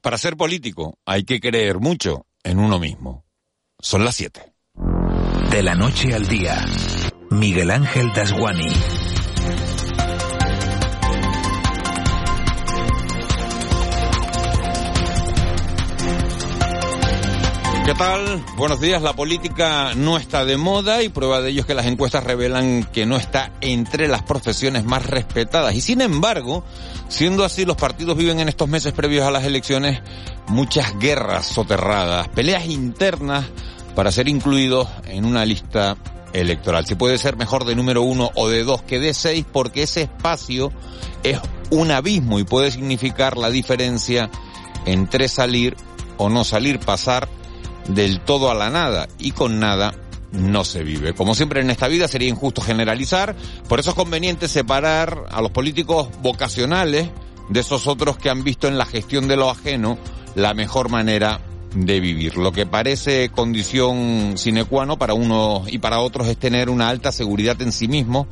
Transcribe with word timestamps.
Para 0.00 0.16
ser 0.16 0.36
político 0.36 0.98
hay 1.04 1.24
que 1.24 1.40
creer 1.40 1.80
mucho 1.80 2.26
en 2.44 2.58
uno 2.58 2.78
mismo. 2.78 3.24
Son 3.80 4.04
las 4.04 4.14
7. 4.16 4.52
De 5.50 5.62
la 5.62 5.74
noche 5.74 6.14
al 6.14 6.26
día, 6.28 6.64
Miguel 7.30 7.70
Ángel 7.70 8.12
Dasguani. 8.14 8.72
¿Qué 17.88 17.94
tal? 17.94 18.44
Buenos 18.56 18.80
días. 18.80 19.00
La 19.00 19.14
política 19.14 19.94
no 19.96 20.18
está 20.18 20.44
de 20.44 20.58
moda 20.58 21.02
y 21.02 21.08
prueba 21.08 21.40
de 21.40 21.50
ello 21.50 21.62
es 21.62 21.66
que 21.66 21.74
las 21.74 21.86
encuestas 21.86 22.22
revelan 22.22 22.84
que 22.84 23.06
no 23.06 23.16
está 23.16 23.50
entre 23.62 24.08
las 24.08 24.22
profesiones 24.22 24.84
más 24.84 25.06
respetadas. 25.06 25.74
Y 25.74 25.80
sin 25.80 26.02
embargo, 26.02 26.64
siendo 27.08 27.44
así, 27.44 27.64
los 27.64 27.76
partidos 27.76 28.16
viven 28.16 28.40
en 28.40 28.48
estos 28.48 28.68
meses 28.68 28.92
previos 28.92 29.26
a 29.26 29.30
las 29.30 29.44
elecciones 29.44 30.00
muchas 30.48 30.98
guerras 30.98 31.46
soterradas, 31.46 32.28
peleas 32.28 32.66
internas 32.66 33.44
para 33.94 34.12
ser 34.12 34.28
incluidos 34.28 34.88
en 35.06 35.24
una 35.24 35.44
lista 35.44 35.96
electoral. 36.32 36.86
Si 36.86 36.94
puede 36.94 37.18
ser 37.18 37.36
mejor 37.36 37.64
de 37.64 37.74
número 37.74 38.02
uno 38.02 38.30
o 38.34 38.48
de 38.48 38.64
dos 38.64 38.82
que 38.82 39.00
de 39.00 39.14
seis, 39.14 39.44
porque 39.50 39.82
ese 39.82 40.02
espacio 40.02 40.72
es 41.22 41.38
un 41.70 41.90
abismo 41.90 42.38
y 42.38 42.44
puede 42.44 42.70
significar 42.70 43.36
la 43.36 43.50
diferencia 43.50 44.30
entre 44.86 45.28
salir 45.28 45.76
o 46.16 46.28
no 46.28 46.44
salir, 46.44 46.78
pasar 46.78 47.28
del 47.88 48.20
todo 48.20 48.50
a 48.50 48.54
la 48.54 48.70
nada 48.70 49.08
y 49.18 49.32
con 49.32 49.58
nada 49.58 49.94
no 50.32 50.64
se 50.64 50.82
vive. 50.82 51.14
Como 51.14 51.34
siempre 51.34 51.60
en 51.60 51.70
esta 51.70 51.88
vida 51.88 52.08
sería 52.08 52.28
injusto 52.28 52.60
generalizar, 52.60 53.34
por 53.68 53.80
eso 53.80 53.90
es 53.90 53.96
conveniente 53.96 54.48
separar 54.48 55.24
a 55.30 55.40
los 55.40 55.50
políticos 55.50 56.08
vocacionales 56.22 57.08
de 57.48 57.60
esos 57.60 57.86
otros 57.86 58.18
que 58.18 58.30
han 58.30 58.44
visto 58.44 58.68
en 58.68 58.78
la 58.78 58.86
gestión 58.86 59.28
de 59.28 59.36
lo 59.36 59.50
ajeno 59.50 59.98
la 60.34 60.54
mejor 60.54 60.88
manera 60.90 61.40
de 61.74 62.00
vivir. 62.00 62.36
Lo 62.36 62.52
que 62.52 62.66
parece 62.66 63.30
condición 63.30 64.36
sine 64.36 64.64
qua 64.64 64.86
non 64.86 64.96
para 64.96 65.14
unos 65.14 65.68
y 65.68 65.78
para 65.78 66.00
otros 66.00 66.28
es 66.28 66.36
tener 66.36 66.70
una 66.70 66.88
alta 66.88 67.12
seguridad 67.12 67.60
en 67.60 67.72
sí 67.72 67.88
mismo, 67.88 68.26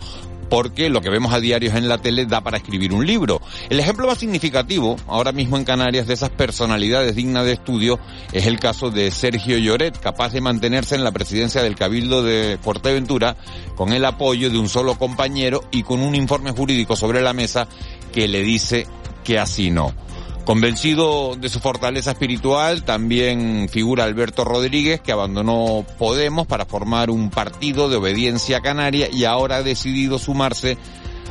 porque 0.49 0.89
lo 0.89 1.01
que 1.01 1.11
vemos 1.11 1.33
a 1.33 1.41
diarios 1.41 1.75
en 1.75 1.89
la 1.89 1.99
tele 1.99 2.27
da 2.27 2.41
para 2.41 2.59
escribir 2.59 2.93
un 2.93 3.07
libro. 3.07 3.41
El 3.69 3.81
ejemplo 3.81 4.07
más 4.07 4.19
significativo 4.19 4.97
ahora 5.07 5.33
mismo 5.33 5.57
en 5.57 5.65
Canarias 5.65 6.07
de 6.07 6.15
esas 6.15 6.31
personalidades 6.31 7.15
dignas 7.15 7.45
de 7.45 7.53
estudio 7.53 7.99
es 8.33 8.47
el 8.47 8.59
caso 8.59 8.91
de 8.91 9.11
Sergio 9.11 9.59
Lloret, 9.59 9.99
capaz 9.99 10.33
de 10.33 10.41
mantenerse 10.41 10.95
en 10.95 11.05
la 11.05 11.13
presidencia 11.13 11.63
del 11.63 11.77
Cabildo 11.77 12.23
de 12.23 12.59
Fuerteventura 12.61 13.37
con 13.75 13.93
el 13.93 14.05
apoyo 14.05 14.51
de 14.51 14.59
un 14.59 14.69
solo 14.69 14.99
compañero 14.99 15.63
y 15.71 15.83
con 15.83 16.01
un 16.01 16.15
informe 16.15 16.53
jurídico 16.53 16.97
sobre 16.97 17.21
la 17.21 17.33
mesa 17.33 17.69
que 18.13 18.29
le 18.29 18.43
dice 18.43 18.87
que 19.25 19.39
así 19.39 19.71
no. 19.71 20.06
Convencido 20.47 21.35
de 21.35 21.49
su 21.49 21.59
fortaleza 21.59 22.13
espiritual, 22.13 22.85
también 22.85 23.69
figura 23.69 24.05
Alberto 24.05 24.45
Rodríguez, 24.45 25.01
que 25.01 25.11
abandonó 25.11 25.85
Podemos 25.99 26.47
para 26.47 26.65
formar 26.65 27.11
un 27.11 27.31
partido 27.31 27.89
de 27.89 27.97
obediencia 27.97 28.61
canaria 28.61 29.09
y 29.13 29.25
ahora 29.25 29.57
ha 29.57 29.63
decidido 29.65 30.21
sumarse 30.21 30.79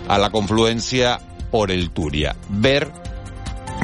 a 0.09 0.17
la 0.17 0.31
confluencia 0.31 1.21
por 1.49 1.71
el 1.71 1.91
Turia. 1.91 2.35
Ver 2.49 2.91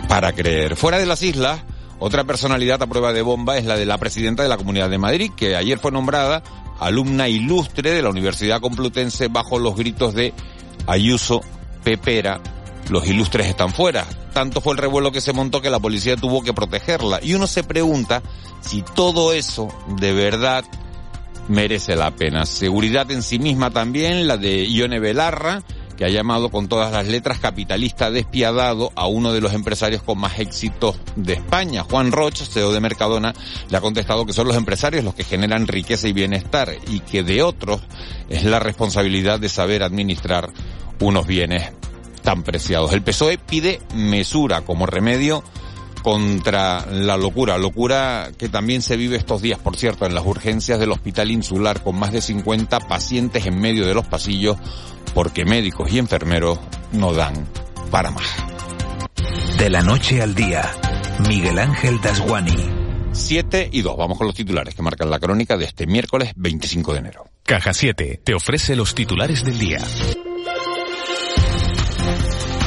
para 0.10 0.34
creer. 0.34 0.76
Fuera 0.76 1.00
de 1.00 1.06
las 1.06 1.24
islas, 1.24 1.62
otra 2.00 2.26
personalidad 2.26 2.84
a 2.84 2.88
prueba 2.88 3.14
de 3.14 3.22
bomba 3.22 3.58
es 3.58 3.64
la 3.64 3.78
de 3.78 3.86
la 3.86 3.98
presidenta 3.98 4.44
de 4.44 4.50
la 4.50 4.58
Comunidad 4.58 4.90
de 4.90 4.98
Madrid, 4.98 5.32
que 5.34 5.56
ayer 5.56 5.80
fue 5.80 5.94
nombrada 5.94 6.44
alumna 6.78 7.30
ilustre 7.30 7.92
de 7.92 8.02
la 8.02 8.10
Universidad 8.10 8.60
Complutense 8.60 9.30
bajo 9.30 9.60
los 9.60 9.78
gritos 9.78 10.14
de 10.14 10.34
Ayuso 10.88 11.40
Pepera 11.86 12.42
los 12.90 13.08
ilustres 13.08 13.48
están 13.48 13.72
fuera. 13.74 14.06
Tanto 14.34 14.62
fue 14.62 14.74
el 14.74 14.80
revuelo 14.80 15.12
que 15.12 15.22
se 15.22 15.34
montó 15.34 15.62
que 15.62 15.70
la 15.70 15.80
policía 15.80 16.16
tuvo 16.16 16.42
que 16.42 16.54
protegerla. 16.54 17.20
Y 17.22 17.34
uno 17.34 17.48
se 17.48 17.64
pregunta 17.64 18.22
si 18.62 18.82
todo 18.82 19.34
eso 19.34 19.68
de 19.98 20.14
verdad 20.14 20.64
merece 21.48 21.96
la 21.96 22.12
pena. 22.12 22.46
Seguridad 22.46 23.10
en 23.12 23.24
sí 23.24 23.40
misma 23.40 23.72
también, 23.72 24.28
la 24.28 24.38
de 24.38 24.66
Ione 24.66 25.00
Belarra, 25.00 25.64
que 25.98 26.06
ha 26.06 26.10
llamado 26.10 26.50
con 26.50 26.68
todas 26.68 26.92
las 26.92 27.08
letras 27.08 27.40
capitalista 27.40 28.10
despiadado 28.10 28.92
a 28.96 29.06
uno 29.08 29.34
de 29.34 29.42
los 29.42 29.54
empresarios 29.54 30.02
con 30.02 30.18
más 30.18 30.40
éxito 30.40 30.96
de 31.16 31.34
España. 31.34 31.84
Juan 31.84 32.12
Roche, 32.12 32.46
CEO 32.46 32.72
de 32.72 32.80
Mercadona, 32.80 33.34
le 33.70 33.78
ha 33.78 33.82
contestado 33.82 34.26
que 34.26 34.34
son 34.34 34.48
los 34.48 34.58
empresarios 34.58 35.04
los 35.04 35.14
que 35.14 35.24
generan 35.24 35.68
riqueza 35.68 36.08
y 36.08 36.14
bienestar 36.14 36.74
y 36.88 37.02
que 37.02 37.24
de 37.24 37.44
otros 37.44 37.82
es 38.30 38.46
la 38.46 38.60
responsabilidad 38.60 39.40
de 39.40 39.50
saber 39.50 39.84
administrar 39.84 40.50
unos 41.00 41.28
bienes 41.28 41.72
tan 42.22 42.44
preciados. 42.44 42.94
El 42.94 43.04
PSOE 43.04 43.38
pide 43.38 43.82
mesura 43.94 44.62
como 44.62 44.86
remedio 44.86 45.44
contra 46.02 46.86
la 46.88 47.18
locura, 47.18 47.58
locura 47.58 48.32
que 48.38 48.50
también 48.50 48.82
se 48.82 48.98
vive 48.98 49.18
estos 49.18 49.42
días, 49.42 49.60
por 49.60 49.78
cierto, 49.78 50.06
en 50.06 50.16
las 50.16 50.26
urgencias 50.26 50.80
del 50.80 50.92
Hospital 50.92 51.32
Insular, 51.32 51.84
con 51.84 51.98
más 51.98 52.12
de 52.12 52.22
50 52.22 52.80
pacientes 52.88 53.46
en 53.46 53.60
medio 53.60 53.86
de 53.86 53.94
los 53.94 54.08
pasillos, 54.08 54.58
porque 55.14 55.46
médicos 55.46 55.92
y 55.92 56.00
enfermeros 56.00 56.60
no 56.92 57.14
dan 57.14 57.34
para 57.92 58.12
más. 58.12 58.26
De 59.58 59.70
la 59.70 59.82
noche 59.82 60.22
al 60.22 60.34
día, 60.34 60.72
Miguel 61.28 61.60
Ángel 61.60 62.02
Dasguani. 62.02 62.82
7 63.14 63.70
y 63.72 63.82
2. 63.82 63.98
Vamos 63.98 64.18
con 64.18 64.26
los 64.26 64.36
titulares 64.36 64.74
que 64.74 64.82
marcan 64.82 65.10
la 65.10 65.20
crónica 65.20 65.58
de 65.58 65.66
este 65.66 65.86
miércoles 65.86 66.32
25 66.36 66.94
de 66.94 67.00
enero. 67.00 67.26
Caja 67.44 67.74
7 67.74 68.22
te 68.24 68.34
ofrece 68.34 68.76
los 68.76 68.96
titulares 68.96 69.44
del 69.44 69.60
día. 69.60 69.80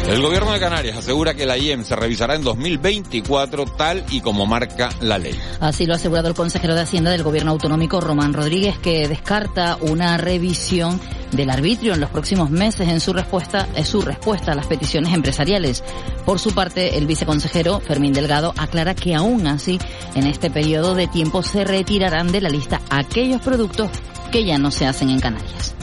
El 0.06 0.20
gobierno 0.20 0.52
de 0.52 0.60
Canarias 0.60 0.98
asegura 0.98 1.32
que 1.32 1.46
la 1.46 1.56
IEM 1.56 1.82
se 1.82 1.96
revisará 1.96 2.34
en 2.34 2.44
2024 2.44 3.64
tal 3.64 4.04
y 4.10 4.20
como 4.20 4.44
marca 4.44 4.90
la 5.00 5.16
ley. 5.18 5.34
Así 5.60 5.86
lo 5.86 5.94
ha 5.94 5.96
asegurado 5.96 6.28
el 6.28 6.34
consejero 6.34 6.74
de 6.74 6.82
Hacienda 6.82 7.10
del 7.10 7.22
gobierno 7.22 7.52
autonómico, 7.52 8.02
Román 8.02 8.34
Rodríguez, 8.34 8.78
que 8.78 9.08
descarta 9.08 9.78
una 9.80 10.18
revisión 10.18 11.00
del 11.32 11.48
arbitrio 11.48 11.94
en 11.94 12.00
los 12.00 12.10
próximos 12.10 12.50
meses 12.50 12.88
en 12.88 13.00
su 13.00 13.14
respuesta, 13.14 13.66
en 13.74 13.86
su 13.86 14.02
respuesta 14.02 14.52
a 14.52 14.54
las 14.54 14.66
peticiones 14.66 15.14
empresariales. 15.14 15.82
Por 16.26 16.38
su 16.38 16.54
parte, 16.54 16.98
el 16.98 17.06
viceconsejero 17.06 17.80
Fermín 17.80 18.12
Delgado 18.12 18.52
aclara 18.58 18.94
que 18.94 19.14
aún 19.14 19.46
así, 19.46 19.78
en 20.14 20.26
este 20.26 20.50
periodo 20.50 20.94
de 20.94 21.06
tiempo 21.06 21.42
se 21.42 21.64
retirarán 21.64 22.30
de 22.30 22.42
la 22.42 22.50
lista 22.50 22.82
aquellos 22.90 23.40
productos 23.40 23.90
que 24.30 24.44
ya 24.44 24.58
no 24.58 24.70
se 24.70 24.86
hacen 24.86 25.08
en 25.08 25.20
Canarias. 25.20 25.74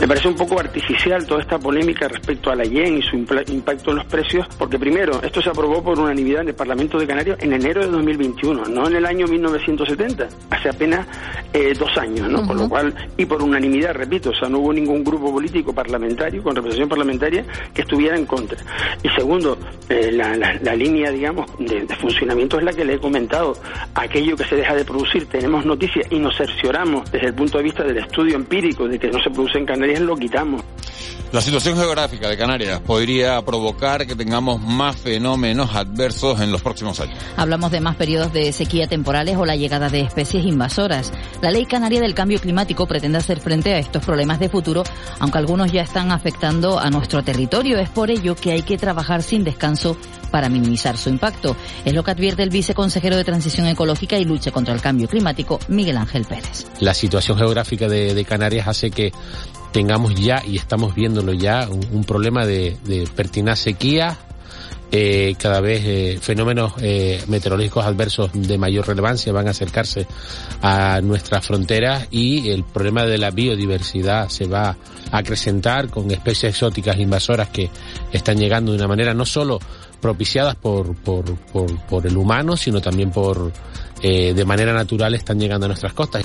Me 0.00 0.06
parece 0.06 0.28
un 0.28 0.36
poco 0.36 0.60
artificial 0.60 1.26
toda 1.26 1.40
esta 1.40 1.58
polémica 1.58 2.06
respecto 2.06 2.50
a 2.50 2.54
la 2.54 2.62
YEN 2.62 2.98
y 2.98 3.02
su 3.02 3.16
impacto 3.16 3.90
en 3.90 3.96
los 3.96 4.04
precios, 4.04 4.46
porque 4.56 4.78
primero, 4.78 5.20
esto 5.24 5.42
se 5.42 5.50
aprobó 5.50 5.82
por 5.82 5.98
unanimidad 5.98 6.42
en 6.42 6.48
el 6.48 6.54
Parlamento 6.54 7.00
de 7.00 7.06
Canarias 7.06 7.36
en 7.40 7.52
enero 7.52 7.80
de 7.80 7.88
2021, 7.88 8.66
no 8.66 8.86
en 8.86 8.94
el 8.94 9.04
año 9.04 9.26
1970, 9.26 10.28
hace 10.50 10.68
apenas 10.68 11.04
eh, 11.52 11.74
dos 11.76 11.98
años, 11.98 12.28
¿no? 12.28 12.46
Con 12.46 12.58
lo 12.58 12.68
cual, 12.68 12.94
y 13.16 13.24
por 13.24 13.42
unanimidad, 13.42 13.92
repito, 13.92 14.30
o 14.30 14.34
sea, 14.34 14.48
no 14.48 14.60
hubo 14.60 14.72
ningún 14.72 15.02
grupo 15.02 15.32
político 15.32 15.72
parlamentario, 15.72 16.44
con 16.44 16.54
representación 16.54 16.88
parlamentaria, 16.88 17.44
que 17.74 17.82
estuviera 17.82 18.16
en 18.16 18.24
contra. 18.24 18.56
Y 19.02 19.08
segundo, 19.08 19.58
eh, 19.88 20.12
la, 20.12 20.76
línea, 20.76 21.10
digamos, 21.10 21.50
de, 21.58 21.86
de, 21.86 21.96
funcionamiento 21.96 22.56
es 22.58 22.64
la 22.64 22.72
que 22.72 22.84
le 22.84 22.94
he 22.94 22.98
comentado. 23.00 23.54
Aquello 23.96 24.36
que 24.36 24.44
se 24.44 24.54
deja 24.54 24.76
de 24.76 24.84
producir, 24.84 25.26
tenemos 25.26 25.66
noticias 25.66 26.06
y 26.08 26.20
nos 26.20 26.36
cercioramos 26.36 27.10
desde 27.10 27.26
el 27.26 27.34
punto 27.34 27.58
de 27.58 27.64
vista 27.64 27.82
del 27.82 27.98
estudio 27.98 28.36
empírico 28.36 28.86
de 28.86 28.96
que 28.96 29.08
no 29.10 29.20
se 29.20 29.30
produce 29.30 29.58
en 29.58 29.66
Canarias 29.66 29.87
lo 29.96 30.16
quitamos. 30.16 30.62
La 31.30 31.42
situación 31.42 31.76
geográfica 31.76 32.26
de 32.26 32.38
Canarias 32.38 32.80
podría 32.80 33.42
provocar 33.42 34.06
que 34.06 34.16
tengamos 34.16 34.62
más 34.62 34.96
fenómenos 34.96 35.74
adversos 35.74 36.40
en 36.40 36.50
los 36.50 36.62
próximos 36.62 37.00
años. 37.00 37.18
Hablamos 37.36 37.70
de 37.70 37.82
más 37.82 37.96
periodos 37.96 38.32
de 38.32 38.50
sequía 38.50 38.86
temporales 38.86 39.36
o 39.36 39.44
la 39.44 39.54
llegada 39.54 39.90
de 39.90 40.00
especies 40.00 40.46
invasoras. 40.46 41.12
La 41.42 41.50
Ley 41.50 41.66
Canaria 41.66 42.00
del 42.00 42.14
Cambio 42.14 42.40
Climático 42.40 42.86
pretende 42.86 43.18
hacer 43.18 43.40
frente 43.40 43.74
a 43.74 43.78
estos 43.78 44.02
problemas 44.06 44.40
de 44.40 44.48
futuro, 44.48 44.84
aunque 45.18 45.36
algunos 45.36 45.70
ya 45.70 45.82
están 45.82 46.12
afectando 46.12 46.78
a 46.78 46.88
nuestro 46.88 47.22
territorio. 47.22 47.78
Es 47.78 47.90
por 47.90 48.10
ello 48.10 48.34
que 48.34 48.52
hay 48.52 48.62
que 48.62 48.78
trabajar 48.78 49.22
sin 49.22 49.44
descanso 49.44 49.98
para 50.30 50.48
minimizar 50.48 50.96
su 50.96 51.10
impacto. 51.10 51.56
Es 51.84 51.92
lo 51.92 52.02
que 52.04 52.10
advierte 52.10 52.42
el 52.42 52.48
viceconsejero 52.48 53.18
de 53.18 53.24
Transición 53.24 53.66
Ecológica 53.66 54.16
y 54.16 54.24
Lucha 54.24 54.50
contra 54.50 54.72
el 54.72 54.80
Cambio 54.80 55.08
Climático, 55.08 55.58
Miguel 55.68 55.98
Ángel 55.98 56.24
Pérez. 56.24 56.66
La 56.80 56.94
situación 56.94 57.36
geográfica 57.36 57.86
de, 57.86 58.14
de 58.14 58.24
Canarias 58.24 58.66
hace 58.66 58.90
que 58.90 59.12
tengamos 59.78 60.16
ya, 60.16 60.42
y 60.44 60.56
estamos 60.56 60.92
viéndolo 60.92 61.32
ya, 61.32 61.68
un, 61.68 62.02
problema 62.02 62.44
de, 62.44 62.76
pertinaz 63.14 63.60
sequía, 63.60 64.18
eh, 64.90 65.36
cada 65.38 65.60
vez 65.60 65.82
eh, 65.84 66.18
fenómenos 66.20 66.72
eh, 66.80 67.22
meteorológicos 67.28 67.84
adversos 67.84 68.32
de 68.34 68.58
mayor 68.58 68.88
relevancia 68.88 69.32
van 69.32 69.46
a 69.46 69.52
acercarse 69.52 70.08
a 70.62 71.00
nuestras 71.00 71.46
fronteras 71.46 72.08
y 72.10 72.50
el 72.50 72.64
problema 72.64 73.04
de 73.04 73.18
la 73.18 73.30
biodiversidad 73.30 74.28
se 74.30 74.48
va 74.48 74.70
a 75.12 75.16
acrecentar 75.16 75.90
con 75.90 76.10
especies 76.10 76.54
exóticas 76.54 76.98
invasoras 76.98 77.50
que 77.50 77.70
están 78.10 78.36
llegando 78.36 78.72
de 78.72 78.78
una 78.78 78.88
manera 78.88 79.14
no 79.14 79.26
solo 79.26 79.60
propiciadas 80.00 80.56
por, 80.56 80.96
por, 80.96 81.36
por, 81.52 81.86
por 81.86 82.04
el 82.04 82.16
humano, 82.16 82.56
sino 82.56 82.80
también 82.80 83.12
por, 83.12 83.52
de 84.02 84.44
manera 84.44 84.72
natural 84.72 85.14
están 85.14 85.38
llegando 85.38 85.66
a 85.66 85.68
nuestras 85.68 85.92
costas. 85.92 86.24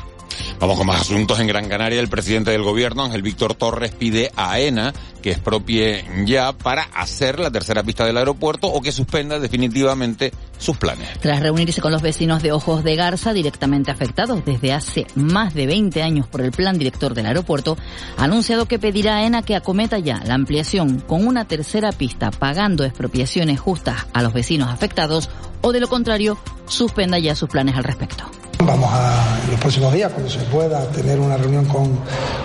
Vamos 0.59 0.77
con 0.77 0.87
más 0.87 1.01
asuntos. 1.01 1.39
En 1.39 1.47
Gran 1.47 1.67
Canaria, 1.67 1.99
el 1.99 2.09
presidente 2.09 2.51
del 2.51 2.63
gobierno, 2.63 3.03
Ángel 3.03 3.21
Víctor 3.21 3.55
Torres, 3.55 3.91
pide 3.91 4.31
a 4.35 4.51
AENA 4.51 4.93
que 5.21 5.31
expropie 5.31 6.05
ya 6.25 6.51
para 6.53 6.83
hacer 6.83 7.39
la 7.39 7.49
tercera 7.49 7.81
pista 7.81 8.05
del 8.05 8.17
aeropuerto 8.17 8.67
o 8.67 8.81
que 8.81 8.91
suspenda 8.91 9.39
definitivamente 9.39 10.31
sus 10.57 10.77
planes. 10.77 11.07
Tras 11.19 11.39
reunirse 11.39 11.81
con 11.81 11.91
los 11.91 12.01
vecinos 12.01 12.43
de 12.43 12.51
Ojos 12.51 12.83
de 12.83 12.95
Garza, 12.95 13.33
directamente 13.33 13.89
afectados 13.89 14.43
desde 14.45 14.73
hace 14.73 15.07
más 15.15 15.53
de 15.53 15.65
20 15.65 16.03
años 16.03 16.27
por 16.27 16.41
el 16.41 16.51
plan 16.51 16.77
director 16.77 17.13
del 17.13 17.25
aeropuerto, 17.25 17.77
ha 18.17 18.25
anunciado 18.25 18.65
que 18.65 18.79
pedirá 18.79 19.15
a 19.15 19.17
AENA 19.19 19.43
que 19.43 19.55
acometa 19.55 19.97
ya 19.97 20.21
la 20.25 20.35
ampliación 20.35 20.99
con 20.99 21.25
una 21.25 21.45
tercera 21.45 21.91
pista, 21.91 22.31
pagando 22.31 22.83
expropiaciones 22.83 23.59
justas 23.59 24.07
a 24.13 24.21
los 24.21 24.33
vecinos 24.33 24.69
afectados 24.69 25.29
o 25.61 25.71
de 25.71 25.79
lo 25.79 25.87
contrario, 25.87 26.37
suspenda 26.67 27.17
ya 27.17 27.35
sus 27.35 27.49
planes 27.49 27.75
al 27.75 27.85
respecto. 27.85 28.42
Vamos 28.65 28.89
a, 28.93 29.41
en 29.43 29.51
los 29.51 29.59
próximos 29.59 29.93
días, 29.93 30.11
cuando 30.11 30.29
se 30.29 30.39
pueda, 30.39 30.85
tener 30.91 31.19
una 31.19 31.35
reunión 31.35 31.65
con, 31.65 31.99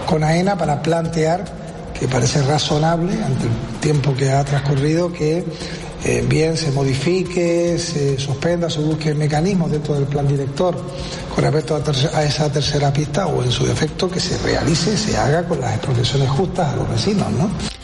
con 0.06 0.24
AENA 0.24 0.58
para 0.58 0.82
plantear 0.82 1.44
que 1.98 2.08
parece 2.08 2.42
razonable, 2.42 3.12
ante 3.22 3.44
el 3.44 3.80
tiempo 3.80 4.14
que 4.14 4.30
ha 4.30 4.44
transcurrido, 4.44 5.12
que 5.12 5.44
eh, 6.04 6.24
bien 6.28 6.56
se 6.56 6.70
modifique, 6.70 7.78
se 7.78 8.18
suspenda, 8.18 8.68
se 8.70 8.80
busque 8.80 9.14
mecanismos 9.14 9.70
dentro 9.70 9.94
del 9.94 10.04
plan 10.04 10.26
director 10.26 10.76
con 11.34 11.44
respecto 11.44 11.76
a, 11.76 12.18
a, 12.18 12.24
esa 12.24 12.50
tercera 12.50 12.92
pista 12.92 13.26
o 13.26 13.42
en 13.42 13.50
su 13.50 13.66
defecto 13.66 14.10
que 14.10 14.20
se 14.20 14.38
realice, 14.38 14.96
se 14.96 15.16
haga 15.16 15.46
con 15.46 15.60
las 15.60 15.74
expropiaciones 15.74 16.28
justas 16.30 16.72
a 16.72 16.76
los 16.76 16.88
vecinos, 16.88 17.30
¿no? 17.32 17.77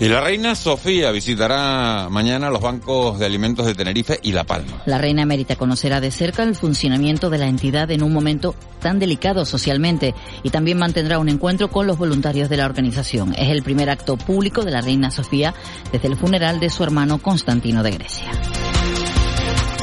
Y 0.00 0.06
la 0.06 0.20
reina 0.20 0.54
Sofía 0.54 1.10
visitará 1.10 2.08
mañana 2.08 2.50
los 2.50 2.60
bancos 2.60 3.18
de 3.18 3.26
alimentos 3.26 3.66
de 3.66 3.74
Tenerife 3.74 4.20
y 4.22 4.30
La 4.30 4.44
Palma. 4.44 4.80
La 4.86 4.96
reina 4.96 5.22
emérita 5.22 5.56
conocerá 5.56 6.00
de 6.00 6.12
cerca 6.12 6.44
el 6.44 6.54
funcionamiento 6.54 7.30
de 7.30 7.38
la 7.38 7.48
entidad 7.48 7.90
en 7.90 8.04
un 8.04 8.12
momento 8.12 8.54
tan 8.80 9.00
delicado 9.00 9.44
socialmente 9.44 10.14
y 10.44 10.50
también 10.50 10.78
mantendrá 10.78 11.18
un 11.18 11.28
encuentro 11.28 11.68
con 11.68 11.88
los 11.88 11.98
voluntarios 11.98 12.48
de 12.48 12.58
la 12.58 12.66
organización. 12.66 13.34
Es 13.36 13.48
el 13.48 13.64
primer 13.64 13.90
acto 13.90 14.16
público 14.16 14.64
de 14.64 14.70
la 14.70 14.82
reina 14.82 15.10
Sofía 15.10 15.52
desde 15.90 16.06
el 16.06 16.16
funeral 16.16 16.60
de 16.60 16.70
su 16.70 16.84
hermano 16.84 17.18
Constantino 17.18 17.82
de 17.82 17.90
Grecia. 17.90 18.30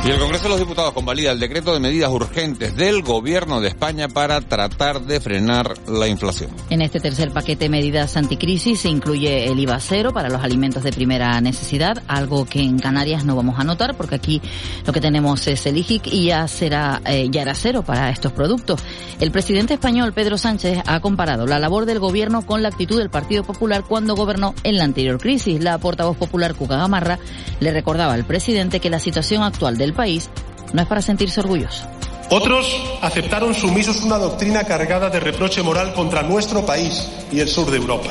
Y 0.06 0.12
el 0.12 0.20
Congreso 0.20 0.44
de 0.44 0.50
los 0.50 0.60
Diputados 0.60 0.94
convalida 0.94 1.32
el 1.32 1.40
decreto 1.40 1.74
de 1.74 1.80
medidas 1.80 2.12
urgentes 2.12 2.76
del 2.76 3.02
Gobierno 3.02 3.60
de 3.60 3.70
España 3.70 4.08
para 4.08 4.40
tratar 4.40 5.02
de 5.02 5.20
frenar 5.20 5.74
la 5.88 6.08
inflación. 6.08 6.52
En 6.70 6.84
este 6.84 7.00
tercer 7.00 7.32
paquete 7.32 7.66
de 7.66 7.70
medidas 7.70 8.16
anticrisis 8.16 8.82
se 8.82 8.90
incluye 8.90 9.48
el 9.48 9.60
IVA 9.60 9.80
cero 9.80 10.14
para 10.14 10.30
los 10.30 10.44
alimentos 10.44 10.84
de 10.84 10.92
primera 10.92 11.42
necesidad, 11.42 12.04
algo 12.08 12.46
que 12.46 12.62
en 12.62 12.78
Canarias 12.78 13.26
no 13.26 13.36
vamos 13.36 13.60
a 13.60 13.64
notar 13.64 13.98
porque 13.98 14.14
aquí 14.14 14.44
lo 14.86 14.94
que 14.94 15.02
tenemos 15.02 15.48
es 15.48 15.66
el 15.66 15.76
IGIC 15.78 16.06
y 16.14 16.26
ya 16.26 16.48
será 16.48 17.02
eh, 17.08 17.28
ya 17.32 17.42
era 17.42 17.56
cero 17.56 17.82
para 17.82 18.12
estos 18.12 18.32
productos. 18.32 18.84
El 19.20 19.32
presidente 19.32 19.74
español 19.74 20.14
Pedro 20.14 20.38
Sánchez 20.38 20.84
ha 20.86 21.00
comparado 21.00 21.48
la 21.48 21.58
labor 21.58 21.88
del 21.88 21.98
Gobierno 21.98 22.46
con 22.46 22.62
la 22.62 22.68
actitud 22.68 23.00
del 23.00 23.10
Partido 23.10 23.44
Popular 23.44 23.84
cuando 23.88 24.16
gobernó 24.16 24.54
en 24.62 24.78
la 24.78 24.84
anterior 24.84 25.18
crisis. 25.18 25.64
La 25.64 25.80
portavoz 25.80 26.16
popular 26.16 26.54
Cuca 26.54 26.78
Gamarra 26.78 27.18
le 27.60 27.72
recordaba 27.72 28.14
al 28.14 28.26
presidente 28.26 28.80
que 28.80 28.92
la 28.92 29.00
situación 29.00 29.42
actual 29.42 29.80
del 29.80 29.95
país 29.96 30.30
no 30.74 30.82
es 30.82 30.88
para 30.88 31.02
sentirse 31.02 31.40
orgulloso. 31.40 31.88
Otros 32.30 32.66
aceptaron 33.02 33.54
sumisos 33.54 34.02
una 34.02 34.18
doctrina 34.18 34.64
cargada 34.64 35.10
de 35.10 35.20
reproche 35.20 35.62
moral 35.62 35.94
contra 35.94 36.24
nuestro 36.24 36.66
país 36.66 37.08
y 37.32 37.40
el 37.40 37.48
sur 37.48 37.70
de 37.70 37.78
Europa, 37.78 38.10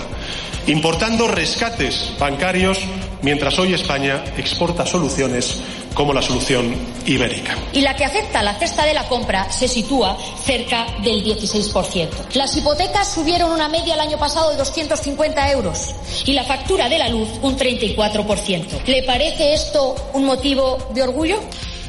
importando 0.69 1.27
rescates 1.27 2.13
bancarios 2.19 2.79
mientras 3.23 3.59
hoy 3.59 3.75
España 3.75 4.23
exporta 4.37 4.87
soluciones 4.87 5.61
como 5.95 6.13
la 6.13 6.23
solución 6.23 6.75
ibérica. 7.07 7.57
Y 7.73 7.81
la 7.81 7.95
que 7.97 8.05
acepta 8.05 8.43
la 8.43 8.55
cesta 8.55 8.85
de 8.85 8.95
la 8.95 9.09
compra 9.09 9.51
se 9.51 9.67
sitúa 9.67 10.17
cerca 10.45 10.87
del 11.03 11.25
16%. 11.25 12.09
Las 12.35 12.57
hipotecas 12.57 13.13
subieron 13.13 13.51
una 13.51 13.69
media 13.69 13.95
el 13.95 14.01
año 14.01 14.19
pasado 14.19 14.51
de 14.51 14.57
250 14.57 15.51
euros 15.53 15.95
y 16.25 16.33
la 16.33 16.45
factura 16.45 16.89
de 16.89 16.99
la 16.99 17.09
luz 17.09 17.29
un 17.43 17.57
34%. 17.57 18.85
¿Le 18.87 19.03
parece 19.03 19.55
esto 19.55 19.95
un 20.13 20.25
motivo 20.25 20.79
de 20.95 21.03
orgullo? 21.03 21.41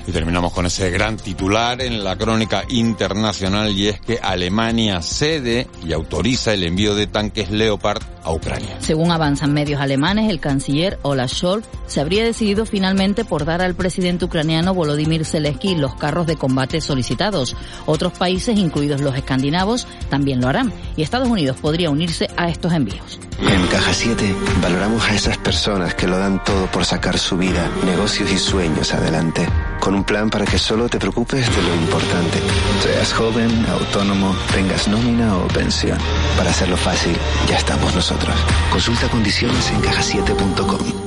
Y 0.08 0.12
terminamos 0.12 0.54
con 0.54 0.66
ese 0.66 0.92
gran 0.92 1.18
titular 1.18 1.82
en 1.82 2.04
la 2.04 2.16
crónica 2.16 2.64
internacional 2.70 3.72
y 3.72 3.88
es 3.88 4.00
que 4.00 4.20
Alemania 4.22 5.02
cede 5.02 5.68
y 5.86 5.94
autoriza 5.94 6.54
el 6.54 6.64
envío 6.64 6.96
de 6.96 7.08
tanques 7.08 7.50
Leopard 7.50 8.04
a 8.24 8.32
Ucrania. 8.32 8.78
Según 8.80 9.12
avanzan 9.12 9.54
medios 9.54 9.80
alemanes, 9.80 10.30
el 10.30 10.40
canciller 10.40 11.00
Olaf 11.04 11.32
Scholz 11.32 11.66
se 11.88 12.02
habría 12.02 12.24
decidido 12.24 12.66
finalmente 12.66 13.24
por 13.24 13.46
dar 13.46 13.62
al 13.62 13.76
presidente 13.76 14.26
ucraniano 14.26 14.74
Volodymyr 14.74 15.26
Zelensky 15.26 15.76
los 15.76 15.96
carros 15.96 16.26
de 16.28 16.36
combate 16.36 16.82
solicitados. 16.82 17.56
Otros 17.86 18.14
países, 18.14 18.58
incluidos 18.58 19.02
los 19.02 19.16
escandinavos, 19.16 19.88
también 20.10 20.42
lo 20.42 20.48
harán 20.48 20.74
y 20.98 21.04
Estados 21.04 21.30
Unidos 21.30 21.58
podría 21.62 21.90
unirse 21.90 22.28
a 22.36 22.50
estos 22.50 22.74
envíos. 22.74 23.20
En 23.40 23.68
Caja 23.68 23.94
7 23.94 24.36
valoramos 24.62 25.04
a 25.04 25.14
esas 25.14 25.38
personas 25.38 25.94
que 25.94 26.08
lo 26.08 26.18
dan 26.18 26.44
todo 26.44 26.68
por 26.68 26.86
sacar 26.86 27.18
su 27.18 27.38
vida, 27.38 27.70
negocios 27.86 28.32
y 28.32 28.38
sueños 28.38 28.94
adelante. 28.94 29.48
Con 29.80 29.95
un 29.96 30.04
plan 30.04 30.30
para 30.30 30.46
que 30.46 30.58
solo 30.58 30.90
te 30.90 31.00
preocupes 31.00 31.50
de 31.56 31.62
lo 31.62 31.76
importante. 31.76 32.40
Seas 32.82 33.14
joven, 33.14 33.66
autónomo, 33.68 34.36
tengas 34.54 34.88
nómina 34.88 35.38
o 35.38 35.48
pensión. 35.48 35.98
Para 36.38 36.50
hacerlo 36.50 36.76
fácil, 36.78 37.16
ya 37.48 37.58
estamos 37.58 37.96
nosotros. 37.96 38.36
Consulta 38.72 39.08
condiciones 39.10 39.72
en 39.72 39.82
cajasiete.com. 39.82 41.06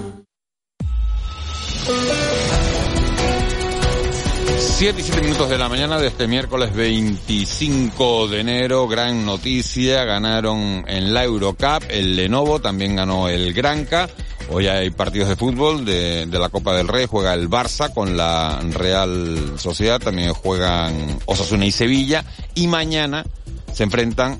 7 4.78 5.00
y 5.00 5.02
7 5.02 5.22
minutos 5.22 5.50
de 5.50 5.58
la 5.58 5.68
mañana 5.68 5.98
de 5.98 6.06
este 6.06 6.28
miércoles 6.28 6.72
25 6.72 8.28
de 8.28 8.40
enero. 8.40 8.86
Gran 8.86 9.26
noticia. 9.26 10.04
Ganaron 10.04 10.84
en 10.86 11.12
la 11.12 11.24
Eurocup. 11.24 11.82
El 11.88 12.14
Lenovo 12.14 12.60
también 12.60 12.94
ganó 12.94 13.28
el 13.28 13.52
Granca. 13.52 14.08
Hoy 14.50 14.66
hay 14.66 14.90
partidos 14.90 15.28
de 15.28 15.36
fútbol 15.36 15.84
de, 15.84 16.26
la 16.26 16.48
Copa 16.48 16.74
del 16.74 16.88
Rey. 16.88 17.06
Juega 17.06 17.34
el 17.34 17.50
Barça 17.50 17.92
con 17.92 18.16
la 18.16 18.58
Real 18.70 19.58
Sociedad. 19.58 20.00
También 20.00 20.32
juegan 20.32 21.18
Osasuna 21.26 21.66
y 21.66 21.72
Sevilla. 21.72 22.24
Y 22.54 22.66
mañana 22.66 23.24
se 23.72 23.84
enfrentan 23.84 24.38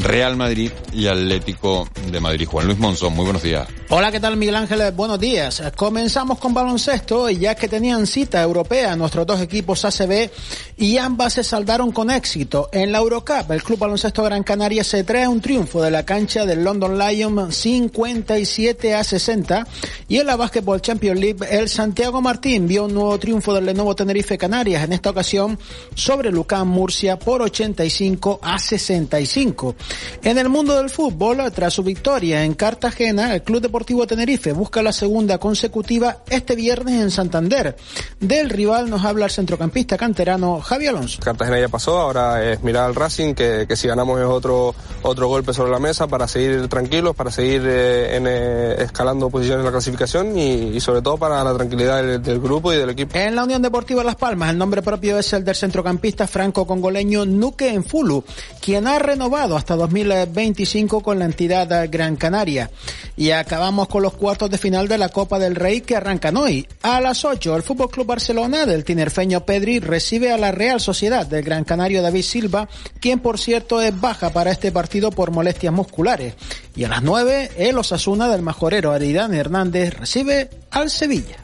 Real 0.00 0.36
Madrid 0.36 0.70
y 0.92 1.06
Atlético 1.06 1.86
de 2.10 2.20
Madrid. 2.20 2.46
Juan 2.46 2.66
Luis 2.66 2.78
Monzón, 2.78 3.14
muy 3.14 3.24
buenos 3.24 3.42
días. 3.42 3.68
Hola, 3.94 4.10
¿qué 4.10 4.20
tal 4.20 4.38
Miguel 4.38 4.56
Ángel? 4.56 4.90
Buenos 4.92 5.20
días. 5.20 5.62
Comenzamos 5.76 6.38
con 6.38 6.54
baloncesto 6.54 7.28
y 7.28 7.36
ya 7.36 7.54
que 7.54 7.68
tenían 7.68 8.06
cita 8.06 8.42
europea 8.42 8.96
nuestros 8.96 9.26
dos 9.26 9.38
equipos 9.42 9.84
ACB 9.84 10.30
y 10.78 10.96
ambas 10.96 11.34
se 11.34 11.44
saldaron 11.44 11.92
con 11.92 12.10
éxito. 12.10 12.70
En 12.72 12.90
la 12.90 13.00
Eurocup, 13.00 13.50
el 13.50 13.62
Club 13.62 13.80
Baloncesto 13.80 14.22
Gran 14.22 14.44
Canaria 14.44 14.82
se 14.82 15.04
trae 15.04 15.28
un 15.28 15.42
triunfo 15.42 15.82
de 15.82 15.90
la 15.90 16.06
cancha 16.06 16.46
del 16.46 16.64
London 16.64 16.98
Lion 16.98 17.52
57 17.52 18.94
a 18.94 19.04
60 19.04 19.66
y 20.08 20.16
en 20.16 20.26
la 20.26 20.36
Basketball 20.36 20.80
Champions 20.80 21.20
League 21.20 21.46
el 21.50 21.68
Santiago 21.68 22.22
Martín 22.22 22.66
vio 22.66 22.86
un 22.86 22.94
nuevo 22.94 23.18
triunfo 23.18 23.52
del 23.52 23.66
Lenovo 23.66 23.94
Tenerife 23.94 24.38
Canarias, 24.38 24.84
en 24.84 24.94
esta 24.94 25.10
ocasión 25.10 25.58
sobre 25.94 26.32
Lucán 26.32 26.66
Murcia 26.66 27.18
por 27.18 27.42
85 27.42 28.40
a 28.42 28.58
65. 28.58 29.76
En 30.22 30.38
el 30.38 30.48
mundo 30.48 30.78
del 30.78 30.88
fútbol, 30.88 31.42
tras 31.52 31.74
su 31.74 31.82
victoria 31.82 32.42
en 32.42 32.54
Cartagena, 32.54 33.34
el 33.34 33.42
Club 33.42 33.60
Deportivo 33.60 33.81
Tenerife 33.84 34.52
busca 34.52 34.82
la 34.82 34.92
segunda 34.92 35.38
consecutiva 35.38 36.18
este 36.28 36.54
viernes 36.54 37.00
en 37.00 37.10
Santander. 37.10 37.76
Del 38.20 38.50
rival 38.50 38.88
nos 38.90 39.04
habla 39.04 39.26
el 39.26 39.30
centrocampista 39.30 39.96
canterano 39.96 40.60
Javi 40.60 40.86
Alonso. 40.86 41.20
Cartagena 41.22 41.60
ya 41.60 41.68
pasó, 41.68 41.98
ahora 41.98 42.52
es 42.52 42.62
mirar 42.62 42.84
al 42.86 42.94
Racing, 42.94 43.34
que, 43.34 43.66
que 43.68 43.76
si 43.76 43.88
ganamos 43.88 44.20
es 44.20 44.26
otro, 44.26 44.74
otro 45.02 45.28
golpe 45.28 45.52
sobre 45.52 45.70
la 45.70 45.78
mesa 45.78 46.06
para 46.06 46.26
seguir 46.28 46.68
tranquilos, 46.68 47.14
para 47.14 47.30
seguir 47.30 47.62
eh, 47.66 48.16
en, 48.16 48.26
eh, 48.26 48.82
escalando 48.82 49.30
posiciones 49.30 49.60
en 49.60 49.66
la 49.66 49.72
clasificación 49.72 50.38
y, 50.38 50.76
y, 50.76 50.80
sobre 50.80 51.02
todo 51.02 51.16
para 51.16 51.42
la 51.44 51.54
tranquilidad 51.54 52.02
del, 52.02 52.22
del, 52.22 52.40
grupo 52.40 52.72
y 52.72 52.76
del 52.76 52.90
equipo. 52.90 53.16
En 53.16 53.34
la 53.34 53.44
Unión 53.44 53.62
Deportiva 53.62 54.02
Las 54.02 54.16
Palmas, 54.16 54.50
el 54.50 54.58
nombre 54.58 54.82
propio 54.82 55.18
es 55.18 55.32
el 55.32 55.44
del 55.44 55.54
centrocampista 55.54 56.26
franco-congoleño 56.26 57.24
Nuque 57.26 57.68
Enfulu, 57.68 58.24
quien 58.60 58.86
ha 58.86 58.98
renovado 58.98 59.56
hasta 59.56 59.76
2025 59.76 61.02
con 61.02 61.18
la 61.18 61.24
entidad 61.24 61.88
Gran 61.90 62.16
Canaria. 62.16 62.70
Y 63.16 63.30
acabamos 63.62 63.86
con 63.86 64.02
los 64.02 64.14
cuartos 64.14 64.50
de 64.50 64.58
final 64.58 64.88
de 64.88 64.98
la 64.98 65.10
Copa 65.10 65.38
del 65.38 65.54
Rey 65.54 65.82
que 65.82 65.94
arrancan 65.94 66.36
hoy. 66.36 66.66
A 66.82 67.00
las 67.00 67.24
8, 67.24 67.54
el 67.54 67.62
Fútbol 67.62 67.90
Club 67.90 68.08
Barcelona 68.08 68.66
del 68.66 68.82
tinerfeño 68.82 69.46
Pedri 69.46 69.78
recibe 69.78 70.32
a 70.32 70.36
la 70.36 70.50
Real 70.50 70.80
Sociedad 70.80 71.28
del 71.28 71.44
Gran 71.44 71.62
Canario 71.62 72.02
David 72.02 72.24
Silva, 72.24 72.68
quien 72.98 73.20
por 73.20 73.38
cierto 73.38 73.80
es 73.80 74.00
baja 74.00 74.30
para 74.30 74.50
este 74.50 74.72
partido 74.72 75.12
por 75.12 75.30
molestias 75.30 75.72
musculares. 75.72 76.34
Y 76.74 76.82
a 76.82 76.88
las 76.88 77.04
9, 77.04 77.52
el 77.56 77.78
Osasuna 77.78 78.28
del 78.28 78.42
majorero 78.42 78.90
Aridán 78.90 79.32
Hernández 79.32 79.94
recibe 79.94 80.50
al 80.72 80.90
Sevilla. 80.90 81.36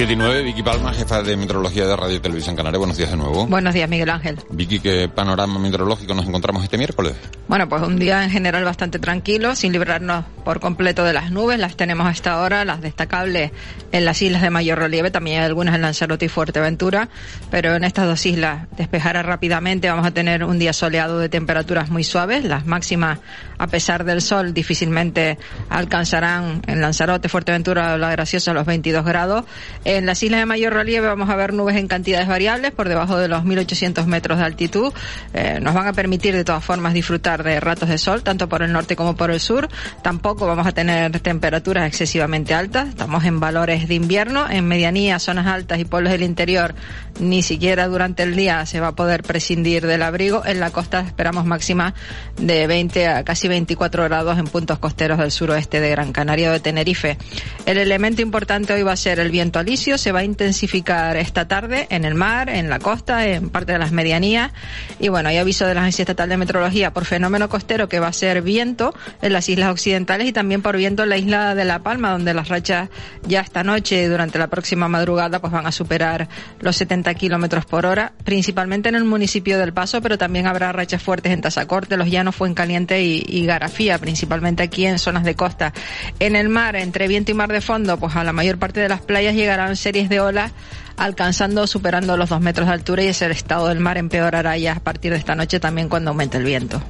7 0.00 0.14
y 0.14 0.16
9, 0.16 0.42
Vicky 0.44 0.62
Palma, 0.62 0.94
jefa 0.94 1.22
de 1.22 1.36
meteorología 1.36 1.86
de 1.86 1.94
Radio 1.94 2.16
y 2.16 2.20
Televisión 2.20 2.56
Canaria. 2.56 2.78
Buenos 2.78 2.96
días 2.96 3.10
de 3.10 3.18
nuevo. 3.18 3.46
Buenos 3.46 3.74
días, 3.74 3.86
Miguel 3.86 4.08
Ángel. 4.08 4.38
Vicky, 4.48 4.80
¿qué 4.80 5.10
panorama 5.14 5.58
meteorológico 5.58 6.14
nos 6.14 6.26
encontramos 6.26 6.64
este 6.64 6.78
miércoles? 6.78 7.16
Bueno, 7.48 7.68
pues 7.68 7.82
un 7.82 7.98
día 7.98 8.24
en 8.24 8.30
general 8.30 8.64
bastante 8.64 8.98
tranquilo, 8.98 9.54
sin 9.54 9.72
librarnos 9.72 10.24
por 10.44 10.60
completo 10.60 11.04
de 11.04 11.12
las 11.12 11.30
nubes. 11.30 11.58
Las 11.58 11.76
tenemos 11.76 12.06
hasta 12.06 12.32
ahora, 12.32 12.64
las 12.64 12.80
destacables 12.80 13.52
en 13.92 14.04
las 14.04 14.22
islas 14.22 14.42
de 14.42 14.50
mayor 14.50 14.78
relieve, 14.78 15.10
también 15.10 15.40
hay 15.40 15.46
algunas 15.46 15.74
en 15.74 15.82
Lanzarote 15.82 16.26
y 16.26 16.28
Fuerteventura, 16.28 17.08
pero 17.50 17.74
en 17.74 17.84
estas 17.84 18.06
dos 18.06 18.24
islas 18.26 18.68
despejará 18.76 19.22
rápidamente. 19.22 19.88
Vamos 19.88 20.06
a 20.06 20.12
tener 20.12 20.44
un 20.44 20.58
día 20.58 20.72
soleado 20.72 21.18
de 21.18 21.28
temperaturas 21.28 21.90
muy 21.90 22.04
suaves. 22.04 22.44
Las 22.44 22.66
máximas, 22.66 23.18
a 23.58 23.66
pesar 23.66 24.04
del 24.04 24.22
sol, 24.22 24.54
difícilmente 24.54 25.38
alcanzarán 25.68 26.62
en 26.66 26.80
Lanzarote, 26.80 27.28
Fuerteventura, 27.28 27.96
La 27.96 28.10
Graciosa 28.10 28.52
los 28.52 28.66
22 28.66 29.04
grados. 29.04 29.44
En 29.84 30.06
las 30.06 30.22
islas 30.22 30.40
de 30.40 30.46
mayor 30.46 30.72
relieve 30.72 31.06
vamos 31.06 31.28
a 31.30 31.36
ver 31.36 31.52
nubes 31.52 31.76
en 31.76 31.88
cantidades 31.88 32.28
variables 32.28 32.70
por 32.70 32.88
debajo 32.88 33.16
de 33.16 33.28
los 33.28 33.44
1800 33.44 34.06
metros 34.06 34.38
de 34.38 34.44
altitud. 34.44 34.92
Eh, 35.34 35.58
nos 35.60 35.74
van 35.74 35.86
a 35.86 35.92
permitir 35.92 36.34
de 36.34 36.44
todas 36.44 36.64
formas 36.64 36.94
disfrutar 36.94 37.42
de 37.42 37.60
ratos 37.60 37.88
de 37.88 37.98
sol, 37.98 38.22
tanto 38.22 38.48
por 38.48 38.62
el 38.62 38.72
norte 38.72 38.96
como 38.96 39.16
por 39.16 39.30
el 39.30 39.40
sur. 39.40 39.68
Tampoco 40.02 40.29
vamos 40.38 40.66
a 40.66 40.72
tener 40.72 41.18
temperaturas 41.20 41.86
excesivamente 41.86 42.54
altas. 42.54 42.88
Estamos 42.88 43.24
en 43.24 43.40
valores 43.40 43.88
de 43.88 43.94
invierno. 43.94 44.48
En 44.48 44.66
medianía, 44.66 45.18
zonas 45.18 45.46
altas 45.46 45.78
y 45.80 45.84
pueblos 45.84 46.12
del 46.12 46.22
interior, 46.22 46.74
ni 47.18 47.42
siquiera 47.42 47.88
durante 47.88 48.22
el 48.22 48.36
día 48.36 48.64
se 48.66 48.80
va 48.80 48.88
a 48.88 48.94
poder 48.94 49.22
prescindir 49.22 49.86
del 49.86 50.02
abrigo. 50.02 50.42
En 50.44 50.60
la 50.60 50.70
costa 50.70 51.00
esperamos 51.00 51.44
máxima 51.44 51.94
de 52.36 52.66
20 52.66 53.08
a 53.08 53.24
casi 53.24 53.48
24 53.48 54.04
grados 54.04 54.38
en 54.38 54.46
puntos 54.46 54.78
costeros 54.78 55.18
del 55.18 55.30
suroeste 55.30 55.80
de 55.80 55.90
Gran 55.90 56.12
Canaria 56.12 56.50
o 56.50 56.52
de 56.52 56.60
Tenerife. 56.60 57.18
El 57.66 57.78
elemento 57.78 58.22
importante 58.22 58.72
hoy 58.72 58.82
va 58.82 58.92
a 58.92 58.96
ser 58.96 59.18
el 59.18 59.30
viento 59.30 59.58
alisio. 59.58 59.98
Se 59.98 60.12
va 60.12 60.20
a 60.20 60.24
intensificar 60.24 61.16
esta 61.16 61.48
tarde 61.48 61.86
en 61.90 62.04
el 62.04 62.14
mar, 62.14 62.48
en 62.48 62.70
la 62.70 62.78
costa, 62.78 63.26
en 63.26 63.50
parte 63.50 63.72
de 63.72 63.78
las 63.78 63.92
medianías. 63.92 64.52
Y 64.98 65.08
bueno, 65.08 65.28
hay 65.28 65.38
aviso 65.38 65.66
de 65.66 65.74
la 65.74 65.82
Agencia 65.82 66.02
Estatal 66.02 66.28
de 66.28 66.36
Meteorología 66.36 66.92
por 66.92 67.04
fenómeno 67.04 67.48
costero 67.48 67.88
que 67.88 68.00
va 68.00 68.08
a 68.08 68.12
ser 68.12 68.42
viento 68.42 68.94
en 69.22 69.32
las 69.32 69.48
islas 69.48 69.70
occidentales 69.70 70.19
y 70.26 70.32
también 70.32 70.62
por 70.62 70.76
viento 70.76 71.02
en 71.02 71.08
la 71.08 71.16
isla 71.16 71.54
de 71.54 71.64
La 71.64 71.80
Palma, 71.80 72.10
donde 72.10 72.34
las 72.34 72.48
rachas 72.48 72.88
ya 73.26 73.40
esta 73.40 73.62
noche 73.64 74.02
y 74.02 74.06
durante 74.06 74.38
la 74.38 74.48
próxima 74.48 74.88
madrugada 74.88 75.40
pues 75.40 75.52
van 75.52 75.66
a 75.66 75.72
superar 75.72 76.28
los 76.60 76.76
70 76.76 77.14
kilómetros 77.14 77.66
por 77.66 77.86
hora, 77.86 78.12
principalmente 78.24 78.88
en 78.88 78.94
el 78.94 79.04
municipio 79.04 79.58
del 79.58 79.72
Paso, 79.72 80.00
pero 80.00 80.18
también 80.18 80.46
habrá 80.46 80.72
rachas 80.72 81.02
fuertes 81.02 81.32
en 81.32 81.40
Tazacorte, 81.40 81.96
Los 81.96 82.10
Llanos, 82.10 82.36
Fuencaliente 82.36 83.02
y, 83.02 83.24
y 83.26 83.46
Garafía, 83.46 83.98
principalmente 83.98 84.62
aquí 84.62 84.86
en 84.86 84.98
zonas 84.98 85.24
de 85.24 85.34
costa. 85.34 85.72
En 86.18 86.36
el 86.36 86.48
mar, 86.48 86.76
entre 86.76 87.08
viento 87.08 87.30
y 87.30 87.34
mar 87.34 87.52
de 87.52 87.60
fondo, 87.60 87.98
pues 87.98 88.16
a 88.16 88.24
la 88.24 88.32
mayor 88.32 88.58
parte 88.58 88.80
de 88.80 88.88
las 88.88 89.00
playas 89.00 89.34
llegarán 89.34 89.76
series 89.76 90.08
de 90.08 90.20
olas 90.20 90.52
alcanzando, 90.96 91.66
superando 91.66 92.16
los 92.16 92.28
dos 92.28 92.40
metros 92.40 92.68
de 92.68 92.74
altura 92.74 93.02
y 93.02 93.08
ese 93.08 93.30
estado 93.30 93.68
del 93.68 93.80
mar 93.80 93.96
empeorará 93.96 94.56
ya 94.58 94.74
a 94.74 94.80
partir 94.80 95.12
de 95.12 95.18
esta 95.18 95.34
noche 95.34 95.58
también 95.58 95.88
cuando 95.88 96.10
aumente 96.10 96.36
el 96.36 96.44
viento. 96.44 96.80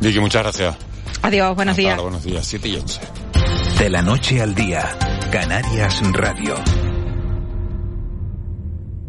Vicky, 0.00 0.20
muchas 0.20 0.42
gracias. 0.42 0.95
Adiós, 1.26 1.56
buenos 1.56 1.72
Hasta 1.72 1.82
días. 1.82 1.90
ahora, 1.94 2.02
buenos 2.02 2.22
días, 2.22 2.46
7 2.46 2.68
y 2.68 2.76
11. 2.76 3.00
De 3.80 3.90
la 3.90 4.00
noche 4.00 4.40
al 4.40 4.54
día, 4.54 4.96
Canarias 5.32 6.00
Radio. 6.12 6.54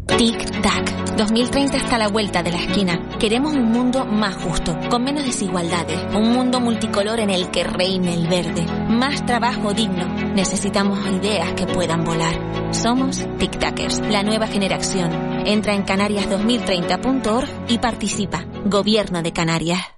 Tic-tac. 0.08 1.14
2030 1.16 1.76
está 1.76 1.94
a 1.94 1.98
la 2.00 2.08
vuelta 2.08 2.42
de 2.42 2.50
la 2.50 2.58
esquina. 2.58 3.08
Queremos 3.20 3.52
un 3.54 3.70
mundo 3.70 4.04
más 4.04 4.34
justo, 4.34 4.76
con 4.90 5.04
menos 5.04 5.26
desigualdades. 5.26 6.12
Un 6.12 6.32
mundo 6.32 6.58
multicolor 6.58 7.20
en 7.20 7.30
el 7.30 7.52
que 7.52 7.62
reine 7.62 8.14
el 8.14 8.26
verde. 8.26 8.66
Más 8.88 9.24
trabajo 9.24 9.72
digno. 9.72 10.08
Necesitamos 10.34 10.98
ideas 11.06 11.52
que 11.52 11.66
puedan 11.66 12.02
volar. 12.02 12.74
Somos 12.74 13.28
Tic-Tacers, 13.38 14.10
la 14.10 14.24
nueva 14.24 14.48
generación. 14.48 15.46
Entra 15.46 15.72
en 15.72 15.86
canarias2030.org 15.86 17.48
y 17.68 17.78
participa. 17.78 18.44
Gobierno 18.64 19.22
de 19.22 19.32
Canarias. 19.32 19.97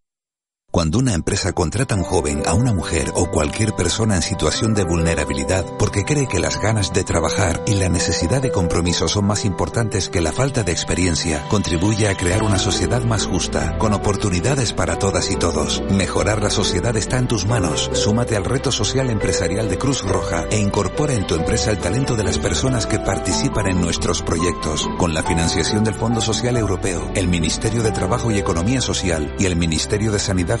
Cuando 0.71 0.99
una 0.99 1.13
empresa 1.13 1.51
contrata 1.51 1.95
un 1.95 2.03
joven, 2.03 2.43
a 2.45 2.53
una 2.53 2.73
mujer 2.73 3.11
o 3.15 3.29
cualquier 3.29 3.73
persona 3.73 4.15
en 4.15 4.21
situación 4.21 4.73
de 4.73 4.85
vulnerabilidad 4.85 5.65
porque 5.77 6.05
cree 6.05 6.29
que 6.29 6.39
las 6.39 6.61
ganas 6.61 6.93
de 6.93 7.03
trabajar 7.03 7.61
y 7.67 7.73
la 7.73 7.89
necesidad 7.89 8.41
de 8.41 8.51
compromiso 8.51 9.09
son 9.09 9.25
más 9.25 9.43
importantes 9.43 10.07
que 10.07 10.21
la 10.21 10.31
falta 10.31 10.63
de 10.63 10.71
experiencia, 10.71 11.45
contribuye 11.49 12.07
a 12.07 12.15
crear 12.15 12.41
una 12.41 12.57
sociedad 12.57 13.03
más 13.03 13.25
justa, 13.25 13.77
con 13.79 13.91
oportunidades 13.91 14.71
para 14.71 14.97
todas 14.97 15.29
y 15.29 15.35
todos. 15.35 15.83
Mejorar 15.91 16.41
la 16.41 16.49
sociedad 16.49 16.95
está 16.95 17.17
en 17.17 17.27
tus 17.27 17.45
manos. 17.45 17.89
Súmate 17.91 18.37
al 18.37 18.45
reto 18.45 18.71
social 18.71 19.09
empresarial 19.09 19.67
de 19.67 19.77
Cruz 19.77 20.03
Roja 20.03 20.45
e 20.49 20.57
incorpora 20.57 21.13
en 21.13 21.27
tu 21.27 21.35
empresa 21.35 21.71
el 21.71 21.79
talento 21.79 22.15
de 22.15 22.23
las 22.23 22.37
personas 22.37 22.85
que 22.85 22.97
participan 22.97 23.67
en 23.67 23.81
nuestros 23.81 24.21
proyectos, 24.21 24.87
con 24.97 25.13
la 25.13 25.23
financiación 25.23 25.83
del 25.83 25.95
Fondo 25.95 26.21
Social 26.21 26.55
Europeo, 26.55 27.11
el 27.13 27.27
Ministerio 27.27 27.83
de 27.83 27.91
Trabajo 27.91 28.31
y 28.31 28.39
Economía 28.39 28.79
Social 28.79 29.35
y 29.37 29.47
el 29.47 29.57
Ministerio 29.57 30.13
de 30.13 30.19
Sanidad 30.19 30.60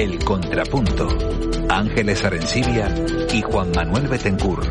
El 0.00 0.18
Contrapunto. 0.24 1.08
Ángeles 1.68 2.24
Arencibia 2.24 2.88
y 3.34 3.42
Juan 3.42 3.70
Manuel 3.76 4.08
Betencur. 4.08 4.66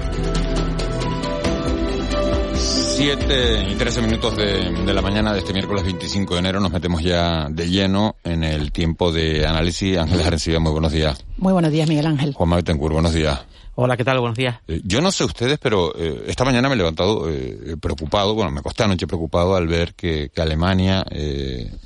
7 2.55 3.67
y 3.69 3.75
13 3.75 4.01
minutos 4.01 4.35
de, 4.35 4.71
de, 4.87 4.91
la 4.91 5.03
mañana 5.03 5.31
de 5.31 5.37
este 5.37 5.53
miércoles 5.53 5.83
25 5.83 6.33
de 6.33 6.39
enero 6.39 6.59
nos 6.59 6.71
metemos 6.71 7.03
ya 7.03 7.47
de 7.47 7.69
lleno 7.69 8.15
en 8.23 8.43
el 8.43 8.71
tiempo 8.71 9.11
de 9.11 9.45
análisis. 9.45 9.99
Ángeles 9.99 10.25
Arencibia, 10.25 10.59
muy 10.59 10.71
buenos 10.71 10.91
días. 10.91 11.23
Muy 11.37 11.53
buenos 11.53 11.71
días, 11.71 11.87
Miguel 11.87 12.07
Ángel. 12.07 12.33
Juan 12.33 12.49
Manuel 12.49 12.63
Betancourt, 12.63 12.93
buenos 12.93 13.13
días. 13.13 13.39
Hola, 13.81 13.95
¿qué 13.95 14.03
tal? 14.03 14.19
Buenos 14.19 14.37
días. 14.37 14.57
Eh, 14.67 14.81
yo 14.83 14.99
no 14.99 15.09
sé 15.09 15.23
ustedes, 15.23 15.57
pero 15.57 15.95
eh, 15.95 16.25
esta 16.27 16.43
mañana 16.43 16.67
me 16.67 16.73
he 16.73 16.77
levantado 16.77 17.29
eh, 17.29 17.77
preocupado, 17.79 18.35
bueno, 18.35 18.51
me 18.51 18.59
acosté 18.59 18.83
anoche 18.83 19.07
preocupado 19.07 19.55
al 19.55 19.69
ver 19.69 19.93
que, 19.93 20.29
Alemania 20.35 21.05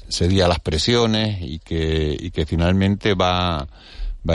cedía 0.09 0.47
las 0.47 0.59
presiones 0.59 1.37
y 1.39 1.59
que, 1.59 2.45
finalmente 2.47 3.13
va, 3.13 3.59
a 3.59 3.67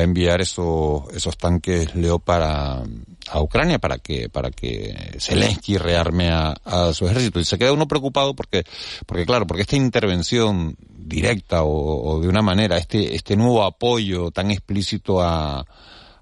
enviar 0.02 0.40
esos, 0.40 1.12
esos 1.12 1.36
tanques 1.36 1.96
Leopard 1.96 2.42
a, 2.44 2.84
a 3.32 3.42
Ucrania 3.42 3.80
para 3.80 3.98
que, 3.98 4.28
para 4.28 4.52
que 4.52 5.16
Zelensky 5.18 5.78
rearme 5.78 6.30
a, 6.30 6.54
a, 6.64 6.94
su 6.94 7.08
ejército. 7.08 7.40
Y 7.40 7.44
se 7.44 7.58
queda 7.58 7.72
uno 7.72 7.88
preocupado 7.88 8.36
porque, 8.36 8.62
porque 9.04 9.26
claro, 9.26 9.48
porque 9.48 9.62
esta 9.62 9.74
intervención 9.74 10.76
directa 10.78 11.64
o, 11.64 12.08
o 12.08 12.20
de 12.20 12.28
una 12.28 12.42
manera, 12.42 12.78
este, 12.78 13.16
este 13.16 13.34
nuevo 13.34 13.64
apoyo 13.64 14.30
tan 14.30 14.52
explícito 14.52 15.20
a, 15.20 15.66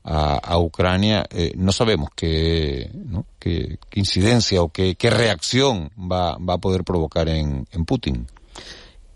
a, 0.09 0.37
a 0.37 0.59
Ucrania, 0.59 1.27
eh, 1.31 1.53
no 1.57 1.73
sabemos 1.73 2.11
qué, 2.15 2.89
¿no? 2.95 3.27
qué, 3.41 3.79
qué 3.91 4.01
incidencia 4.01 4.63
o 4.63 4.69
qué, 4.69 4.95
qué 4.95 5.11
reacción 5.11 5.91
va, 5.99 6.39
va 6.39 6.55
a 6.55 6.59
poder 6.59 6.85
provocar 6.85 7.29
en, 7.29 7.67
en 7.73 7.85
Putin. 7.85 8.25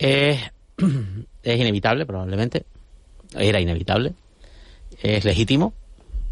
Eh, 0.00 0.40
es 1.44 1.60
inevitable, 1.60 2.06
probablemente. 2.06 2.66
Era 3.38 3.60
inevitable. 3.60 4.14
Es 5.00 5.24
legítimo, 5.24 5.74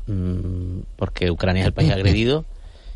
mmm, 0.09 0.81
porque 0.97 1.31
Ucrania 1.31 1.63
es 1.63 1.69
el 1.69 1.73
país 1.73 1.91
agredido 1.93 2.45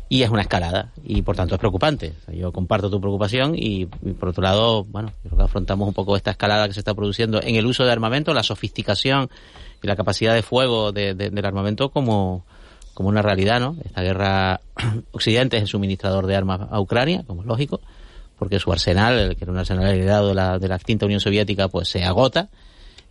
y 0.09 0.23
es 0.23 0.29
una 0.29 0.41
escalada 0.41 0.91
y 1.01 1.21
por 1.21 1.37
tanto 1.37 1.55
es 1.55 1.59
preocupante. 1.59 2.13
O 2.23 2.25
sea, 2.25 2.35
yo 2.35 2.51
comparto 2.51 2.89
tu 2.89 2.99
preocupación 2.99 3.55
y, 3.55 3.83
y, 3.83 4.13
por 4.19 4.29
otro 4.29 4.43
lado, 4.43 4.83
bueno, 4.83 5.13
creo 5.23 5.37
que 5.37 5.43
afrontamos 5.43 5.87
un 5.87 5.93
poco 5.93 6.17
esta 6.17 6.31
escalada 6.31 6.67
que 6.67 6.73
se 6.73 6.81
está 6.81 6.93
produciendo 6.93 7.41
en 7.41 7.55
el 7.55 7.65
uso 7.65 7.85
de 7.85 7.91
armamento, 7.93 8.33
la 8.33 8.43
sofisticación 8.43 9.29
y 9.83 9.87
la 9.87 9.95
capacidad 9.95 10.33
de 10.33 10.41
fuego 10.41 10.91
de, 10.91 11.13
de, 11.13 11.29
del 11.29 11.45
armamento 11.45 11.91
como, 11.91 12.45
como 12.93 13.09
una 13.09 13.21
realidad, 13.21 13.59
¿no? 13.59 13.75
Esta 13.83 14.01
guerra, 14.01 14.61
Occidente 15.11 15.57
es 15.57 15.63
el 15.63 15.67
suministrador 15.67 16.25
de 16.25 16.35
armas 16.35 16.61
a 16.71 16.79
Ucrania, 16.79 17.23
como 17.27 17.41
es 17.41 17.47
lógico, 17.47 17.81
porque 18.39 18.59
su 18.59 18.71
arsenal, 18.71 19.35
que 19.35 19.43
era 19.43 19.51
un 19.51 19.57
arsenal 19.57 19.93
heredado 19.93 20.29
de 20.29 20.35
la, 20.35 20.57
de 20.57 20.67
la 20.67 20.75
extinta 20.75 21.05
Unión 21.05 21.19
Soviética, 21.19 21.67
pues 21.67 21.89
se 21.89 22.03
agota. 22.03 22.49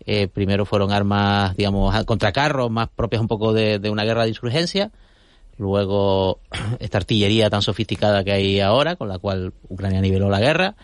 Eh, 0.05 0.27
primero 0.27 0.65
fueron 0.65 0.91
armas, 0.91 1.55
digamos, 1.57 2.05
contra 2.07 2.33
carros, 2.33 2.71
más 2.71 2.89
propias 2.89 3.21
un 3.21 3.29
poco 3.29 3.53
de, 3.53 3.79
de 3.79 3.91
una 3.91 4.05
guerra 4.05 4.23
de 4.23 4.31
insurgencia. 4.31 4.91
Luego, 5.59 6.41
esta 6.81 6.99
artillería 6.99 7.51
tan 7.51 7.61
sofisticada 7.61 8.25
que 8.25 8.33
hay 8.33 8.61
ahora, 8.61 8.97
con 8.97 9.09
la 9.09 9.19
cual 9.19 9.53
Ucrania 9.69 10.01
niveló 10.01 10.31
la 10.31 10.41
guerra. 10.41 10.75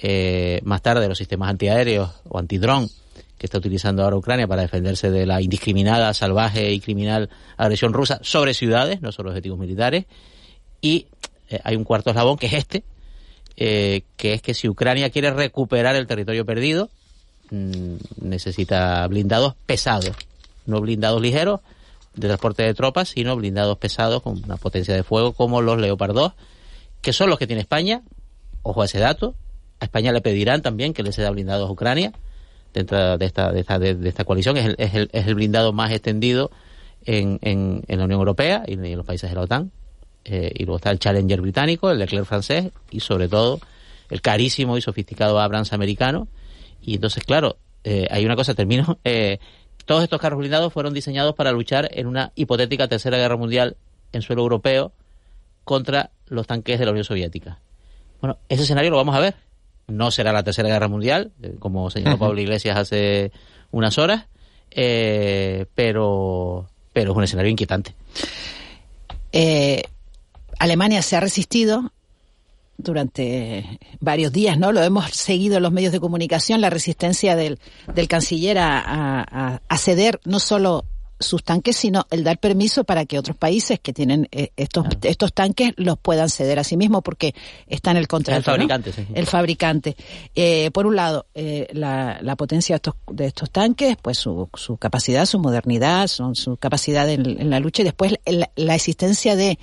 Eh, 0.00 0.60
más 0.64 0.80
tarde, 0.80 1.08
los 1.08 1.18
sistemas 1.18 1.50
antiaéreos 1.50 2.10
o 2.28 2.38
antidrón 2.38 2.88
que 3.38 3.46
está 3.46 3.58
utilizando 3.58 4.02
ahora 4.02 4.16
Ucrania 4.16 4.48
para 4.48 4.62
defenderse 4.62 5.10
de 5.10 5.24
la 5.24 5.40
indiscriminada, 5.40 6.12
salvaje 6.12 6.72
y 6.72 6.80
criminal 6.80 7.30
agresión 7.56 7.92
rusa 7.92 8.18
sobre 8.22 8.52
ciudades, 8.52 9.00
no 9.00 9.12
sobre 9.12 9.30
objetivos 9.30 9.58
militares. 9.58 10.06
Y 10.80 11.06
eh, 11.48 11.60
hay 11.62 11.76
un 11.76 11.84
cuarto 11.84 12.10
eslabón 12.10 12.36
que 12.36 12.46
es 12.46 12.52
este, 12.54 12.82
eh, 13.56 14.02
que 14.16 14.34
es 14.34 14.42
que 14.42 14.54
si 14.54 14.68
Ucrania 14.68 15.10
quiere 15.10 15.30
recuperar 15.30 15.94
el 15.94 16.08
territorio 16.08 16.44
perdido, 16.44 16.90
mm, 17.50 17.94
necesita 18.22 19.06
blindados 19.06 19.54
pesados, 19.66 20.16
no 20.66 20.80
blindados 20.80 21.22
ligeros 21.22 21.60
de 22.14 22.26
transporte 22.26 22.64
de 22.64 22.74
tropas, 22.74 23.10
sino 23.10 23.36
blindados 23.36 23.78
pesados 23.78 24.20
con 24.22 24.42
una 24.42 24.56
potencia 24.56 24.94
de 24.94 25.04
fuego 25.04 25.32
como 25.32 25.62
los 25.62 25.78
Leopard 25.78 26.12
2, 26.12 26.32
que 27.00 27.12
son 27.12 27.30
los 27.30 27.38
que 27.38 27.46
tiene 27.46 27.62
España. 27.62 28.02
Ojo 28.62 28.82
a 28.82 28.86
ese 28.86 28.98
dato. 28.98 29.36
A 29.78 29.84
España 29.84 30.10
le 30.10 30.20
pedirán 30.20 30.60
también 30.60 30.92
que 30.92 31.04
le 31.04 31.12
ceda 31.12 31.30
blindados 31.30 31.68
a 31.68 31.72
Ucrania 31.72 32.12
dentro 32.78 33.18
de 33.18 33.26
esta, 33.26 33.52
de 33.52 33.60
esta, 33.60 33.78
de, 33.78 34.08
esta 34.08 34.24
coalición. 34.24 34.56
Es 34.56 34.66
el, 34.66 34.74
es, 34.78 34.94
el, 34.94 35.10
es 35.12 35.26
el, 35.26 35.34
blindado 35.34 35.72
más 35.72 35.90
extendido 35.90 36.50
en, 37.04 37.38
en, 37.42 37.82
la 37.88 38.04
Unión 38.04 38.20
Europea 38.20 38.64
y 38.66 38.74
en 38.74 38.96
los 38.96 39.06
países 39.06 39.28
de 39.28 39.36
la 39.36 39.42
OTAN. 39.42 39.70
Eh, 40.24 40.52
y 40.54 40.64
luego 40.64 40.76
está 40.76 40.90
el 40.90 40.98
Challenger 40.98 41.40
británico, 41.40 41.90
el 41.90 41.98
Leclerc 41.98 42.26
francés 42.26 42.70
y 42.90 43.00
sobre 43.00 43.28
todo 43.28 43.60
el 44.10 44.20
carísimo 44.20 44.76
y 44.76 44.82
sofisticado 44.82 45.40
Abrams 45.40 45.72
americano. 45.72 46.28
Y 46.82 46.94
entonces, 46.94 47.24
claro, 47.24 47.56
eh, 47.84 48.06
hay 48.10 48.24
una 48.24 48.36
cosa, 48.36 48.54
termino. 48.54 48.98
Eh, 49.04 49.38
todos 49.86 50.02
estos 50.02 50.20
carros 50.20 50.38
blindados 50.38 50.70
fueron 50.70 50.92
diseñados 50.92 51.34
para 51.34 51.50
luchar 51.50 51.88
en 51.92 52.06
una 52.06 52.30
hipotética 52.34 52.88
tercera 52.88 53.16
guerra 53.16 53.38
mundial 53.38 53.78
en 54.12 54.20
suelo 54.20 54.42
europeo 54.42 54.92
contra 55.64 56.10
los 56.26 56.46
tanques 56.46 56.78
de 56.78 56.84
la 56.84 56.90
Unión 56.90 57.04
Soviética. 57.04 57.58
Bueno, 58.20 58.38
ese 58.50 58.64
escenario 58.64 58.90
lo 58.90 58.98
vamos 58.98 59.14
a 59.14 59.20
ver. 59.20 59.34
No 59.88 60.10
será 60.10 60.32
la 60.32 60.42
tercera 60.42 60.68
guerra 60.68 60.88
mundial, 60.88 61.32
como 61.58 61.90
señaló 61.90 62.18
Pablo 62.18 62.40
Iglesias 62.40 62.76
hace 62.76 63.32
unas 63.70 63.98
horas, 63.98 64.26
eh, 64.70 65.66
pero, 65.74 66.68
pero 66.92 67.12
es 67.12 67.16
un 67.16 67.24
escenario 67.24 67.50
inquietante. 67.50 67.94
Eh, 69.32 69.82
Alemania 70.58 71.02
se 71.02 71.16
ha 71.16 71.20
resistido 71.20 71.92
durante 72.78 73.80
varios 74.00 74.32
días, 74.32 74.56
¿no? 74.56 74.72
Lo 74.72 74.82
hemos 74.82 75.10
seguido 75.10 75.56
en 75.56 75.64
los 75.64 75.72
medios 75.72 75.92
de 75.92 76.00
comunicación, 76.00 76.60
la 76.60 76.70
resistencia 76.70 77.34
del, 77.34 77.58
del 77.92 78.08
canciller 78.08 78.58
a, 78.58 78.78
a, 78.80 79.60
a, 79.68 79.78
ceder 79.78 80.20
no 80.24 80.38
solo 80.38 80.84
sus 81.20 81.42
tanques, 81.42 81.76
sino 81.76 82.06
el 82.10 82.24
dar 82.24 82.38
permiso 82.38 82.84
para 82.84 83.04
que 83.04 83.18
otros 83.18 83.36
países 83.36 83.80
que 83.80 83.92
tienen 83.92 84.28
eh, 84.30 84.50
estos 84.56 84.86
estos 85.02 85.32
tanques 85.32 85.72
los 85.76 85.98
puedan 85.98 86.28
ceder 86.28 86.58
a 86.58 86.64
sí 86.64 86.76
mismos 86.76 87.02
porque 87.02 87.34
está 87.66 87.90
en 87.90 87.96
el 87.96 88.08
contrato. 88.08 88.38
El 88.38 88.44
fabricante, 88.44 88.90
¿no? 88.90 88.96
sí. 88.96 89.06
El 89.14 89.26
fabricante. 89.26 89.96
Eh, 90.34 90.70
por 90.72 90.86
un 90.86 90.96
lado, 90.96 91.26
eh, 91.34 91.68
la, 91.72 92.18
la, 92.22 92.36
potencia 92.36 92.74
de 92.74 92.76
estos, 92.76 92.94
de 93.10 93.26
estos 93.26 93.50
tanques, 93.50 93.96
pues 94.00 94.18
su, 94.18 94.48
su 94.54 94.76
capacidad, 94.76 95.26
su 95.26 95.38
modernidad, 95.38 96.06
su, 96.06 96.34
su 96.34 96.56
capacidad 96.56 97.08
en, 97.08 97.40
en, 97.40 97.50
la 97.50 97.60
lucha 97.60 97.82
y 97.82 97.84
después 97.84 98.14
la, 98.24 98.50
la 98.56 98.74
existencia 98.74 99.36
de 99.36 99.58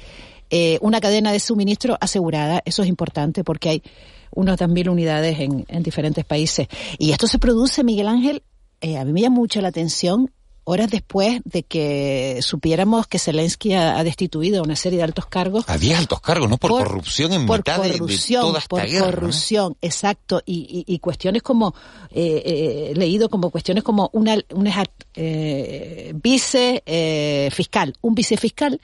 eh, 0.50 0.78
una 0.82 1.02
cadena 1.02 1.32
de 1.32 1.40
suministro 1.40 1.98
asegurada. 2.00 2.62
Eso 2.66 2.84
es 2.84 2.90
importante 2.90 3.44
porque 3.44 3.70
hay 3.70 3.84
unas 4.32 4.60
2.000 4.60 4.90
unidades 4.90 5.40
en, 5.40 5.66
en, 5.68 5.84
diferentes 5.84 6.24
países. 6.26 6.68
Y 7.00 7.12
esto 7.12 7.28
se 7.28 7.40
produce, 7.40 7.84
Miguel 7.84 8.08
Ángel, 8.08 8.44
eh, 8.82 8.98
a 8.98 9.06
mí 9.06 9.14
me 9.14 9.22
llama 9.22 9.38
mucho 9.38 9.62
la 9.62 9.70
atención 9.70 10.32
horas 10.66 10.90
después 10.92 11.42
de 11.46 11.64
que 11.64 12.40
supiéramos 12.42 13.08
que 13.08 13.18
Zelensky 13.20 13.74
ha, 13.74 13.98
ha, 13.98 14.04
destituido 14.04 14.60
a 14.60 14.64
una 14.64 14.76
serie 14.76 14.98
de 14.98 15.04
altos 15.04 15.26
cargos. 15.28 15.64
Había 15.68 15.98
altos 15.98 16.20
cargos, 16.22 16.50
¿no? 16.50 16.58
Por, 16.58 16.72
por 16.72 16.84
corrupción 16.84 17.34
en 17.34 17.46
por 17.46 17.60
mitad 17.60 17.78
corrupción, 17.78 18.42
de, 18.42 18.48
de 18.48 18.52
toda 18.52 18.60
esta 18.60 18.68
por 18.70 18.86
guerra. 18.86 19.06
corrupción, 19.06 19.70
¿no? 19.70 19.78
exacto. 19.82 20.42
Y, 20.46 20.84
y, 20.88 20.94
y, 20.94 21.00
cuestiones 21.00 21.42
como, 21.42 21.74
eh, 22.12 22.42
eh, 22.46 22.94
leído 22.96 23.30
como 23.30 23.50
cuestiones 23.50 23.84
como 23.84 24.10
una, 24.14 24.38
una 24.54 24.84
eh, 25.14 26.14
vice 26.16 26.84
eh, 26.86 27.50
fiscal, 27.52 27.96
un 28.02 28.16
vicefiscal 28.16 28.82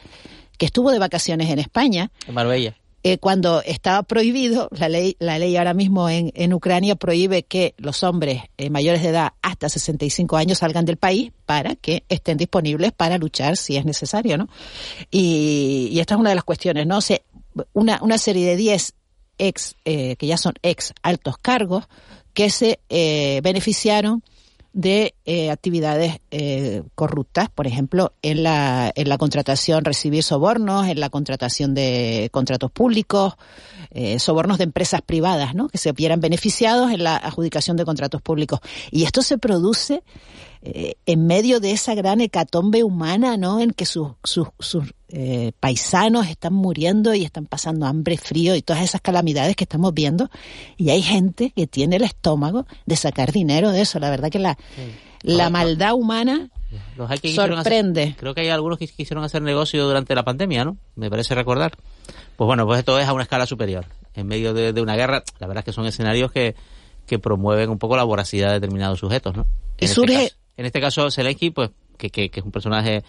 que 0.57 0.67
estuvo 0.67 0.91
de 0.91 0.99
vacaciones 0.99 1.49
en 1.49 1.59
España. 1.59 2.11
En 2.27 2.33
Marbella. 2.35 2.75
Eh, 3.03 3.17
cuando 3.17 3.63
estaba 3.63 4.03
prohibido, 4.03 4.69
la 4.71 4.87
ley, 4.87 5.15
la 5.17 5.39
ley 5.39 5.57
ahora 5.57 5.73
mismo 5.73 6.07
en, 6.07 6.31
en 6.35 6.53
Ucrania 6.53 6.95
prohíbe 6.95 7.41
que 7.41 7.73
los 7.77 8.03
hombres 8.03 8.43
eh, 8.59 8.69
mayores 8.69 9.01
de 9.01 9.09
edad 9.09 9.33
hasta 9.61 9.79
65 9.79 10.37
años 10.37 10.57
salgan 10.59 10.85
del 10.85 10.97
país 10.97 11.31
para 11.45 11.75
que 11.75 12.03
estén 12.09 12.37
disponibles 12.37 12.91
para 12.91 13.19
luchar 13.19 13.57
si 13.57 13.77
es 13.77 13.85
necesario, 13.85 14.37
¿no? 14.37 14.47
Y, 15.11 15.89
y 15.91 15.99
esta 15.99 16.15
es 16.15 16.19
una 16.19 16.29
de 16.29 16.35
las 16.35 16.43
cuestiones, 16.43 16.87
¿no? 16.87 16.97
O 16.97 17.65
una, 17.73 17.99
una 18.01 18.17
serie 18.17 18.47
de 18.47 18.55
10 18.55 18.93
ex, 19.37 19.75
eh, 19.85 20.15
que 20.15 20.27
ya 20.27 20.37
son 20.37 20.53
ex 20.63 20.93
altos 21.03 21.37
cargos, 21.37 21.87
que 22.33 22.49
se 22.49 22.79
eh, 22.89 23.41
beneficiaron 23.43 24.23
de 24.73 25.15
eh, 25.25 25.51
actividades 25.51 26.19
eh, 26.31 26.83
corruptas, 26.95 27.49
por 27.49 27.67
ejemplo, 27.67 28.13
en 28.21 28.43
la, 28.43 28.91
en 28.95 29.09
la 29.09 29.17
contratación, 29.17 29.83
recibir 29.83 30.23
sobornos, 30.23 30.87
en 30.87 30.99
la 30.99 31.09
contratación 31.09 31.73
de 31.73 32.29
contratos 32.31 32.71
públicos, 32.71 33.35
eh, 33.91 34.19
sobornos 34.19 34.57
de 34.57 34.63
empresas 34.63 35.01
privadas, 35.01 35.53
¿no? 35.53 35.67
Que 35.67 35.77
se 35.77 35.91
vieran 35.91 36.21
beneficiados 36.21 36.91
en 36.91 37.03
la 37.03 37.17
adjudicación 37.17 37.75
de 37.75 37.83
contratos 37.85 38.21
públicos. 38.21 38.61
Y 38.89 39.03
esto 39.03 39.21
se 39.21 39.37
produce 39.37 40.03
eh, 40.61 40.95
en 41.05 41.25
medio 41.25 41.59
de 41.59 41.71
esa 41.71 41.93
gran 41.93 42.21
hecatombe 42.21 42.83
humana, 42.83 43.35
¿no? 43.35 43.59
En 43.59 43.71
que 43.71 43.85
sus, 43.85 44.11
sus, 44.23 44.47
sus 44.59 44.93
eh, 45.09 45.51
paisanos 45.59 46.27
están 46.27 46.53
muriendo 46.53 47.13
y 47.13 47.25
están 47.25 47.47
pasando 47.47 47.85
hambre, 47.85 48.17
frío 48.17 48.55
y 48.55 48.61
todas 48.61 48.83
esas 48.83 49.01
calamidades 49.01 49.55
que 49.55 49.65
estamos 49.65 49.93
viendo. 49.93 50.29
Y 50.77 50.91
hay 50.91 51.01
gente 51.01 51.51
que 51.53 51.67
tiene 51.67 51.97
el 51.97 52.03
estómago 52.03 52.65
de 52.85 52.95
sacar 52.95 53.31
dinero 53.31 53.71
de 53.71 53.81
eso. 53.81 53.99
La 53.99 54.09
verdad 54.09 54.29
que 54.29 54.39
la, 54.39 54.57
sí. 54.75 54.93
la 55.23 55.49
maldad 55.49 55.95
humana 55.95 56.49
Los 56.95 57.11
hay 57.11 57.19
que 57.19 57.33
sorprende. 57.33 58.03
Hacer, 58.03 58.15
creo 58.15 58.33
que 58.33 58.41
hay 58.41 58.49
algunos 58.49 58.77
que 58.77 58.87
quisieron 58.87 59.23
hacer 59.25 59.41
negocio 59.41 59.85
durante 59.85 60.15
la 60.15 60.23
pandemia, 60.23 60.63
¿no? 60.63 60.77
Me 60.95 61.09
parece 61.09 61.35
recordar. 61.35 61.73
Pues 62.35 62.45
bueno, 62.45 62.65
pues 62.65 62.79
esto 62.79 62.99
es 62.99 63.07
a 63.07 63.13
una 63.13 63.23
escala 63.23 63.45
superior. 63.45 63.85
En 64.13 64.27
medio 64.27 64.53
de, 64.53 64.73
de 64.73 64.81
una 64.81 64.95
guerra, 64.95 65.23
la 65.39 65.47
verdad 65.47 65.61
es 65.61 65.65
que 65.65 65.73
son 65.73 65.85
escenarios 65.85 66.31
que, 66.31 66.55
que 67.05 67.19
promueven 67.19 67.69
un 67.69 67.77
poco 67.77 67.95
la 67.95 68.03
voracidad 68.03 68.49
de 68.49 68.53
determinados 68.55 68.99
sujetos, 68.99 69.35
¿no? 69.35 69.45
En. 69.77 69.87
Este 69.89 70.01
caso, 70.05 70.35
en 70.57 70.65
este 70.65 70.81
caso, 70.81 71.11
Zelensky, 71.11 71.49
pues, 71.51 71.71
que, 71.97 72.09
que, 72.09 72.29
que, 72.29 72.39
es 72.39 72.45
un 72.45 72.51
personaje 72.51 73.03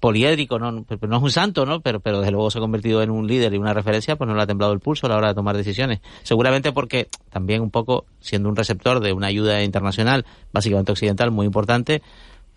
poliédrico, 0.00 0.58
no, 0.58 0.70
no 0.70 0.86
es 0.88 1.22
un 1.22 1.30
santo, 1.30 1.66
¿no? 1.66 1.80
Pero, 1.80 2.00
pero 2.00 2.20
desde 2.20 2.30
luego 2.30 2.50
se 2.50 2.58
ha 2.58 2.60
convertido 2.60 3.02
en 3.02 3.10
un 3.10 3.26
líder 3.26 3.52
y 3.54 3.58
una 3.58 3.74
referencia, 3.74 4.16
pues 4.16 4.28
no 4.28 4.34
le 4.34 4.42
ha 4.42 4.46
temblado 4.46 4.72
el 4.72 4.80
pulso 4.80 5.06
a 5.06 5.10
la 5.10 5.16
hora 5.16 5.28
de 5.28 5.34
tomar 5.34 5.56
decisiones. 5.56 6.00
Seguramente 6.22 6.72
porque 6.72 7.08
también 7.30 7.62
un 7.62 7.70
poco, 7.70 8.06
siendo 8.20 8.48
un 8.48 8.56
receptor 8.56 9.00
de 9.00 9.12
una 9.12 9.26
ayuda 9.26 9.62
internacional, 9.62 10.24
básicamente 10.52 10.92
occidental, 10.92 11.30
muy 11.30 11.46
importante, 11.46 12.02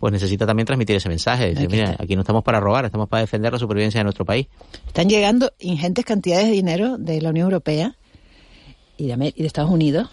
pues 0.01 0.11
necesita 0.11 0.47
también 0.47 0.65
transmitir 0.65 0.95
ese 0.95 1.09
mensaje. 1.09 1.51
Dice, 1.51 1.67
mira, 1.67 1.95
aquí 1.99 2.15
no 2.15 2.21
estamos 2.21 2.43
para 2.43 2.59
robar, 2.59 2.85
estamos 2.85 3.07
para 3.07 3.21
defender 3.21 3.53
la 3.53 3.59
supervivencia 3.59 3.99
de 3.99 4.03
nuestro 4.03 4.25
país. 4.25 4.47
Están 4.87 5.07
llegando 5.07 5.53
ingentes 5.59 6.03
cantidades 6.03 6.47
de 6.47 6.53
dinero 6.53 6.97
de 6.97 7.21
la 7.21 7.29
Unión 7.29 7.45
Europea 7.45 7.95
y 8.97 9.05
de, 9.05 9.33
y 9.35 9.41
de 9.41 9.45
Estados 9.45 9.69
Unidos 9.69 10.09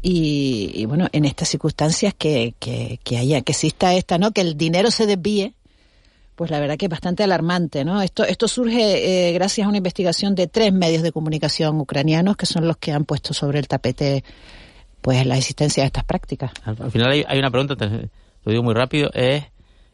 y, 0.00 0.70
y, 0.74 0.86
bueno, 0.86 1.08
en 1.12 1.26
estas 1.26 1.50
circunstancias 1.50 2.14
que, 2.16 2.54
que, 2.58 3.00
que, 3.04 3.18
haya, 3.18 3.42
que 3.42 3.52
exista 3.52 3.92
esta, 3.92 4.16
¿no? 4.16 4.30
Que 4.30 4.40
el 4.40 4.56
dinero 4.56 4.90
se 4.90 5.04
desvíe, 5.04 5.52
pues 6.34 6.50
la 6.50 6.58
verdad 6.58 6.78
que 6.78 6.86
es 6.86 6.90
bastante 6.90 7.22
alarmante, 7.22 7.84
¿no? 7.84 8.00
Esto, 8.00 8.24
esto 8.24 8.48
surge 8.48 9.28
eh, 9.28 9.32
gracias 9.34 9.66
a 9.66 9.68
una 9.68 9.76
investigación 9.76 10.34
de 10.34 10.46
tres 10.46 10.72
medios 10.72 11.02
de 11.02 11.12
comunicación 11.12 11.78
ucranianos 11.78 12.38
que 12.38 12.46
son 12.46 12.66
los 12.66 12.78
que 12.78 12.92
han 12.92 13.04
puesto 13.04 13.34
sobre 13.34 13.58
el 13.58 13.68
tapete, 13.68 14.24
pues, 15.02 15.26
la 15.26 15.36
existencia 15.36 15.82
de 15.82 15.88
estas 15.88 16.04
prácticas. 16.04 16.50
Al, 16.64 16.78
al 16.80 16.90
final 16.90 17.10
hay, 17.10 17.26
hay, 17.28 17.38
una 17.38 17.50
pregunta, 17.50 17.76
lo 18.48 18.52
digo 18.52 18.62
muy 18.62 18.72
rápido, 18.72 19.10
es, 19.12 19.44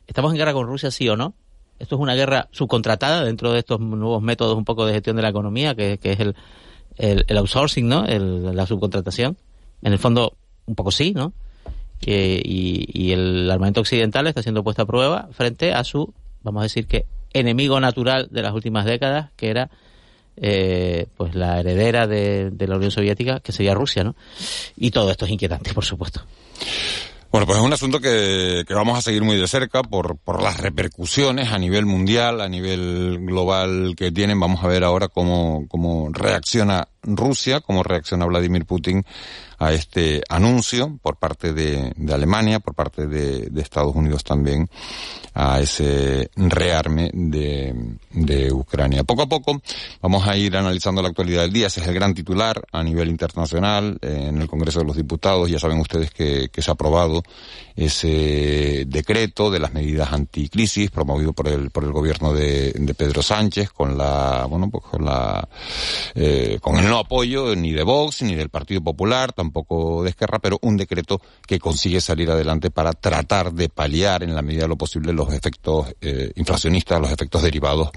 ¿estamos 0.07 0.31
en 0.31 0.39
guerra 0.39 0.53
con 0.53 0.69
Rusia, 0.69 0.93
sí 0.93 1.09
o 1.09 1.17
no? 1.17 1.35
Esto 1.81 1.97
es 1.97 2.01
una 2.01 2.15
guerra 2.15 2.47
subcontratada 2.53 3.25
dentro 3.25 3.53
de 3.53 3.59
estos 3.59 3.81
nuevos 3.81 4.23
métodos 4.23 4.57
un 4.57 4.65
poco 4.65 4.87
de 4.87 4.93
gestión 4.93 5.17
de 5.17 5.23
la 5.23 5.31
economía, 5.31 5.75
que, 5.75 5.99
que 5.99 6.13
es 6.13 6.21
el, 6.21 6.37
el, 6.97 7.37
outsourcing, 7.37 7.89
¿no? 7.89 8.07
El, 8.07 8.55
la 8.55 8.65
subcontratación 8.65 9.37
en 9.83 9.93
el 9.93 9.99
fondo, 9.99 10.37
un 10.67 10.77
poco 10.77 10.93
sí, 10.93 11.13
¿no? 11.15 11.33
Eh, 12.07 12.41
y, 12.45 12.87
y, 12.93 13.11
el 13.11 13.51
armamento 13.51 13.81
occidental 13.81 14.29
está 14.29 14.41
siendo 14.41 14.63
puesto 14.63 14.83
a 14.83 14.87
prueba 14.87 15.29
frente 15.33 15.73
a 15.73 15.83
su, 15.83 16.15
vamos 16.45 16.61
a 16.61 16.63
decir 16.63 16.87
que, 16.87 17.07
enemigo 17.33 17.81
natural 17.81 18.29
de 18.31 18.41
las 18.41 18.53
últimas 18.53 18.85
décadas, 18.85 19.33
que 19.35 19.51
era 19.51 19.69
eh, 20.37 21.09
pues 21.17 21.35
la 21.35 21.59
heredera 21.59 22.07
de, 22.07 22.51
de, 22.53 22.69
la 22.69 22.77
Unión 22.77 22.93
Soviética, 22.93 23.41
que 23.41 23.51
sería 23.51 23.75
Rusia, 23.75 24.05
¿no? 24.05 24.15
Y 24.77 24.93
todo 24.93 25.11
esto 25.11 25.25
es 25.25 25.33
inquietante, 25.33 25.75
por 25.75 25.85
supuesto. 25.85 26.25
Bueno, 27.35 27.49
pues 27.49 27.59
es 27.59 27.65
un 27.65 27.73
asunto 27.73 27.99
que, 27.99 28.63
que 28.65 28.75
vamos 28.75 28.97
a 28.97 29.03
seguir 29.03 29.25
muy 29.25 29.37
de 29.37 29.49
cerca 29.49 29.83
por, 29.83 30.17
por 30.19 30.41
las 30.41 30.57
repercusiones 30.57 31.51
a 31.51 31.59
nivel 31.59 31.85
mundial, 31.85 32.41
a 32.41 32.49
nivel 32.49 33.19
global 33.27 33.95
que 33.97 34.13
tienen. 34.13 34.39
Vamos 34.39 34.63
a 34.63 34.69
ver 34.69 34.85
ahora 34.85 35.09
cómo, 35.09 35.67
cómo 35.67 36.11
reacciona 36.13 36.87
Rusia, 37.05 37.61
cómo 37.61 37.83
reacciona 37.83 38.27
Vladimir 38.27 38.65
Putin 38.65 39.05
a 39.59 39.73
este 39.73 40.23
anuncio 40.29 40.99
por 41.03 41.17
parte 41.17 41.53
de, 41.53 41.93
Alemania, 42.13 42.61
por 42.61 42.75
parte 42.75 43.07
de, 43.07 43.51
Estados 43.61 43.95
Unidos 43.95 44.23
también, 44.25 44.69
a 45.33 45.61
ese 45.61 46.31
rearme 46.37 47.11
de, 47.13 48.53
Ucrania. 48.53 49.05
Poco 49.05 49.23
a 49.23 49.27
poco 49.27 49.61
vamos 50.03 50.27
a 50.29 50.37
ir 50.37 50.57
analizando 50.57 51.03
la 51.03 51.09
actualidad 51.09 51.43
del 51.43 51.53
día. 51.53 51.67
Ese 51.69 51.81
es 51.81 51.87
el 51.87 51.95
gran 51.95 52.15
titular 52.15 52.63
a 52.73 52.83
nivel 52.83 53.09
internacional 53.09 53.99
eh, 54.03 54.27
en 54.29 54.41
el 54.41 54.49
Congreso 54.49 54.81
de 54.81 54.87
los 54.87 54.97
Diputados. 54.97 55.51
Ya 55.51 55.59
saben 55.59 55.81
ustedes 55.81 56.11
que, 56.11 56.51
se 56.55 56.71
ha 56.71 56.75
aprobado 56.75 57.23
ese 57.75 58.85
decreto 58.87 59.51
de 59.51 59.59
las 59.59 59.73
medidas 59.73 60.13
anticrisis 60.13 60.91
promovido 60.91 61.33
por 61.33 61.49
el, 61.49 61.71
por 61.71 61.85
el 61.85 61.93
gobierno 61.93 62.33
de, 62.33 62.73
Pedro 62.97 63.23
Sánchez 63.23 63.71
con 63.71 63.99
la, 63.99 64.47
bueno, 64.49 64.71
pues 64.71 64.85
con 64.85 65.05
la, 65.05 65.49
eh, 66.15 66.59
con 66.61 66.77
el 66.79 66.89
no 66.95 67.01
apoyo 67.01 67.57
ni 67.57 67.73
de 67.73 67.83
Vox 67.83 68.23
ni 68.23 68.37
del 68.37 68.51
Partido 68.51 68.81
Popular, 68.81 69.33
tampoco 69.33 70.05
de 70.05 70.11
Esquerra, 70.11 70.39
pero 70.39 70.61
un 70.63 70.77
decreto 70.77 71.21
que 71.45 71.59
consigue 71.59 72.01
salir 72.01 72.31
adelante 72.31 72.71
para 72.71 72.93
tratar 72.93 73.53
de 73.53 73.69
paliar 73.69 74.23
en 74.23 74.33
la 74.33 74.43
medida 74.43 74.63
de 74.63 74.69
lo 74.69 74.77
posible 74.77 75.13
los 75.13 75.35
efectos 75.35 75.93
eh, 76.01 76.31
inflacionistas, 76.37 77.01
los 77.01 77.11
efectos 77.11 77.43
derivados 77.43 77.91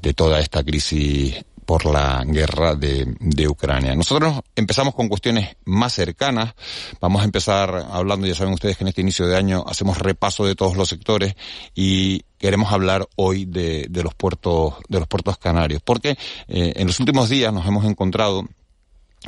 de 0.00 0.14
toda 0.14 0.38
esta 0.38 0.62
crisis 0.62 1.44
por 1.64 1.86
la 1.86 2.22
guerra 2.24 2.76
de, 2.76 3.16
de, 3.18 3.48
Ucrania. 3.48 3.96
Nosotros 3.96 4.42
empezamos 4.54 4.94
con 4.94 5.08
cuestiones 5.08 5.56
más 5.64 5.92
cercanas. 5.92 6.54
Vamos 7.00 7.22
a 7.22 7.24
empezar 7.24 7.88
hablando, 7.90 8.28
ya 8.28 8.36
saben 8.36 8.54
ustedes 8.54 8.76
que 8.76 8.84
en 8.84 8.88
este 8.88 9.00
inicio 9.00 9.26
de 9.26 9.36
año 9.36 9.64
hacemos 9.66 9.98
repaso 9.98 10.46
de 10.46 10.54
todos 10.54 10.76
los 10.76 10.88
sectores 10.88 11.34
y 11.74 12.22
queremos 12.38 12.72
hablar 12.72 13.06
hoy 13.16 13.44
de, 13.44 13.86
de 13.88 14.02
los 14.02 14.14
puertos, 14.14 14.74
de 14.88 14.98
los 14.98 15.08
puertos 15.08 15.38
canarios, 15.38 15.82
porque 15.84 16.10
eh, 16.48 16.72
en 16.76 16.86
los 16.86 17.00
últimos 17.00 17.28
días 17.28 17.52
nos 17.52 17.66
hemos 17.66 17.84
encontrado 17.84 18.46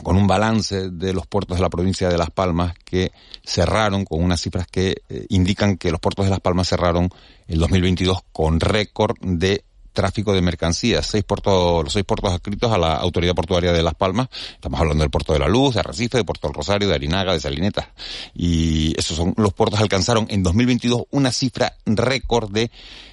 con 0.02 0.16
un 0.16 0.26
balance 0.26 0.90
de 0.90 1.12
los 1.12 1.26
puertos 1.26 1.56
de 1.56 1.62
la 1.62 1.70
provincia 1.70 2.08
de 2.08 2.18
Las 2.18 2.30
Palmas 2.30 2.74
que 2.84 3.12
cerraron 3.44 4.04
con 4.04 4.22
unas 4.22 4.40
cifras 4.40 4.66
que 4.66 5.02
eh, 5.08 5.26
indican 5.28 5.76
que 5.76 5.90
los 5.90 6.00
puertos 6.00 6.26
de 6.26 6.30
Las 6.30 6.40
Palmas 6.40 6.68
cerraron 6.68 7.10
el 7.48 7.58
2022 7.58 8.20
con 8.32 8.60
récord 8.60 9.16
de 9.20 9.64
tráfico 9.98 10.32
de 10.32 10.40
mercancías. 10.40 11.04
Seis 11.04 11.24
puertos, 11.24 11.82
los 11.82 11.92
seis 11.92 12.04
puertos 12.04 12.30
adscritos 12.30 12.70
a 12.70 12.78
la 12.78 12.94
Autoridad 12.94 13.34
Portuaria 13.34 13.72
de 13.72 13.82
Las 13.82 13.96
Palmas. 13.96 14.28
Estamos 14.52 14.78
hablando 14.78 15.02
del 15.02 15.10
Puerto 15.10 15.32
de 15.32 15.40
la 15.40 15.48
Luz, 15.48 15.74
de 15.74 15.80
Arrecife, 15.80 16.18
de 16.18 16.24
Puerto 16.24 16.46
del 16.46 16.54
Rosario, 16.54 16.86
de 16.86 16.94
Arinaga, 16.94 17.32
de 17.32 17.40
Salinetas. 17.40 17.88
Y 18.32 18.96
esos 18.96 19.16
son 19.16 19.34
los 19.36 19.52
puertos 19.54 19.80
alcanzaron 19.80 20.28
en 20.30 20.44
2022 20.44 21.02
una 21.10 21.32
cifra 21.32 21.72
récord 21.84 22.48
de 22.52 22.70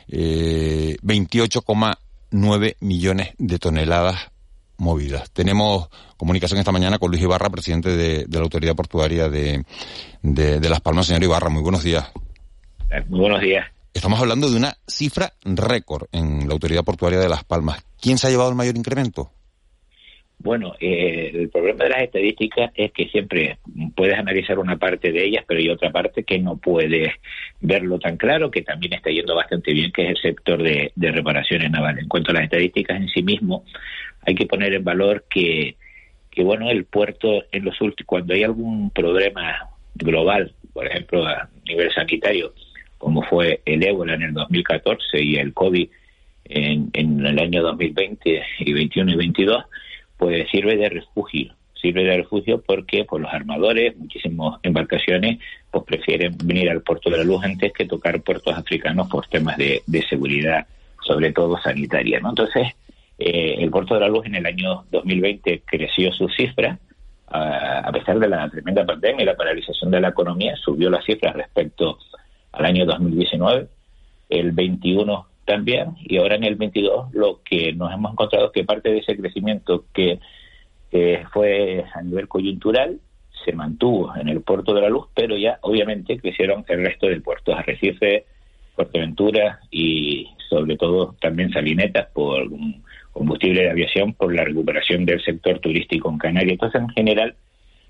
eh, 0.10 0.98
28,9 1.02 2.76
millones 2.82 3.30
de 3.40 3.58
toneladas 3.58 4.30
movidas. 4.78 5.32
Tenemos 5.32 5.90
comunicación 6.18 6.60
esta 6.60 6.72
mañana 6.72 7.00
con 7.00 7.10
Luis 7.10 7.24
Ibarra, 7.24 7.50
presidente 7.50 7.96
de, 7.98 8.28
la 8.30 8.42
Autoridad 8.42 8.76
Portuaria 8.76 9.28
de, 9.28 9.66
de, 10.22 10.70
Las 10.70 10.82
Palmas. 10.82 11.08
Señor 11.08 11.24
Ibarra, 11.24 11.50
muy 11.50 11.64
buenos 11.64 11.84
días. 11.84 12.12
Muy 13.10 13.22
buenos 13.22 13.42
días. 13.42 13.75
Estamos 13.96 14.20
hablando 14.20 14.50
de 14.50 14.58
una 14.58 14.74
cifra 14.86 15.32
récord 15.46 16.10
en 16.12 16.50
la 16.50 16.54
Autoridad 16.54 16.84
Portuaria 16.84 17.18
de 17.18 17.30
Las 17.30 17.46
Palmas. 17.46 17.82
¿Quién 18.00 18.18
se 18.18 18.28
ha 18.28 18.30
llevado 18.30 18.50
el 18.50 18.56
mayor 18.58 18.76
incremento? 18.76 19.32
Bueno, 20.38 20.74
eh, 20.82 21.32
el 21.34 21.50
problema 21.50 21.86
de 21.86 21.90
las 21.92 22.02
estadísticas 22.02 22.72
es 22.76 22.92
que 22.92 23.08
siempre 23.08 23.58
puedes 23.96 24.20
analizar 24.20 24.60
una 24.60 24.76
parte 24.76 25.14
de 25.14 25.24
ellas, 25.24 25.46
pero 25.48 25.62
hay 25.62 25.70
otra 25.70 25.94
parte 25.94 26.26
que 26.26 26.38
no 26.38 26.58
puedes 26.58 27.14
verlo 27.62 27.98
tan 27.98 28.18
claro, 28.18 28.52
que 28.52 28.64
también 28.64 28.94
está 28.94 29.12
yendo 29.12 29.34
bastante 29.34 29.72
bien, 29.72 29.94
que 29.94 30.04
es 30.04 30.10
el 30.10 30.18
sector 30.18 30.62
de, 30.62 30.92
reparaciones 30.98 31.72
navales. 31.72 32.04
En 32.04 32.10
cuanto 32.10 32.32
a 32.32 32.34
las 32.34 32.44
estadísticas 32.44 32.98
en 32.98 33.08
sí 33.08 33.24
mismo, 33.24 33.64
hay 34.28 34.36
que 34.36 34.46
poner 34.46 34.74
en 34.74 34.84
valor 34.84 35.24
que, 35.30 35.78
que 36.30 36.44
bueno, 36.44 36.70
el 36.70 36.84
puerto 36.84 37.46
en 37.50 37.64
los 37.64 37.80
últimos, 37.80 38.08
cuando 38.08 38.34
hay 38.34 38.44
algún 38.44 38.90
problema 38.90 39.70
global, 39.96 40.54
por 40.74 40.86
ejemplo, 40.86 41.26
a 41.26 41.50
nivel 41.66 41.94
sanitario, 41.94 42.54
como 43.06 43.22
fue 43.22 43.62
el 43.66 43.84
ébola 43.84 44.16
en 44.16 44.24
el 44.24 44.34
2014 44.34 45.22
y 45.22 45.36
el 45.36 45.54
COVID 45.54 45.88
en, 46.46 46.90
en 46.94 47.24
el 47.24 47.38
año 47.38 47.62
2020 47.62 48.42
y 48.62 48.74
21 48.74 49.12
y 49.12 49.16
22, 49.16 49.64
pues 50.18 50.50
sirve 50.50 50.76
de 50.76 50.90
refugio. 50.90 51.54
Sirve 51.80 52.04
de 52.04 52.18
refugio 52.18 52.64
porque 52.66 53.06
pues, 53.06 53.22
los 53.22 53.32
armadores, 53.32 53.96
muchísimas 53.96 54.60
embarcaciones, 54.64 55.38
pues 55.70 55.84
prefieren 55.84 56.36
venir 56.46 56.68
al 56.72 56.82
puerto 56.82 57.12
de 57.12 57.18
la 57.18 57.24
luz 57.24 57.44
antes 57.44 57.72
que 57.74 57.86
tocar 57.86 58.20
puertos 58.24 58.58
africanos 58.58 59.08
por 59.08 59.28
temas 59.28 59.56
de, 59.58 59.84
seguridad, 60.10 60.66
sobre 61.04 61.32
todo 61.32 61.62
sanitaria. 61.62 62.20
¿no? 62.22 62.30
Entonces, 62.30 62.70
eh, 63.20 63.58
el 63.60 63.70
Puerto 63.70 63.94
de 63.94 64.00
la 64.00 64.08
Luz 64.08 64.26
en 64.26 64.34
el 64.34 64.48
año 64.48 64.86
2020 64.90 65.62
creció 65.64 66.12
su 66.12 66.28
cifra, 66.30 66.80
a, 67.28 67.92
pesar 67.92 68.18
de 68.18 68.30
la 68.30 68.50
tremenda 68.50 68.84
pandemia 68.84 69.22
y 69.22 69.26
la 69.28 69.38
paralización 69.38 69.92
de 69.92 70.02
la 70.02 70.08
economía, 70.08 70.56
subió 70.56 70.90
las 70.90 71.06
cifras 71.06 71.36
respecto 71.36 72.00
al 72.56 72.66
año 72.66 72.86
2019, 72.86 73.68
el 74.30 74.52
21 74.52 75.28
también, 75.46 75.96
y 76.00 76.18
ahora 76.18 76.36
en 76.36 76.44
el 76.44 76.56
22 76.56 77.14
lo 77.14 77.42
que 77.44 77.74
nos 77.74 77.94
hemos 77.94 78.14
encontrado 78.14 78.48
es 78.48 78.52
que 78.52 78.64
parte 78.64 78.90
de 78.90 79.00
ese 79.00 79.16
crecimiento 79.16 79.86
que 79.94 80.20
fue 81.34 81.84
a 81.94 82.02
nivel 82.02 82.28
coyuntural 82.28 83.00
se 83.44 83.52
mantuvo 83.52 84.16
en 84.16 84.30
el 84.30 84.42
puerto 84.42 84.74
de 84.74 84.82
la 84.82 84.90
luz, 84.90 85.08
pero 85.14 85.38
ya 85.38 85.60
obviamente 85.62 86.18
crecieron 86.18 86.64
el 86.68 86.86
resto 86.86 87.08
del 87.08 87.22
puerto, 87.22 87.54
Arrecife, 87.54 88.26
Fuerteventura 88.76 89.60
y 89.70 90.30
sobre 90.50 90.78
todo 90.78 91.16
también 91.20 91.52
Salinetas 91.52 92.08
por 92.14 92.50
combustible 93.12 93.64
de 93.64 93.72
aviación 93.72 94.14
por 94.14 94.34
la 94.34 94.46
recuperación 94.46 95.06
del 95.06 95.22
sector 95.22 95.60
turístico 95.60 96.10
en 96.10 96.18
Canarias. 96.18 96.54
Entonces, 96.54 96.82
en 96.82 96.90
general, 96.90 97.36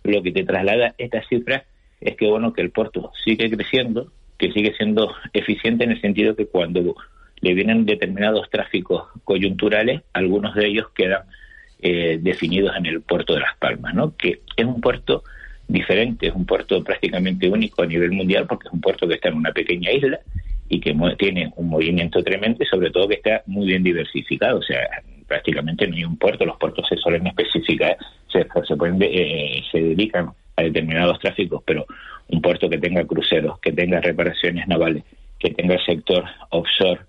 lo 0.04 0.22
que 0.22 0.32
te 0.32 0.44
traslada 0.44 0.94
estas 0.98 1.28
cifras 1.28 1.64
es 2.02 2.16
que, 2.16 2.28
bueno, 2.28 2.54
que 2.54 2.62
el 2.62 2.72
puerto 2.72 3.12
sigue 3.24 3.50
creciendo, 3.50 4.12
que 4.38 4.52
sigue 4.52 4.74
siendo 4.76 5.14
eficiente 5.34 5.84
en 5.84 5.92
el 5.92 6.02
sentido 6.02 6.36
que 6.36 6.48
cuando 6.48 6.96
le 7.42 7.54
vienen 7.54 7.86
determinados 7.86 8.50
tráficos 8.50 9.04
coyunturales, 9.24 10.02
algunos 10.14 10.56
de 10.56 10.68
ellos 10.68 10.88
quedan 10.96 11.24
eh, 11.80 12.20
definidos 12.22 12.76
en 12.76 12.86
el 12.86 13.02
puerto 13.02 13.34
de 13.34 13.42
Las 13.42 13.56
Palmas, 13.58 13.94
¿no? 13.94 14.16
Que 14.16 14.42
es 14.56 14.66
un 14.66 14.82
puerto 14.82 15.24
diferente, 15.68 16.28
es 16.28 16.34
un 16.34 16.46
puerto 16.46 16.84
prácticamente 16.84 17.50
único 17.50 17.82
a 17.82 17.86
nivel 17.86 18.12
mundial 18.12 18.46
porque 18.48 18.68
es 18.68 18.74
un 18.74 18.82
puerto 18.82 19.08
que 19.08 19.16
está 19.16 19.30
en 19.30 19.36
una 19.36 19.52
pequeña 19.52 19.92
isla 19.92 20.20
y 20.70 20.80
que 20.80 20.96
tiene 21.18 21.52
un 21.56 21.70
movimiento 21.70 22.24
tremendo 22.24 22.64
y 22.64 22.68
sobre 22.68 22.92
todo 22.92 23.08
que 23.08 23.16
está 23.16 23.44
muy 23.46 23.68
bien 23.68 23.84
diversificado. 23.84 24.60
O 24.60 24.64
sea, 24.64 24.80
prácticamente 25.28 25.88
no 25.88 25.96
hay 25.96 26.04
un 26.06 26.18
puerto, 26.18 26.46
los 26.46 26.58
puertos 26.58 26.88
se 26.88 26.98
suelen 26.98 27.28
especificar, 27.28 27.98
se, 28.32 28.48
se, 28.68 28.76
pueden, 28.76 28.98
eh, 29.02 29.62
se 29.72 29.80
dedican 29.80 30.32
a 30.56 30.64
determinados 30.64 31.20
tráficos, 31.20 31.62
pero 31.66 31.86
un 32.30 32.42
puerto 32.42 32.70
que 32.70 32.78
tenga 32.78 33.06
cruceros, 33.06 33.60
que 33.60 33.72
tenga 33.72 34.02
reparaciones 34.02 34.68
navales, 34.68 35.04
que 35.40 35.52
tenga 35.52 35.76
el 35.76 35.86
sector 35.86 36.24
offshore 36.50 37.02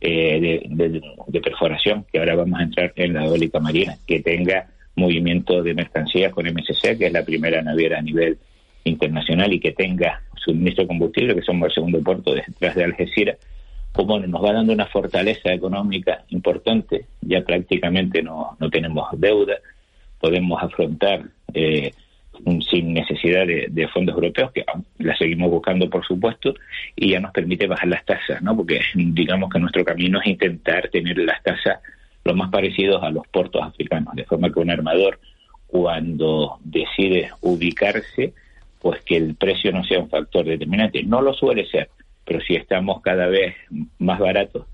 eh, 0.00 0.60
de, 0.68 1.40
perforación, 1.40 2.04
que 2.12 2.18
ahora 2.18 2.34
vamos 2.34 2.60
a 2.60 2.64
entrar 2.64 2.92
en 2.96 3.14
la 3.14 3.24
eólica 3.24 3.60
marina, 3.60 3.96
que 4.06 4.20
tenga 4.20 4.68
movimiento 4.96 5.62
de 5.62 5.74
mercancías 5.74 6.32
con 6.32 6.46
MSC, 6.46 6.98
que 6.98 7.06
es 7.06 7.12
la 7.12 7.24
primera 7.24 7.62
naviera 7.62 7.98
a 7.98 8.02
nivel 8.02 8.38
internacional, 8.84 9.52
y 9.52 9.60
que 9.60 9.72
tenga 9.72 10.22
suministro 10.36 10.84
de 10.84 10.88
combustible, 10.88 11.34
que 11.34 11.42
somos 11.42 11.68
el 11.68 11.74
segundo 11.74 12.00
puerto 12.02 12.34
detrás 12.34 12.74
de 12.74 12.84
Algeciras, 12.84 13.38
como 13.92 14.18
nos 14.18 14.44
va 14.44 14.52
dando 14.52 14.72
una 14.72 14.86
fortaleza 14.86 15.52
económica 15.52 16.24
importante, 16.30 17.06
ya 17.20 17.42
prácticamente 17.42 18.22
no, 18.22 18.56
no 18.58 18.68
tenemos 18.68 19.08
deuda, 19.18 19.54
podemos 20.20 20.62
afrontar 20.62 21.22
eh, 21.54 21.92
sin 22.70 22.94
necesidad 22.94 23.46
de, 23.46 23.88
fondos 23.88 24.14
europeos, 24.14 24.52
que 24.52 24.64
la 24.98 25.16
seguimos 25.16 25.50
buscando 25.50 25.88
por 25.88 26.04
supuesto, 26.04 26.54
y 26.96 27.10
ya 27.10 27.20
nos 27.20 27.32
permite 27.32 27.66
bajar 27.66 27.88
las 27.88 28.04
tasas, 28.04 28.42
¿no? 28.42 28.56
porque 28.56 28.80
digamos 28.94 29.50
que 29.50 29.58
nuestro 29.58 29.84
camino 29.84 30.20
es 30.20 30.26
intentar 30.26 30.88
tener 30.88 31.18
las 31.18 31.42
tasas 31.42 31.80
lo 32.24 32.34
más 32.34 32.50
parecidos 32.50 33.02
a 33.02 33.10
los 33.10 33.26
puertos 33.28 33.62
africanos, 33.62 34.14
de 34.14 34.24
forma 34.24 34.50
que 34.50 34.60
un 34.60 34.70
armador 34.70 35.18
cuando 35.66 36.58
decide 36.62 37.30
ubicarse, 37.40 38.32
pues 38.80 39.02
que 39.02 39.16
el 39.16 39.34
precio 39.34 39.72
no 39.72 39.82
sea 39.84 39.98
un 39.98 40.08
factor 40.08 40.44
determinante. 40.44 41.02
No 41.02 41.20
lo 41.20 41.34
suele 41.34 41.66
ser, 41.66 41.88
pero 42.24 42.40
si 42.40 42.54
estamos 42.54 43.02
cada 43.02 43.26
vez 43.26 43.56
más 43.98 44.18
baratos, 44.18 44.66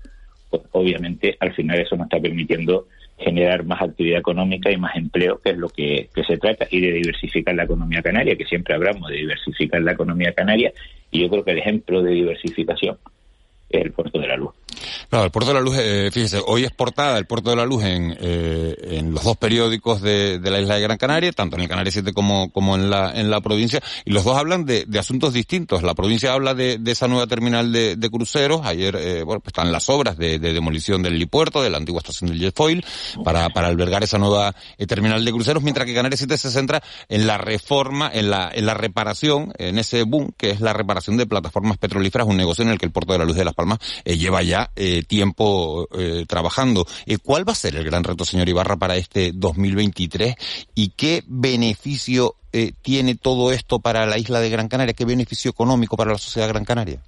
pues 0.49 0.61
obviamente 0.71 1.37
al 1.39 1.53
final 1.53 1.79
eso 1.79 1.95
nos 1.95 2.05
está 2.05 2.19
permitiendo 2.19 2.87
generar 3.21 3.63
más 3.65 3.81
actividad 3.81 4.19
económica 4.19 4.71
y 4.71 4.77
más 4.77 4.95
empleo, 4.95 5.39
que 5.41 5.51
es 5.51 5.57
lo 5.57 5.69
que, 5.69 6.09
se 6.27 6.37
trata, 6.37 6.67
y 6.69 6.81
de 6.81 6.91
diversificar 6.93 7.55
la 7.55 7.63
economía 7.63 8.01
canaria, 8.01 8.35
que 8.35 8.45
siempre 8.45 8.75
hablamos 8.75 9.09
de 9.09 9.17
diversificar 9.17 9.81
la 9.81 9.93
economía 9.93 10.33
canaria, 10.33 10.73
y 11.11 11.21
yo 11.21 11.29
creo 11.29 11.43
que 11.43 11.51
el 11.51 11.59
ejemplo 11.59 12.01
de 12.01 12.11
diversificación 12.11 12.97
es 13.69 13.81
el 13.81 13.91
puerto 13.91 14.19
de 14.19 14.27
la 14.27 14.37
luz. 14.37 14.53
Claro, 15.09 15.25
el 15.25 15.31
Puerto 15.31 15.49
de 15.49 15.53
la 15.55 15.61
Luz, 15.61 15.75
eh, 15.77 16.09
fíjese, 16.11 16.41
hoy 16.45 16.63
es 16.63 16.71
portada 16.71 17.17
el 17.17 17.25
Puerto 17.25 17.49
de 17.49 17.55
la 17.55 17.65
Luz 17.65 17.83
en, 17.83 18.15
eh, 18.19 18.75
en 18.81 19.11
los 19.11 19.23
dos 19.23 19.37
periódicos 19.37 20.01
de, 20.01 20.39
de, 20.39 20.51
la 20.51 20.59
isla 20.59 20.75
de 20.75 20.81
Gran 20.81 20.97
Canaria, 20.97 21.31
tanto 21.31 21.55
en 21.55 21.63
el 21.63 21.69
Canarias 21.69 21.93
7 21.93 22.13
como, 22.13 22.51
como 22.51 22.75
en 22.75 22.89
la, 22.89 23.11
en 23.19 23.29
la 23.29 23.41
provincia, 23.41 23.81
y 24.05 24.11
los 24.11 24.23
dos 24.23 24.37
hablan 24.37 24.65
de, 24.65 24.85
de 24.85 24.99
asuntos 24.99 25.33
distintos. 25.33 25.83
La 25.83 25.93
provincia 25.93 26.33
habla 26.33 26.53
de, 26.53 26.77
de 26.77 26.91
esa 26.91 27.07
nueva 27.07 27.27
terminal 27.27 27.71
de, 27.71 27.95
de 27.95 28.09
cruceros, 28.09 28.61
ayer, 28.63 28.95
eh, 28.95 29.23
bueno, 29.23 29.41
pues 29.41 29.51
están 29.51 29.71
las 29.71 29.89
obras 29.89 30.17
de, 30.17 30.39
de, 30.39 30.53
demolición 30.53 31.01
del 31.03 31.15
helipuerto, 31.15 31.61
de 31.61 31.69
la 31.69 31.77
antigua 31.77 31.99
estación 31.99 32.29
del 32.29 32.39
Jetfoil, 32.39 32.83
para, 33.23 33.49
para 33.49 33.67
albergar 33.67 34.03
esa 34.03 34.17
nueva 34.17 34.55
eh, 34.77 34.85
terminal 34.85 35.23
de 35.23 35.31
cruceros, 35.31 35.63
mientras 35.63 35.85
que 35.85 35.93
Canarias 35.93 36.19
7 36.19 36.37
se 36.37 36.51
centra 36.51 36.81
en 37.09 37.27
la 37.27 37.37
reforma, 37.37 38.09
en 38.13 38.29
la, 38.29 38.51
en 38.53 38.65
la 38.65 38.73
reparación, 38.73 39.53
en 39.57 39.77
ese 39.77 40.03
boom, 40.03 40.33
que 40.37 40.51
es 40.51 40.61
la 40.61 40.73
reparación 40.73 41.17
de 41.17 41.25
plataformas 41.25 41.77
petrolíferas, 41.77 42.27
un 42.27 42.37
negocio 42.37 42.63
en 42.63 42.69
el 42.69 42.77
que 42.77 42.85
el 42.85 42.91
Puerto 42.91 43.13
de 43.13 43.19
la 43.19 43.25
Luz 43.25 43.35
de 43.35 43.45
Las 43.45 43.53
Palmas 43.53 43.79
eh, 44.05 44.17
lleva 44.17 44.41
ya 44.41 44.70
eh, 44.75 45.03
tiempo 45.03 45.87
eh, 45.97 46.25
trabajando. 46.27 46.85
Eh, 47.05 47.17
¿Cuál 47.23 47.47
va 47.47 47.53
a 47.53 47.55
ser 47.55 47.75
el 47.75 47.83
gran 47.83 48.03
reto, 48.03 48.25
señor 48.25 48.49
Ibarra, 48.49 48.77
para 48.77 48.95
este 48.95 49.31
2023 49.33 50.35
y 50.75 50.89
qué 50.89 51.23
beneficio 51.27 52.35
eh, 52.53 52.71
tiene 52.81 53.15
todo 53.15 53.51
esto 53.51 53.79
para 53.79 54.05
la 54.05 54.17
isla 54.17 54.39
de 54.39 54.49
Gran 54.49 54.67
Canaria? 54.67 54.93
¿Qué 54.93 55.05
beneficio 55.05 55.51
económico 55.51 55.95
para 55.97 56.11
la 56.11 56.17
sociedad 56.17 56.49
gran 56.49 56.65
canaria? 56.65 56.99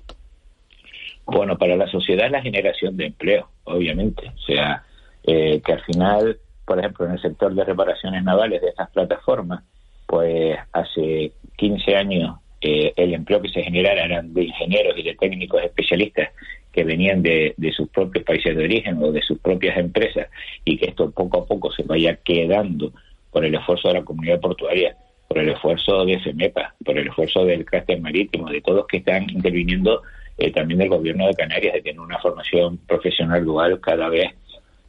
Bueno, 1.26 1.58
para 1.58 1.76
la 1.76 1.88
sociedad 1.88 2.30
la 2.30 2.41
generación 2.41 2.97
de 2.97 3.08
empleo, 3.08 3.49
obviamente. 3.63 4.32
O 4.36 4.41
sea, 4.45 4.84
eh, 5.23 5.62
que 5.65 5.73
al 5.73 5.82
final, 5.84 6.38
por 6.65 6.80
ejemplo, 6.80 7.06
en 7.06 7.13
el 7.13 7.21
sector 7.21 7.54
de 7.54 7.63
reparaciones 7.63 8.23
navales 8.23 8.62
de 8.62 8.69
estas 8.69 8.89
plataformas, 8.91 9.63
pues 10.06 10.58
hace 10.73 11.32
15 11.58 11.95
años 11.95 12.38
eh, 12.62 12.93
el 12.95 13.13
empleo 13.13 13.41
que 13.41 13.49
se 13.49 13.63
generara 13.63 14.06
eran 14.06 14.34
de 14.34 14.43
ingenieros 14.43 14.97
y 14.97 15.04
de 15.04 15.15
técnicos 15.15 15.62
especialistas 15.63 16.30
que 16.73 16.83
venían 16.83 17.21
de, 17.21 17.53
de, 17.55 17.71
sus 17.71 17.88
propios 17.89 18.25
países 18.25 18.57
de 18.57 18.63
origen 18.63 19.01
o 19.01 19.12
de 19.12 19.21
sus 19.21 19.39
propias 19.39 19.77
empresas 19.77 20.27
y 20.65 20.77
que 20.77 20.88
esto 20.88 21.12
poco 21.12 21.41
a 21.41 21.45
poco 21.45 21.71
se 21.71 21.83
vaya 21.83 22.15
quedando 22.15 22.91
por 23.31 23.45
el 23.45 23.53
esfuerzo 23.53 23.89
de 23.89 23.93
la 23.95 24.03
comunidad 24.03 24.41
portuaria, 24.41 24.97
por 25.27 25.38
el 25.38 25.49
esfuerzo 25.49 26.03
de 26.03 26.19
FEMEPA, 26.19 26.75
por 26.83 26.97
el 26.97 27.07
esfuerzo 27.07 27.45
del 27.45 27.63
cráter 27.63 28.01
marítimo, 28.01 28.49
de 28.49 28.62
todos 28.62 28.88
que 28.88 28.97
están 28.97 29.29
interviniendo 29.29 30.01
eh, 30.38 30.51
también 30.51 30.79
del 30.79 30.89
gobierno 30.89 31.27
de 31.27 31.36
Canarias, 31.36 31.75
de 31.75 31.81
tener 31.81 31.99
una 31.99 32.19
formación 32.19 32.77
profesional 32.79 33.45
dual 33.45 33.79
cada 33.79 34.09
vez 34.09 34.31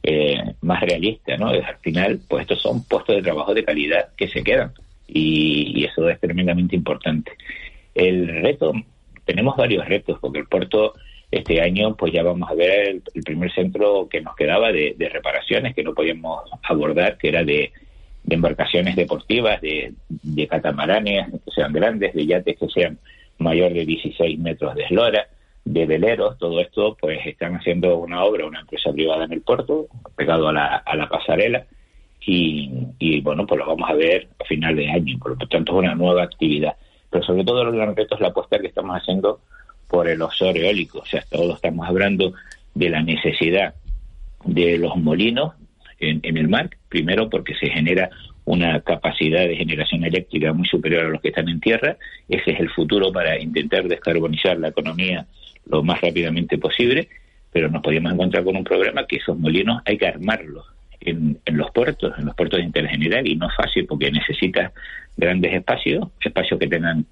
eh, 0.01 0.37
más 0.61 0.81
realista, 0.81 1.37
¿no? 1.37 1.49
Al 1.49 1.77
final, 1.81 2.19
pues 2.27 2.41
estos 2.41 2.61
son 2.61 2.83
puestos 2.83 3.15
de 3.15 3.21
trabajo 3.21 3.53
de 3.53 3.63
calidad 3.63 4.09
que 4.17 4.27
se 4.27 4.43
quedan 4.43 4.71
y, 5.07 5.79
y 5.79 5.85
eso 5.85 6.09
es 6.09 6.19
tremendamente 6.19 6.75
importante. 6.75 7.31
El 7.93 8.27
reto, 8.27 8.73
tenemos 9.23 9.55
varios 9.55 9.87
retos, 9.87 10.17
porque 10.19 10.39
el 10.39 10.47
puerto 10.47 10.93
este 11.31 11.61
año 11.61 11.95
pues 11.95 12.13
ya 12.13 12.23
vamos 12.23 12.49
a 12.49 12.53
ver 12.53 13.01
el, 13.13 13.23
primer 13.23 13.51
centro 13.53 14.07
que 14.09 14.21
nos 14.21 14.35
quedaba 14.35 14.71
de, 14.71 14.95
de, 14.97 15.09
reparaciones 15.09 15.75
que 15.75 15.83
no 15.83 15.93
podíamos 15.93 16.49
abordar, 16.63 17.17
que 17.17 17.29
era 17.29 17.43
de, 17.43 17.71
embarcaciones 18.27 18.95
deportivas, 18.95 19.61
de, 19.61 19.93
de, 20.09 20.47
catamaranes 20.47 21.27
que 21.31 21.51
sean 21.51 21.73
grandes, 21.73 22.13
de 22.13 22.25
yates 22.25 22.57
que 22.57 22.69
sean 22.69 22.97
mayor 23.37 23.73
de 23.73 23.85
16 23.85 24.39
metros 24.39 24.75
de 24.75 24.83
eslora, 24.83 25.27
de 25.63 25.85
veleros, 25.85 26.37
todo 26.37 26.59
esto 26.61 26.95
pues 26.99 27.19
están 27.25 27.55
haciendo 27.55 27.97
una 27.97 28.23
obra, 28.23 28.45
una 28.45 28.61
empresa 28.61 28.91
privada 28.91 29.25
en 29.25 29.33
el 29.33 29.41
puerto, 29.41 29.87
pegado 30.15 30.47
a 30.47 30.53
la, 30.53 30.77
a 30.77 30.95
la 30.95 31.09
pasarela, 31.09 31.65
y, 32.25 32.71
y 32.97 33.21
bueno, 33.21 33.45
pues 33.45 33.59
lo 33.59 33.67
vamos 33.67 33.89
a 33.89 33.93
ver 33.93 34.27
a 34.39 34.45
final 34.45 34.75
de 34.75 34.89
año, 34.89 35.17
por 35.19 35.39
lo 35.39 35.47
tanto 35.47 35.73
es 35.73 35.77
una 35.79 35.95
nueva 35.95 36.23
actividad. 36.23 36.75
Pero 37.09 37.23
sobre 37.23 37.43
todo 37.43 37.61
el 37.61 37.75
gran 37.75 37.95
reto 37.95 38.15
es 38.15 38.21
la 38.21 38.29
apuesta 38.29 38.59
que 38.59 38.67
estamos 38.67 38.95
haciendo 38.95 39.41
por 39.95 40.09
el 40.09 40.21
offshore 40.21 40.59
eólico. 40.59 40.99
O 40.99 41.05
sea, 41.05 41.23
todos 41.31 41.55
estamos 41.55 41.87
hablando 41.87 42.33
de 42.73 42.89
la 42.89 43.01
necesidad 43.01 43.75
de 44.43 44.77
los 44.77 44.97
molinos 44.97 45.53
en, 46.01 46.19
en, 46.21 46.35
el 46.35 46.49
mar, 46.49 46.69
primero 46.89 47.29
porque 47.29 47.55
se 47.55 47.69
genera 47.69 48.09
una 48.43 48.81
capacidad 48.81 49.47
de 49.47 49.55
generación 49.55 50.03
eléctrica 50.03 50.51
muy 50.51 50.67
superior 50.67 51.05
a 51.05 51.07
los 51.07 51.21
que 51.21 51.29
están 51.29 51.47
en 51.47 51.61
tierra. 51.61 51.95
Ese 52.27 52.51
es 52.51 52.59
el 52.59 52.69
futuro 52.71 53.09
para 53.13 53.39
intentar 53.39 53.87
descarbonizar 53.87 54.59
la 54.59 54.67
economía 54.67 55.27
lo 55.65 55.81
más 55.81 56.01
rápidamente 56.01 56.57
posible, 56.57 57.07
pero 57.53 57.69
nos 57.69 57.81
podíamos 57.81 58.11
encontrar 58.11 58.43
con 58.43 58.57
un 58.57 58.65
problema 58.65 59.07
que 59.07 59.15
esos 59.15 59.39
molinos 59.39 59.81
hay 59.85 59.97
que 59.97 60.07
armarlos 60.07 60.65
en, 60.99 61.39
en 61.45 61.57
los 61.57 61.71
puertos, 61.71 62.13
en 62.17 62.25
los 62.25 62.35
puertos 62.35 62.59
de 62.59 62.65
interés 62.65 62.91
y 63.23 63.35
no 63.37 63.47
es 63.47 63.55
fácil 63.55 63.85
porque 63.85 64.11
necesitas 64.11 64.73
grandes 65.17 65.53
espacios, 65.53 66.09
espacios 66.21 66.59
que 66.59 66.67
tengan 66.67 67.05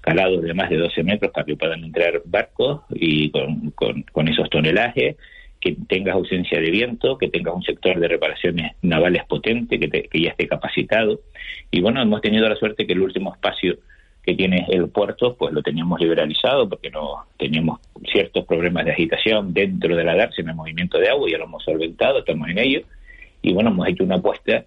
calados 0.00 0.42
de 0.42 0.54
más 0.54 0.70
de 0.70 0.76
12 0.76 1.02
metros 1.02 1.32
para 1.32 1.44
que 1.44 1.56
puedan 1.56 1.84
entrar 1.84 2.22
barcos 2.24 2.82
y 2.90 3.30
con, 3.30 3.72
con, 3.72 4.28
esos 4.28 4.48
tonelajes, 4.50 5.16
que 5.60 5.76
tengas 5.88 6.14
ausencia 6.14 6.60
de 6.60 6.70
viento, 6.70 7.18
que 7.18 7.28
tengas 7.28 7.54
un 7.54 7.62
sector 7.62 7.98
de 7.98 8.08
reparaciones 8.08 8.72
navales 8.82 9.24
potente, 9.24 9.78
que, 9.78 9.88
te, 9.88 10.02
que 10.04 10.20
ya 10.20 10.30
esté 10.30 10.46
capacitado. 10.46 11.20
Y 11.70 11.80
bueno, 11.80 12.02
hemos 12.02 12.20
tenido 12.20 12.48
la 12.48 12.56
suerte 12.56 12.86
que 12.86 12.92
el 12.92 13.00
último 13.00 13.32
espacio 13.32 13.78
que 14.22 14.34
tiene 14.34 14.66
el 14.70 14.88
puerto, 14.88 15.36
pues 15.36 15.52
lo 15.52 15.62
teníamos 15.62 16.00
liberalizado 16.00 16.68
porque 16.68 16.90
no 16.90 17.26
teníamos 17.38 17.80
ciertos 18.10 18.46
problemas 18.46 18.86
de 18.86 18.92
agitación 18.92 19.52
dentro 19.52 19.94
de 19.94 20.04
la 20.04 20.14
DARS 20.14 20.38
en 20.38 20.48
el 20.48 20.54
movimiento 20.54 20.98
de 20.98 21.08
agua, 21.08 21.28
ya 21.30 21.38
lo 21.38 21.44
hemos 21.44 21.62
solventado, 21.62 22.20
estamos 22.20 22.48
en 22.48 22.58
ello. 22.58 22.80
Y 23.42 23.52
bueno, 23.52 23.70
hemos 23.70 23.86
hecho 23.88 24.04
una 24.04 24.16
apuesta 24.16 24.64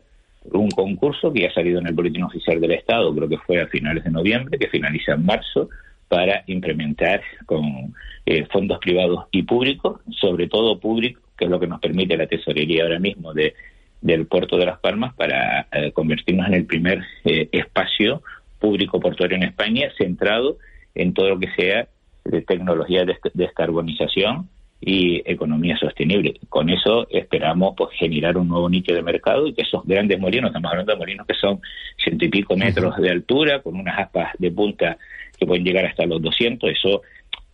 un 0.52 0.70
concurso 0.70 1.32
que 1.32 1.46
ha 1.46 1.54
salido 1.54 1.80
en 1.80 1.88
el 1.88 1.94
Boletín 1.94 2.24
Oficial 2.24 2.60
del 2.60 2.72
Estado, 2.72 3.14
creo 3.14 3.30
que 3.30 3.38
fue 3.38 3.62
a 3.62 3.68
finales 3.68 4.04
de 4.04 4.12
noviembre, 4.12 4.58
que 4.58 4.70
finaliza 4.70 5.14
en 5.14 5.26
marzo, 5.26 5.70
para 6.08 6.44
implementar 6.48 7.22
con 7.46 7.94
eh, 8.26 8.46
fondos 8.52 8.80
privados 8.80 9.26
y 9.32 9.44
públicos, 9.44 10.00
sobre 10.12 10.48
todo 10.48 10.80
público, 10.80 11.22
que 11.38 11.46
es 11.46 11.52
lo 11.52 11.60
que 11.60 11.68
nos 11.68 11.82
permite 11.82 12.18
la 12.18 12.28
tesorería 12.28 12.84
ahora 12.84 13.00
mismo 13.00 13.34
de, 13.34 13.54
del 14.02 14.26
puerto 14.26 14.58
de 14.58 14.66
Las 14.66 14.80
Palmas, 14.80 15.14
para 15.16 15.68
eh, 15.72 15.92
convertirnos 15.92 16.48
en 16.48 16.54
el 16.54 16.66
primer 16.66 17.04
eh, 17.26 17.50
espacio 17.52 18.22
público 18.60 19.00
portuario 19.00 19.38
en 19.38 19.44
España 19.44 19.90
centrado 19.98 20.58
en 20.96 21.14
todo 21.14 21.30
lo 21.30 21.40
que 21.40 21.52
sea 21.56 21.88
de 22.24 22.42
tecnología 22.42 23.06
de 23.06 23.18
descarbonización 23.34 24.50
y 24.80 25.22
economía 25.26 25.78
sostenible. 25.78 26.36
Con 26.50 26.70
eso 26.70 27.08
esperamos 27.10 27.74
pues 27.76 27.90
generar 27.98 28.38
un 28.38 28.48
nuevo 28.48 28.70
nicho 28.70 28.94
de 28.94 29.02
mercado 29.02 29.48
y 29.48 29.54
que 29.54 29.64
esos 29.64 29.84
grandes 29.86 30.20
molinos, 30.20 30.50
estamos 30.50 30.72
hablando 30.72 30.94
de 30.94 31.00
molinos 31.00 31.28
que 31.28 31.34
son 31.34 31.60
ciento 31.98 32.26
y 32.26 32.30
pico 32.30 32.56
metros 32.56 32.96
de 32.98 33.10
altura, 33.10 33.62
con 33.62 33.76
unas 33.76 33.98
aspas 33.98 34.34
de 34.38 34.52
punta 34.52 34.98
que 35.38 35.46
pueden 35.46 35.64
llegar 35.64 35.86
hasta 35.86 36.06
los 36.06 36.22
200, 36.22 36.70
eso 36.70 37.02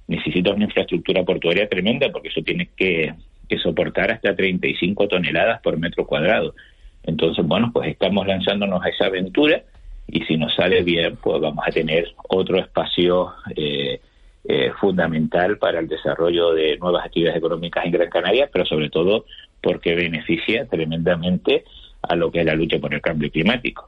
necesita 0.07 0.53
una 0.53 0.65
infraestructura 0.65 1.23
portuaria 1.23 1.67
tremenda 1.67 2.09
porque 2.11 2.27
eso 2.27 2.41
tiene 2.41 2.69
que, 2.75 3.13
que 3.47 3.57
soportar 3.57 4.11
hasta 4.11 4.35
35 4.35 5.07
toneladas 5.07 5.61
por 5.61 5.77
metro 5.77 6.05
cuadrado. 6.05 6.55
Entonces, 7.03 7.45
bueno, 7.45 7.71
pues 7.73 7.89
estamos 7.89 8.27
lanzándonos 8.27 8.83
a 8.83 8.89
esa 8.89 9.05
aventura 9.05 9.63
y 10.07 10.23
si 10.25 10.37
nos 10.37 10.53
sale 10.55 10.83
bien, 10.83 11.17
pues 11.21 11.41
vamos 11.41 11.63
a 11.65 11.71
tener 11.71 12.13
otro 12.29 12.59
espacio 12.59 13.33
eh, 13.55 13.99
eh, 14.45 14.71
fundamental 14.79 15.57
para 15.57 15.79
el 15.79 15.87
desarrollo 15.87 16.53
de 16.53 16.77
nuevas 16.77 17.05
actividades 17.05 17.37
económicas 17.37 17.85
en 17.85 17.91
Gran 17.91 18.09
Canaria, 18.09 18.49
pero 18.51 18.65
sobre 18.65 18.89
todo 18.89 19.25
porque 19.61 19.95
beneficia 19.95 20.67
tremendamente 20.67 21.63
a 22.01 22.15
lo 22.15 22.31
que 22.31 22.41
es 22.41 22.45
la 22.45 22.55
lucha 22.55 22.79
por 22.79 22.93
el 22.93 23.01
cambio 23.01 23.31
climático. 23.31 23.87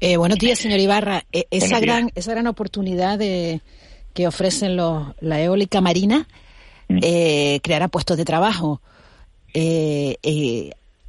Eh, 0.00 0.16
buenos 0.16 0.38
días, 0.38 0.58
señor 0.58 0.80
Ibarra. 0.80 1.22
Eh, 1.32 1.46
esa, 1.50 1.80
gran, 1.80 2.10
esa 2.14 2.32
gran 2.32 2.46
oportunidad 2.48 3.18
de, 3.18 3.60
que 4.12 4.26
ofrecen 4.26 4.76
los, 4.76 5.14
la 5.20 5.40
eólica 5.40 5.80
marina 5.80 6.26
mm. 6.88 6.98
eh, 7.02 7.60
creará 7.62 7.88
puestos 7.88 8.16
de 8.16 8.24
trabajo. 8.24 8.80
Eh, 9.54 10.16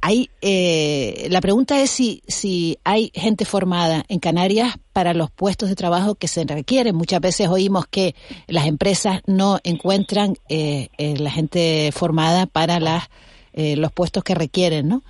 hay, 0.06 0.28
eh, 0.42 1.28
la 1.30 1.40
pregunta 1.40 1.80
es 1.80 1.88
si, 1.88 2.22
si 2.28 2.76
hay 2.84 3.10
gente 3.14 3.46
formada 3.46 4.04
en 4.08 4.18
Canarias 4.20 4.74
para 4.92 5.14
los 5.14 5.30
puestos 5.30 5.70
de 5.70 5.76
trabajo 5.76 6.14
que 6.14 6.28
se 6.28 6.44
requieren. 6.44 6.94
Muchas 6.94 7.22
veces 7.22 7.48
oímos 7.48 7.86
que 7.86 8.14
las 8.46 8.66
empresas 8.66 9.22
no 9.26 9.60
encuentran 9.64 10.36
eh, 10.50 10.88
eh, 10.98 11.16
la 11.16 11.30
gente 11.30 11.90
formada 11.90 12.44
para 12.44 12.80
las, 12.80 13.04
eh, 13.54 13.76
los 13.76 13.92
puestos 13.92 14.22
que 14.24 14.34
requieren, 14.34 14.88
¿no? 14.88 15.04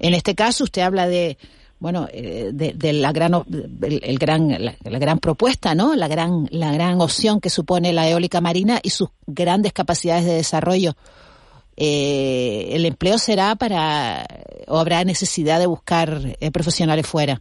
En 0.00 0.14
este 0.14 0.34
caso, 0.34 0.64
usted 0.64 0.82
habla 0.82 1.06
de, 1.06 1.38
bueno, 1.78 2.08
eh, 2.12 2.50
de, 2.52 2.72
de, 2.72 2.92
la 2.92 3.12
gran, 3.12 3.34
el, 3.82 4.00
el 4.02 4.18
gran, 4.18 4.48
la, 4.48 4.74
la, 4.82 4.98
gran 4.98 5.20
propuesta, 5.20 5.76
¿no? 5.76 5.94
La 5.94 6.08
gran, 6.08 6.48
la 6.50 6.72
gran 6.72 7.00
opción 7.00 7.40
que 7.40 7.50
supone 7.50 7.92
la 7.92 8.08
eólica 8.08 8.40
marina 8.40 8.80
y 8.82 8.90
sus 8.90 9.10
grandes 9.28 9.72
capacidades 9.72 10.24
de 10.24 10.32
desarrollo 10.32 10.96
eh, 11.82 12.76
el 12.76 12.84
empleo 12.84 13.16
será 13.16 13.56
para 13.56 14.26
o 14.68 14.78
habrá 14.78 15.02
necesidad 15.02 15.58
de 15.58 15.66
buscar 15.66 16.18
eh, 16.38 16.50
profesionales 16.50 17.06
fuera? 17.06 17.40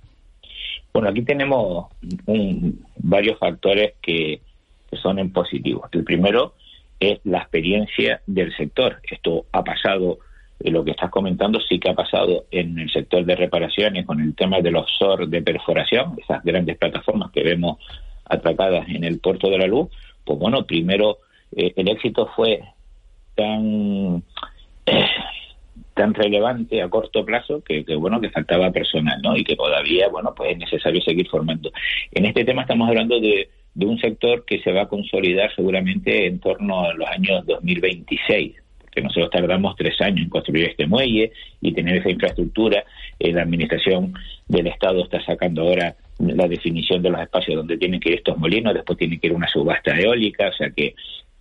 Bueno, 0.94 1.10
aquí 1.10 1.24
tenemos 1.24 1.88
un, 2.26 2.86
varios 2.98 3.38
factores 3.38 3.96
que, 4.02 4.40
son 5.04 5.20
en 5.20 5.32
positivo. 5.32 5.88
El 5.92 6.04
primero 6.04 6.56
es 7.00 7.20
la 7.26 7.40
experiencia 7.40 8.22
del 8.26 8.56
sector. 8.56 9.02
Esto 9.04 9.46
ha 9.52 9.64
pasado, 9.64 10.20
eh, 10.62 10.72
lo 10.72 10.84
que 10.86 10.92
estás 10.92 11.12
comentando 11.12 11.60
sí 11.60 11.78
que 11.78 11.92
ha 11.92 11.94
pasado 11.94 12.46
en 12.50 12.80
el 12.80 12.90
sector 12.90 13.26
de 13.26 13.36
reparaciones 13.36 14.06
con 14.06 14.22
el 14.22 14.34
tema 14.36 14.62
de 14.62 14.72
los 14.72 14.86
offshore 14.86 15.28
de 15.28 15.42
perforación, 15.42 16.18
esas 16.18 16.42
grandes 16.44 16.78
plataformas 16.78 17.30
que 17.32 17.44
vemos 17.44 17.78
atracadas 18.26 18.88
en 18.88 19.04
el 19.04 19.20
puerto 19.20 19.50
de 19.50 19.58
la 19.58 19.68
luz. 19.68 19.90
Pues 20.24 20.40
bueno, 20.40 20.66
primero 20.66 21.18
eh, 21.56 21.74
el 21.76 21.90
éxito 21.90 22.30
fue 22.36 22.64
tan 23.40 24.24
tan 25.94 26.14
relevante 26.14 26.82
a 26.82 26.90
corto 26.90 27.26
plazo 27.26 27.62
que, 27.64 27.86
que, 27.86 27.96
bueno 27.96 28.20
que 28.22 28.30
faltaba 28.30 28.72
personal 28.72 29.22
no 29.22 29.36
y 29.36 29.44
que 29.44 29.56
todavía 29.56 30.10
bueno 30.10 30.34
pues 30.36 30.52
es 30.52 30.58
necesario 30.58 31.02
seguir 31.02 31.28
formando. 31.30 31.72
En 32.12 32.26
este 32.26 32.44
tema 32.44 32.64
estamos 32.64 32.90
hablando 32.90 33.20
de, 33.20 33.50
de 33.74 33.86
un 33.86 33.98
sector 34.00 34.46
que 34.46 34.60
se 34.62 34.72
va 34.72 34.84
a 34.84 34.88
consolidar 34.88 35.54
seguramente 35.56 36.28
en 36.28 36.40
torno 36.40 36.82
a 36.82 36.94
los 36.94 37.08
años 37.08 37.46
2026 37.46 38.56
porque 38.82 39.02
nosotros 39.02 39.30
tardamos 39.30 39.76
tres 39.76 40.02
años 40.02 40.24
en 40.24 40.30
construir 40.30 40.70
este 40.70 40.88
muelle 40.88 41.32
y 41.62 41.74
tener 41.74 41.98
esa 41.98 42.10
infraestructura. 42.10 42.84
Eh, 43.20 43.32
la 43.32 43.44
administración 43.44 44.14
del 44.48 44.68
estado 44.68 45.04
está 45.04 45.24
sacando 45.24 45.62
ahora 45.62 45.96
la 46.18 46.48
definición 46.48 47.02
de 47.04 47.12
los 47.12 47.22
espacios 47.22 47.56
donde 47.56 47.78
tienen 47.78 48.00
que 48.00 48.10
ir 48.10 48.16
estos 48.16 48.38
molinos 48.38 48.74
después 48.74 48.98
tiene 48.98 49.20
que 49.20 49.28
ir 49.28 49.34
una 49.34 49.48
subasta 49.48 49.98
eólica 49.98 50.50
o 50.50 50.54
sea 50.54 50.70
que 50.72 50.94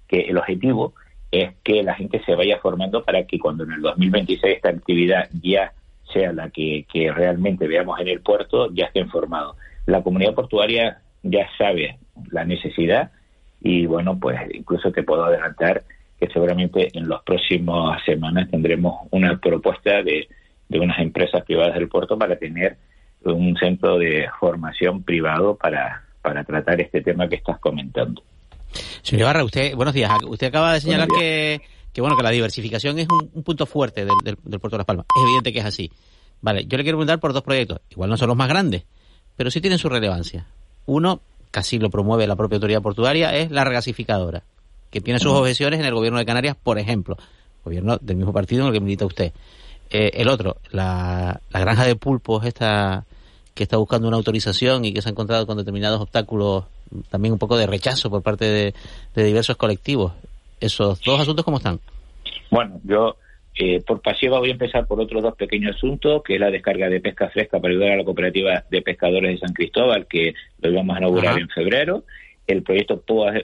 que 0.07 0.21
el 0.21 0.39
objetivo 0.39 0.95
es 1.31 1.55
que 1.63 1.83
la 1.83 1.95
gente 1.95 2.23
se 2.25 2.35
vaya 2.35 2.59
formando 2.59 3.05
para 3.05 3.25
que 3.25 3.39
cuando 3.39 3.65
en 3.65 3.73
el 3.73 3.81
2026 3.83 4.57
esta 4.57 4.71
actividad 4.71 5.29
ya 5.43 5.73
sea 6.13 6.33
la 6.33 6.51
que, 6.51 6.87
realmente 7.15 7.67
veamos 7.67 8.01
en 8.01 8.09
el 8.09 8.21
puerto, 8.21 8.73
ya 8.73 8.87
estén 8.87 9.11
formados. 9.11 9.57
La 9.87 10.03
comunidad 10.03 10.35
portuaria 10.35 11.03
ya 11.23 11.49
sabe 11.59 11.99
la 12.31 12.45
necesidad 12.45 13.11
y 13.61 13.87
bueno, 13.87 14.19
pues 14.19 14.39
incluso 14.55 14.91
te 14.91 15.03
puedo 15.03 15.25
adelantar 15.25 15.83
que 16.19 16.29
seguramente 16.29 16.89
en 16.97 17.09
las 17.09 17.23
próximas 17.23 18.03
semanas 18.05 18.51
tendremos 18.51 19.07
una 19.11 19.39
propuesta 19.39 20.03
de, 20.03 20.29
de 20.69 20.81
unas 20.81 20.99
empresas 20.99 21.45
privadas 21.45 21.75
del 21.75 21.89
puerto 21.89 22.19
para 22.19 22.37
tener 22.37 22.77
un 23.25 23.57
centro 23.57 23.99
de 23.99 24.29
formación 24.41 25.03
privado 25.03 25.57
para, 25.57 26.05
para 26.23 26.45
tratar 26.45 26.81
este 26.81 27.03
tema 27.03 27.29
que 27.29 27.37
estás 27.37 27.59
comentando. 27.59 28.23
Señor 29.03 29.23
Ibarra, 29.23 29.45
usted, 29.45 29.75
buenos 29.75 29.95
días. 29.95 30.11
Usted 30.27 30.49
acaba 30.49 30.75
de 30.75 30.81
señalar 30.81 31.09
que, 31.09 31.61
que, 31.93 32.01
bueno, 32.01 32.17
que 32.17 32.23
la 32.23 32.31
diversificación 32.31 32.99
es 32.99 33.09
un, 33.09 33.31
un 33.33 33.43
punto 33.43 33.67
fuerte 33.67 34.05
del, 34.05 34.15
del, 34.25 34.37
del, 34.43 34.61
puerto 34.61 34.77
de 34.77 34.79
Las 34.79 34.87
Palmas. 34.87 35.07
Es 35.17 35.23
evidente 35.23 35.53
que 35.53 35.59
es 35.61 35.65
así. 35.65 35.91
Vale, 36.41 36.67
yo 36.67 36.77
le 36.77 36.85
quiero 36.85 36.99
preguntar 36.99 37.21
por 37.21 37.33
dos 37.33 37.43
proyectos. 37.43 37.81
Igual 37.91 38.11
no 38.11 38.17
son 38.17 38.29
los 38.29 38.37
más 38.37 38.49
grandes, 38.49 38.85
pero 39.37 39.51
sí 39.51 39.61
tienen 39.61 39.79
su 39.79 39.89
relevancia. 39.89 40.47
Uno, 40.87 41.21
casi 41.51 41.79
lo 41.79 41.91
promueve 41.91 42.27
la 42.27 42.37
propia 42.37 42.57
autoridad 42.57 42.83
portuaria, 42.83 43.35
es 43.35 43.51
la 43.51 43.65
regasificadora, 43.65 44.43
que 44.91 45.01
tiene 45.01 45.19
sus 45.19 45.33
objeciones 45.33 45.81
en 45.81 45.87
el 45.87 45.95
gobierno 45.95 46.19
de 46.19 46.27
Canarias, 46.27 46.57
por 46.63 46.79
ejemplo, 46.79 47.17
gobierno 47.65 47.99
del 47.99 48.17
mismo 48.17 48.33
partido 48.33 48.63
en 48.63 48.69
el 48.69 48.75
que 48.75 48.81
milita 48.81 49.07
usted. 49.07 49.33
Eh, 49.91 50.11
el 50.15 50.29
otro, 50.29 50.59
la, 50.71 51.41
la 51.51 51.61
granja 51.61 51.85
de 51.85 51.97
pulpos 51.97 52.45
esta 52.45 53.07
que 53.59 53.65
está 53.65 53.77
buscando 53.77 54.07
una 54.07 54.17
autorización 54.17 54.85
y 54.85 54.93
que 54.93 55.03
se 55.03 55.09
ha 55.09 55.13
encontrado 55.13 55.45
con 55.45 55.59
determinados 55.59 56.01
obstáculos 56.01 56.65
también 57.11 57.33
un 57.33 57.41
poco 57.41 57.57
de 57.57 57.67
rechazo 57.67 58.09
por 58.09 58.23
parte 58.23 58.45
de, 58.45 58.75
de 59.17 59.25
diversos 59.25 59.57
colectivos. 59.57 60.13
¿Esos 60.61 61.03
dos 61.03 61.21
asuntos 61.21 61.45
cómo 61.45 61.57
están? 61.57 61.81
Bueno, 62.51 62.81
yo 62.85 63.17
eh, 63.57 63.83
por 63.85 64.01
pasiva 64.01 64.39
voy 64.39 64.51
a 64.51 64.53
empezar 64.53 64.87
por 64.87 65.01
otros 65.01 65.25
dos 65.25 65.35
pequeños 65.35 65.75
asuntos, 65.75 66.23
que 66.23 66.35
es 66.35 66.41
la 66.41 66.53
descarga 66.53 66.89
de 66.89 67.01
pesca 67.01 67.31
fresca 67.31 67.59
para 67.59 67.75
ayudar 67.75 67.91
a 67.91 67.97
la 67.97 68.05
cooperativa 68.05 68.65
de 68.71 68.81
pescadores 68.81 69.33
de 69.33 69.39
San 69.39 69.53
Cristóbal, 69.53 70.07
que 70.07 70.35
lo 70.61 70.71
íbamos 70.71 70.95
a 70.95 71.01
inaugurar 71.01 71.33
Ajá. 71.33 71.41
en 71.41 71.49
febrero. 71.49 72.05
El 72.47 72.63
proyecto 72.63 73.03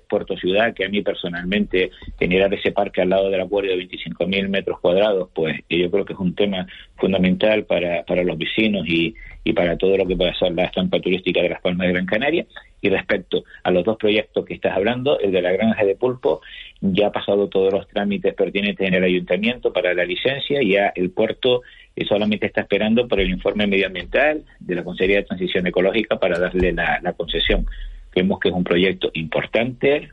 Puerto 0.08 0.36
Ciudad, 0.36 0.72
que 0.72 0.86
a 0.86 0.88
mí 0.88 1.02
personalmente 1.02 1.90
generar 2.18 2.54
ese 2.54 2.70
parque 2.70 3.02
al 3.02 3.10
lado 3.10 3.28
del 3.28 3.42
acuario 3.42 3.72
de 3.72 3.84
25.000 3.84 4.48
metros 4.48 4.80
cuadrados, 4.80 5.28
pues 5.34 5.60
yo 5.68 5.90
creo 5.90 6.04
que 6.06 6.14
es 6.14 6.18
un 6.18 6.34
tema 6.34 6.66
fundamental 6.96 7.64
para, 7.64 8.04
para 8.04 8.22
los 8.22 8.38
vecinos 8.38 8.86
y, 8.88 9.14
y 9.44 9.52
para 9.52 9.76
todo 9.76 9.96
lo 9.96 10.06
que 10.06 10.16
pueda 10.16 10.34
ser 10.34 10.52
la 10.52 10.64
estampa 10.64 10.98
turística 11.00 11.42
de 11.42 11.50
las 11.50 11.60
Palmas 11.60 11.86
de 11.86 11.92
Gran 11.92 12.06
Canaria. 12.06 12.46
Y 12.80 12.88
respecto 12.88 13.44
a 13.62 13.70
los 13.70 13.84
dos 13.84 13.96
proyectos 13.98 14.44
que 14.44 14.54
estás 14.54 14.76
hablando, 14.76 15.18
el 15.20 15.32
de 15.32 15.42
la 15.42 15.52
granja 15.52 15.84
de 15.84 15.94
pulpo 15.96 16.40
ya 16.80 17.08
ha 17.08 17.12
pasado 17.12 17.48
todos 17.48 17.72
los 17.72 17.86
trámites 17.88 18.34
pertinentes 18.34 18.86
en 18.86 18.94
el 18.94 19.04
ayuntamiento 19.04 19.72
para 19.72 19.94
la 19.94 20.04
licencia, 20.04 20.60
ya 20.62 20.92
el 20.94 21.10
puerto 21.10 21.62
solamente 22.08 22.46
está 22.46 22.62
esperando 22.62 23.06
por 23.06 23.20
el 23.20 23.30
informe 23.30 23.66
medioambiental 23.66 24.44
de 24.58 24.74
la 24.74 24.82
Consejería 24.82 25.18
de 25.18 25.24
Transición 25.24 25.66
Ecológica 25.66 26.18
para 26.18 26.38
darle 26.38 26.72
la, 26.72 27.14
concesión. 27.16 27.66
Creemos 28.10 28.40
que 28.40 28.48
es 28.48 28.54
un 28.54 28.64
proyecto 28.64 29.10
importante, 29.14 30.10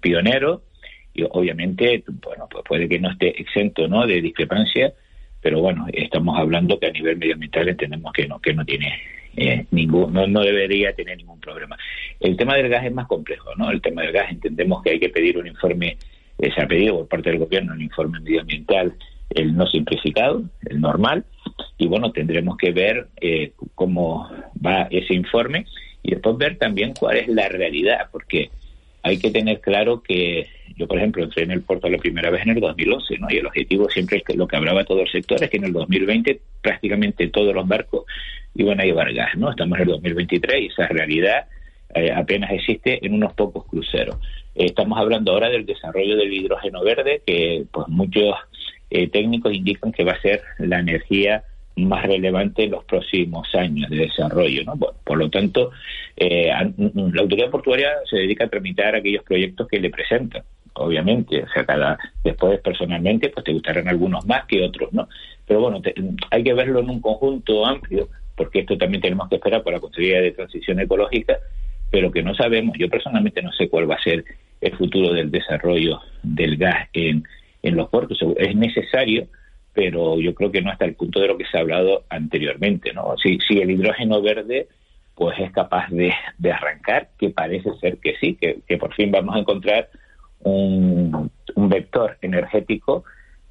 pionero, 0.00 0.62
y 1.14 1.24
obviamente, 1.30 2.04
bueno, 2.22 2.46
pues 2.50 2.62
puede 2.66 2.88
que 2.88 2.98
no 2.98 3.10
esté 3.10 3.40
exento 3.40 3.88
¿no? 3.88 4.06
de 4.06 4.20
discrepancia, 4.20 4.92
pero 5.46 5.60
bueno, 5.60 5.86
estamos 5.92 6.36
hablando 6.36 6.76
que 6.76 6.88
a 6.88 6.90
nivel 6.90 7.18
medioambiental 7.18 7.68
entendemos 7.68 8.12
que 8.12 8.26
no, 8.26 8.40
que 8.40 8.52
no 8.52 8.64
tiene 8.64 8.92
eh, 9.36 9.64
ningún, 9.70 10.12
no, 10.12 10.26
no 10.26 10.40
debería 10.40 10.92
tener 10.92 11.18
ningún 11.18 11.38
problema. 11.38 11.78
El 12.18 12.36
tema 12.36 12.56
del 12.56 12.68
gas 12.68 12.84
es 12.84 12.92
más 12.92 13.06
complejo, 13.06 13.54
¿no? 13.54 13.70
El 13.70 13.80
tema 13.80 14.02
del 14.02 14.10
gas 14.10 14.28
entendemos 14.28 14.82
que 14.82 14.90
hay 14.90 14.98
que 14.98 15.08
pedir 15.08 15.38
un 15.38 15.46
informe, 15.46 15.98
eh, 16.40 16.50
se 16.52 16.60
ha 16.60 16.66
pedido 16.66 16.96
por 16.96 17.06
parte 17.06 17.30
del 17.30 17.38
gobierno 17.38 17.74
un 17.74 17.80
informe 17.80 18.18
medioambiental, 18.18 18.94
el 19.30 19.56
no 19.56 19.68
simplificado, 19.68 20.42
el 20.64 20.80
normal, 20.80 21.24
y 21.78 21.86
bueno, 21.86 22.10
tendremos 22.10 22.56
que 22.56 22.72
ver 22.72 23.06
eh, 23.20 23.52
cómo 23.76 24.28
va 24.66 24.88
ese 24.90 25.14
informe 25.14 25.64
y 26.02 26.10
después 26.10 26.38
ver 26.38 26.58
también 26.58 26.92
cuál 26.98 27.18
es 27.18 27.28
la 27.28 27.48
realidad, 27.48 28.08
porque 28.10 28.50
hay 29.06 29.18
que 29.18 29.30
tener 29.30 29.60
claro 29.60 30.02
que 30.02 30.48
yo, 30.76 30.88
por 30.88 30.98
ejemplo, 30.98 31.22
entré 31.22 31.44
en 31.44 31.52
el 31.52 31.62
puerto 31.62 31.88
la 31.88 31.96
primera 31.96 32.28
vez 32.28 32.42
en 32.42 32.50
el 32.50 32.60
2011, 32.60 33.18
¿no? 33.18 33.28
Y 33.30 33.36
el 33.36 33.46
objetivo 33.46 33.88
siempre 33.88 34.18
es 34.18 34.24
que 34.24 34.34
lo 34.34 34.48
que 34.48 34.56
hablaba 34.56 34.84
todo 34.84 35.02
el 35.02 35.08
sector 35.08 35.42
es 35.42 35.48
que 35.48 35.58
en 35.58 35.64
el 35.64 35.72
2020 35.72 36.40
prácticamente 36.60 37.28
todos 37.28 37.54
los 37.54 37.68
barcos 37.68 38.04
iban 38.56 38.80
a 38.80 38.84
llevar 38.84 39.14
gas, 39.14 39.36
¿no? 39.36 39.48
Estamos 39.50 39.78
en 39.78 39.82
el 39.82 39.88
2023 39.90 40.60
y 40.60 40.66
esa 40.66 40.88
realidad 40.88 41.46
eh, 41.94 42.10
apenas 42.10 42.50
existe 42.50 43.06
en 43.06 43.14
unos 43.14 43.32
pocos 43.34 43.64
cruceros. 43.66 44.16
Estamos 44.56 44.98
hablando 44.98 45.32
ahora 45.32 45.50
del 45.50 45.66
desarrollo 45.66 46.16
del 46.16 46.32
hidrógeno 46.32 46.82
verde, 46.82 47.22
que 47.24 47.64
pues 47.70 47.86
muchos 47.86 48.34
eh, 48.90 49.08
técnicos 49.08 49.54
indican 49.54 49.92
que 49.92 50.02
va 50.02 50.12
a 50.12 50.20
ser 50.20 50.42
la 50.58 50.80
energía 50.80 51.44
más 51.76 52.04
relevante 52.04 52.64
en 52.64 52.70
los 52.70 52.84
próximos 52.84 53.54
años 53.54 53.90
de 53.90 53.96
desarrollo. 53.96 54.64
¿no? 54.64 54.76
Bueno, 54.76 54.96
por 55.04 55.18
lo 55.18 55.28
tanto, 55.28 55.70
eh, 56.16 56.48
la 56.48 57.22
autoridad 57.22 57.50
portuaria 57.50 57.90
se 58.08 58.16
dedica 58.16 58.44
a 58.44 58.48
tramitar 58.48 58.94
aquellos 58.94 59.22
proyectos 59.24 59.68
que 59.68 59.78
le 59.78 59.90
presentan, 59.90 60.42
obviamente. 60.72 61.42
O 61.42 61.48
sea, 61.48 61.66
cada 61.66 61.98
después 62.24 62.60
personalmente, 62.60 63.28
pues 63.28 63.44
te 63.44 63.52
gustarán 63.52 63.88
algunos 63.88 64.26
más 64.26 64.46
que 64.46 64.62
otros, 64.62 64.92
¿no? 64.92 65.08
Pero 65.46 65.60
bueno, 65.60 65.82
te, 65.82 65.94
hay 66.30 66.42
que 66.42 66.54
verlo 66.54 66.80
en 66.80 66.90
un 66.90 67.00
conjunto 67.00 67.66
amplio, 67.66 68.08
porque 68.34 68.60
esto 68.60 68.78
también 68.78 69.02
tenemos 69.02 69.28
que 69.28 69.36
esperar 69.36 69.62
por 69.62 69.74
la 69.74 69.80
Consejería 69.80 70.22
de 70.22 70.32
Transición 70.32 70.80
Ecológica, 70.80 71.38
pero 71.90 72.10
que 72.10 72.22
no 72.22 72.34
sabemos. 72.34 72.76
Yo 72.78 72.88
personalmente 72.88 73.42
no 73.42 73.52
sé 73.52 73.68
cuál 73.68 73.88
va 73.90 73.96
a 73.96 74.02
ser 74.02 74.24
el 74.62 74.76
futuro 74.76 75.12
del 75.12 75.30
desarrollo 75.30 76.00
del 76.22 76.56
gas 76.56 76.88
en, 76.94 77.24
en 77.62 77.76
los 77.76 77.90
puertos. 77.90 78.18
Es 78.38 78.56
necesario 78.56 79.28
pero 79.76 80.18
yo 80.18 80.34
creo 80.34 80.50
que 80.50 80.62
no 80.62 80.70
hasta 80.70 80.86
el 80.86 80.94
punto 80.94 81.20
de 81.20 81.28
lo 81.28 81.36
que 81.36 81.44
se 81.44 81.58
ha 81.58 81.60
hablado 81.60 82.04
anteriormente, 82.08 82.94
¿no? 82.94 83.14
Si, 83.22 83.38
si 83.46 83.58
el 83.58 83.70
hidrógeno 83.70 84.22
verde 84.22 84.68
pues 85.14 85.38
es 85.38 85.52
capaz 85.52 85.88
de, 85.90 86.12
de 86.38 86.52
arrancar, 86.52 87.10
que 87.18 87.28
parece 87.28 87.70
ser 87.80 87.98
que 87.98 88.16
sí, 88.18 88.36
que, 88.36 88.60
que, 88.66 88.78
por 88.78 88.94
fin 88.94 89.10
vamos 89.10 89.36
a 89.36 89.38
encontrar 89.38 89.90
un, 90.40 91.30
un 91.54 91.68
vector 91.68 92.16
energético 92.22 93.04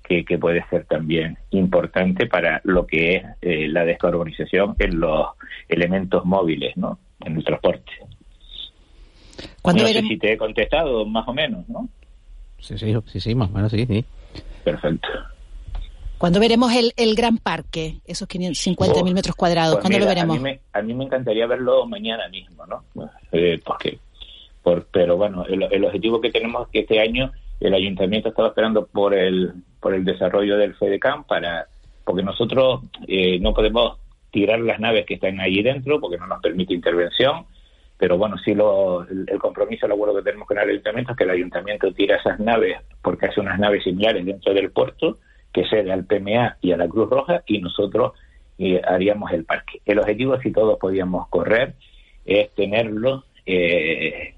que, 0.03 0.25
que, 0.25 0.39
puede 0.39 0.63
ser 0.69 0.85
también 0.85 1.37
importante 1.51 2.25
para 2.25 2.59
lo 2.63 2.87
que 2.87 3.15
es 3.15 3.23
eh, 3.41 3.67
la 3.67 3.85
descarbonización 3.85 4.75
en 4.79 4.99
los 4.99 5.27
elementos 5.67 6.25
móviles, 6.25 6.75
¿no? 6.75 6.99
En 7.23 7.37
el 7.37 7.43
transporte. 7.43 7.91
No 9.63 9.87
sé 9.87 10.01
si 10.01 10.17
te 10.17 10.33
he 10.33 10.37
contestado, 10.37 11.05
más 11.05 11.27
o 11.27 11.33
menos, 11.33 11.67
¿no? 11.69 11.87
Sí, 12.59 12.77
sí, 12.77 12.93
sí, 13.07 13.19
sí 13.19 13.35
más 13.35 13.49
o 13.49 13.53
menos, 13.53 13.71
sí, 13.71 13.85
sí. 13.85 14.05
Perfecto. 14.63 15.07
¿Cuándo 16.25 16.39
veremos 16.39 16.73
el, 16.73 16.91
el 16.97 17.13
gran 17.13 17.37
parque, 17.37 17.99
esos 18.03 18.27
50 18.27 19.03
mil 19.03 19.13
metros 19.13 19.35
cuadrados? 19.35 19.75
Pues 19.75 19.81
¿Cuándo 19.83 19.95
mira, 19.99 20.05
lo 20.05 20.09
veremos? 20.09 20.35
A 20.35 20.39
mí, 20.39 20.43
me, 20.43 20.59
a 20.73 20.81
mí, 20.81 20.93
me, 20.95 21.03
encantaría 21.03 21.45
verlo 21.45 21.85
mañana 21.85 22.27
mismo, 22.29 22.65
¿no? 22.65 22.83
Eh, 23.31 23.61
porque, 23.63 23.99
por, 24.63 24.87
pero 24.87 25.17
bueno, 25.17 25.45
el, 25.45 25.67
el, 25.71 25.85
objetivo 25.85 26.19
que 26.19 26.31
tenemos 26.31 26.63
es 26.63 26.71
que 26.71 26.79
este 26.79 26.99
año 26.99 27.31
el 27.59 27.75
ayuntamiento 27.75 28.29
estaba 28.29 28.47
esperando 28.47 28.87
por 28.87 29.13
el, 29.13 29.53
por 29.79 29.93
el 29.93 30.03
desarrollo 30.03 30.57
del 30.57 30.73
FEDECAM 30.73 31.25
para, 31.25 31.67
porque 32.03 32.23
nosotros 32.23 32.81
eh, 33.07 33.37
no 33.39 33.53
podemos 33.53 33.99
tirar 34.31 34.61
las 34.61 34.79
naves 34.79 35.05
que 35.05 35.13
están 35.13 35.39
allí 35.39 35.61
dentro 35.61 36.01
porque 36.01 36.17
no 36.17 36.25
nos 36.25 36.41
permite 36.41 36.73
intervención, 36.73 37.45
pero 37.99 38.17
bueno, 38.17 38.35
sí 38.43 38.55
lo, 38.55 39.07
el, 39.07 39.25
el 39.27 39.37
compromiso, 39.37 39.85
el 39.85 39.91
acuerdo 39.91 40.15
que 40.15 40.23
tenemos 40.23 40.47
con 40.47 40.57
el 40.57 40.71
ayuntamiento 40.71 41.11
es 41.11 41.17
que 41.19 41.23
el 41.23 41.29
ayuntamiento 41.29 41.93
tira 41.93 42.17
esas 42.17 42.39
naves 42.39 42.79
porque 43.03 43.27
hace 43.27 43.41
unas 43.41 43.59
naves 43.59 43.83
similares 43.83 44.25
dentro 44.25 44.55
del 44.55 44.71
puerto 44.71 45.19
que 45.55 45.65
cede 45.69 45.93
al 45.93 46.03
PMA 46.03 46.57
y 46.59 46.73
a 46.73 46.77
la 46.77 46.89
Cruz 46.89 47.09
Roja 47.09 47.41
y 47.47 47.59
nosotros 47.59 48.11
eh, 48.59 48.81
haríamos 48.85 49.31
el 49.31 49.45
parque. 49.45 49.79
El 49.85 49.99
objetivo, 49.99 50.37
si 50.41 50.51
todos 50.51 50.77
podíamos 50.77 51.29
correr, 51.29 51.75
es 52.25 52.53
tenerlo 52.55 53.23
eh, 53.45 54.33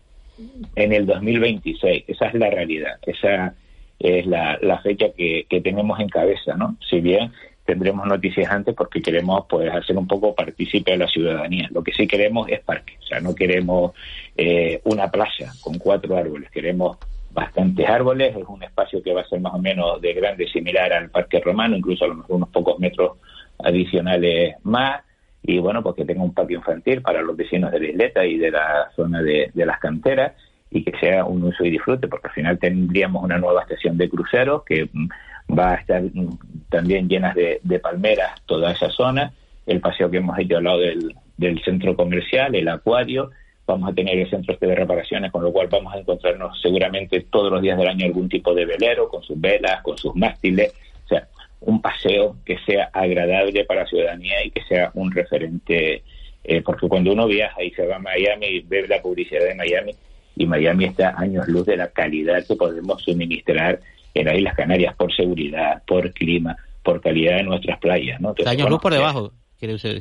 en 0.76 0.94
el 0.94 1.08
2026. 1.08 2.04
Esa 2.08 2.28
es 2.28 2.36
la 2.36 2.52
realidad, 2.52 3.00
esa 3.02 3.56
es 3.98 4.28
la, 4.28 4.80
fecha 4.84 5.08
que, 5.18 5.48
tenemos 5.64 6.00
en 6.00 6.10
cabeza, 6.10 6.54
¿no? 6.54 6.78
Si 6.88 7.02
bien 7.02 7.32
tendremos 7.66 8.06
noticias 8.06 8.52
antes 8.52 8.76
porque 8.76 9.02
queremos 9.02 9.46
pues 9.50 9.74
hacer 9.74 9.98
un 9.98 10.06
poco 10.06 10.36
partícipe 10.36 10.92
de 10.92 10.98
la 10.98 11.08
ciudadanía. 11.08 11.68
Lo 11.72 11.84
que 11.84 11.94
sí 11.94 12.06
queremos 12.06 12.48
es 12.48 12.60
parque, 12.60 12.94
o 13.00 13.06
sea, 13.08 13.20
no 13.22 13.34
queremos 13.34 13.94
eh, 14.38 14.82
una 14.84 15.10
playa 15.10 15.52
con 15.62 15.80
cuatro 15.80 16.16
árboles, 16.16 16.52
queremos 16.52 16.98
bastantes 17.38 17.88
árboles, 17.88 18.36
es 18.36 18.48
un 18.48 18.64
espacio 18.64 19.04
que 19.04 19.14
va 19.14 19.22
a 19.22 19.28
ser 19.28 19.40
más 19.40 19.54
o 19.54 19.60
menos 19.60 20.02
de 20.02 20.12
grande, 20.14 20.48
similar 20.48 20.92
al 20.92 21.12
Parque 21.12 21.40
Romano, 21.40 21.78
incluso 21.78 22.06
a 22.06 22.08
lo 22.08 22.16
mejor 22.16 22.38
unos 22.38 22.50
pocos 22.50 22.80
metros 22.80 23.20
adicionales 23.60 24.56
más, 24.64 25.04
y 25.44 25.60
bueno, 25.60 25.84
pues 25.84 25.98
que 25.98 26.06
tenga 26.06 26.24
un 26.24 26.34
parque 26.34 26.56
infantil 26.56 27.04
para 27.04 27.22
los 27.22 27.38
vecinos 27.38 27.72
de 27.72 27.80
la 27.80 27.88
isleta 27.90 28.26
y 28.26 28.40
de 28.40 28.50
la 28.50 28.90
zona 28.96 29.22
de, 29.22 29.52
las 29.54 29.80
canteras, 29.80 30.34
y 30.72 30.84
que 30.84 30.98
sea 30.98 31.26
un 31.26 31.44
uso 31.44 31.64
y 31.64 31.70
disfrute, 31.70 32.08
porque 32.08 32.28
al 32.28 32.34
final 32.34 32.58
tendríamos 32.58 33.24
una 33.24 33.38
nueva 33.38 33.62
estación 33.62 34.00
de 34.00 34.10
cruceros 34.10 34.64
que 34.64 34.90
mm, 34.92 35.08
va 35.56 35.74
a 35.74 35.76
estar 35.76 36.02
mm, 36.02 36.40
también 36.70 37.08
llenas 37.08 37.36
de, 37.36 37.60
de 37.62 37.78
palmeras 37.78 38.32
toda 38.48 38.72
esa 38.72 38.90
zona, 38.90 39.32
el 39.68 39.80
paseo 39.80 40.10
que 40.10 40.18
hemos 40.18 40.40
hecho 40.40 40.58
al 40.58 40.64
lado 40.64 40.80
del, 40.80 41.16
del 41.38 41.64
centro 41.64 41.96
comercial, 41.96 42.56
el 42.56 42.68
acuario, 42.68 43.30
vamos 43.68 43.92
a 43.92 43.94
tener 43.94 44.18
el 44.18 44.30
centro 44.30 44.58
de 44.60 44.74
reparaciones, 44.74 45.32
con 45.32 45.44
lo 45.44 45.52
cual 45.52 45.68
vamos 45.68 45.94
a 45.94 46.00
encontrarnos 46.00 46.60
seguramente 46.62 47.28
todos 47.30 47.52
los 47.52 47.62
días 47.62 47.78
del 47.78 47.90
año 47.90 48.06
algún 48.06 48.30
tipo 48.30 48.56
de 48.56 48.66
velero, 48.66 49.10
con 49.10 49.22
sus 49.22 49.40
velas, 49.40 49.82
con 49.84 49.98
sus 49.98 50.16
mástiles, 50.16 50.74
o 51.06 51.08
sea, 51.10 51.28
un 51.60 51.82
paseo 51.82 52.38
que 52.46 52.58
sea 52.66 52.90
agradable 52.94 53.66
para 53.66 53.82
la 53.82 53.88
ciudadanía 53.88 54.44
y 54.46 54.52
que 54.52 54.64
sea 54.64 54.90
un 54.94 55.12
referente, 55.12 56.02
eh, 56.44 56.62
porque 56.62 56.88
cuando 56.88 57.12
uno 57.12 57.28
viaja 57.28 57.62
y 57.62 57.72
se 57.72 57.86
va 57.86 57.98
a 57.98 58.00
Miami, 58.00 58.62
ve 58.62 58.88
la 58.88 59.02
publicidad 59.02 59.44
de 59.44 59.56
Miami, 59.56 59.94
y 60.38 60.46
Miami 60.46 60.86
está 60.86 61.20
años 61.20 61.48
luz 61.48 61.66
de 61.66 61.76
la 61.76 61.90
calidad 61.90 62.46
que 62.48 62.56
podemos 62.56 63.02
suministrar 63.04 63.80
en 64.14 64.26
las 64.26 64.36
Islas 64.36 64.56
Canarias 64.56 64.96
por 64.96 65.14
seguridad, 65.14 65.84
por 65.86 66.14
clima, 66.14 66.56
por 66.84 67.02
calidad 67.02 67.38
de 67.38 67.44
nuestras 67.44 67.80
playas, 67.80 68.22
¿no? 68.22 68.34
años 68.46 68.70
luz 68.70 68.80
por 68.80 68.94
debajo 68.94 69.34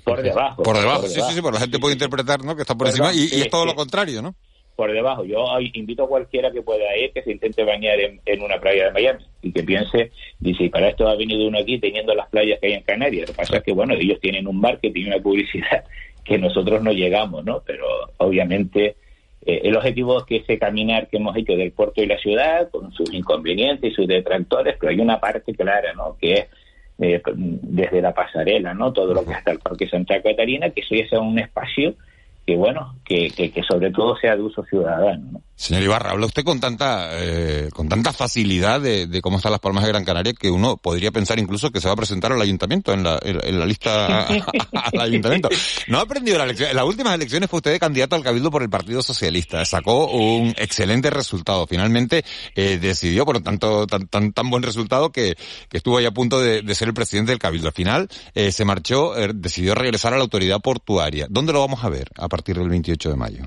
por 0.04 0.22
debajo. 0.22 0.62
Por 0.62 0.76
debajo, 0.76 1.06
sí, 1.06 1.20
sí, 1.20 1.34
sí, 1.34 1.40
la 1.42 1.60
gente 1.60 1.78
puede 1.78 1.94
interpretar, 1.94 2.44
¿no? 2.44 2.54
Que 2.54 2.62
está 2.62 2.74
por, 2.74 2.88
encima 2.88 3.12
y, 3.14 3.24
es 3.24 3.48
todo 3.48 3.64
lo 3.64 3.74
contrario, 3.74 4.20
¿no? 4.20 4.34
Por 4.74 4.92
debajo. 4.92 5.24
Yo 5.24 5.46
invito 5.72 6.04
a 6.04 6.08
cualquiera 6.08 6.50
que 6.50 6.60
pueda 6.60 6.94
ir 6.98 7.12
que 7.12 7.22
se 7.22 7.32
intente 7.32 7.64
bañar 7.64 7.98
en, 7.98 8.42
una 8.42 8.60
playa 8.60 8.86
de 8.86 8.92
Miami 8.92 9.24
y 9.40 9.52
que 9.52 9.62
piense, 9.62 10.12
dice, 10.38 10.68
para 10.68 10.90
esto 10.90 11.08
ha 11.08 11.16
venido 11.16 11.46
uno 11.46 11.58
aquí 11.58 11.78
teniendo 11.78 12.14
las 12.14 12.28
playas 12.28 12.60
que 12.60 12.66
hay 12.66 12.72
en 12.74 12.82
Canarias. 12.82 13.28
Lo 13.28 13.32
que 13.32 13.38
pasa 13.38 13.56
es 13.56 13.62
que, 13.62 13.72
bueno, 13.72 13.94
ellos 13.94 14.20
tienen 14.20 14.46
un 14.46 14.60
marketing 14.60 15.04
y 15.04 15.08
una 15.08 15.22
publicidad 15.22 15.84
que 16.24 16.36
nosotros 16.36 16.82
no 16.82 16.92
llegamos, 16.92 17.42
¿no? 17.44 17.62
Pero 17.64 17.86
obviamente 18.18 18.96
eh, 19.46 19.60
el 19.64 19.76
objetivo 19.76 20.18
es 20.18 20.24
que 20.24 20.36
ese 20.36 20.58
caminar 20.58 21.08
que 21.08 21.16
hemos 21.16 21.34
hecho 21.36 21.54
del 21.54 21.72
puerto 21.72 22.02
y 22.02 22.06
la 22.06 22.18
ciudad, 22.18 22.68
con 22.70 22.92
sus 22.92 23.14
inconvenientes 23.14 23.92
y 23.92 23.94
sus 23.94 24.06
detractores, 24.06 24.76
pero 24.78 24.90
hay 24.90 25.00
una 25.00 25.20
parte 25.20 25.54
clara, 25.54 25.94
¿no? 25.94 26.18
Que 26.20 26.32
es 26.34 26.46
eh, 26.98 27.22
desde 27.34 28.00
la 28.00 28.14
pasarela, 28.14 28.74
¿no? 28.74 28.92
Todo 28.92 29.14
lo 29.14 29.24
que 29.24 29.32
está 29.32 29.52
el 29.52 29.58
Parque 29.58 29.88
Santa 29.88 30.22
Catarina, 30.22 30.70
que 30.70 30.80
eso 30.80 30.94
ya 30.94 31.08
sea 31.08 31.20
un 31.20 31.38
espacio 31.38 31.94
que 32.46 32.54
bueno, 32.54 32.94
que, 33.04 33.28
que, 33.30 33.62
sobre 33.68 33.90
todo 33.90 34.16
sea 34.16 34.36
de 34.36 34.42
uso 34.42 34.64
ciudadano. 34.70 35.42
Señor 35.56 35.82
Ibarra, 35.82 36.10
habla 36.10 36.26
usted 36.26 36.44
con 36.44 36.60
tanta 36.60 37.08
eh, 37.14 37.70
con 37.72 37.88
tanta 37.88 38.12
facilidad 38.12 38.80
de, 38.80 39.20
cómo 39.22 39.38
están 39.38 39.52
las 39.52 39.60
Palmas 39.60 39.82
de 39.82 39.88
Gran 39.88 40.04
Canaria 40.04 40.32
que 40.32 40.50
uno 40.50 40.76
podría 40.76 41.10
pensar 41.10 41.38
incluso 41.38 41.72
que 41.72 41.80
se 41.80 41.88
va 41.88 41.94
a 41.94 41.96
presentar 41.96 42.30
al 42.30 42.40
ayuntamiento 42.40 42.92
en 42.92 43.02
la, 43.02 43.18
en, 43.22 43.58
la 43.58 43.66
lista 43.66 44.26
al 44.72 45.00
ayuntamiento. 45.00 45.48
No 45.88 45.98
ha 45.98 46.02
aprendido 46.02 46.38
la 46.38 46.46
lección. 46.46 46.70
En 46.70 46.76
las 46.76 46.84
últimas 46.84 47.14
elecciones 47.14 47.50
fue 47.50 47.56
usted 47.56 47.80
candidato 47.80 48.14
al 48.14 48.22
cabildo 48.22 48.50
por 48.50 48.62
el 48.62 48.70
Partido 48.70 49.02
Socialista. 49.02 49.64
Sacó 49.64 50.08
un 50.12 50.50
excelente 50.56 51.10
resultado. 51.10 51.66
Finalmente 51.66 52.24
eh, 52.54 52.78
decidió, 52.78 53.24
por 53.24 53.40
tanto, 53.40 53.88
tan, 53.88 54.06
tan, 54.06 54.32
tan 54.32 54.50
buen 54.50 54.62
resultado 54.62 55.10
que, 55.10 55.36
que 55.68 55.78
estuvo 55.78 55.98
ahí 55.98 56.04
a 56.04 56.12
punto 56.12 56.38
de, 56.38 56.62
ser 56.76 56.88
el 56.88 56.94
presidente 56.94 57.32
del 57.32 57.40
cabildo. 57.40 57.68
Al 57.68 57.74
final 57.74 58.08
eh, 58.34 58.52
se 58.52 58.64
marchó, 58.64 59.14
decidió 59.34 59.74
regresar 59.74 60.12
a 60.12 60.16
la 60.16 60.22
autoridad 60.22 60.60
portuaria. 60.60 61.26
¿Dónde 61.28 61.52
lo 61.52 61.60
vamos 61.60 61.82
a 61.82 61.88
ver? 61.88 62.10
Partir 62.36 62.56
del 62.56 62.68
28 62.68 63.10
de 63.10 63.16
mayo? 63.16 63.44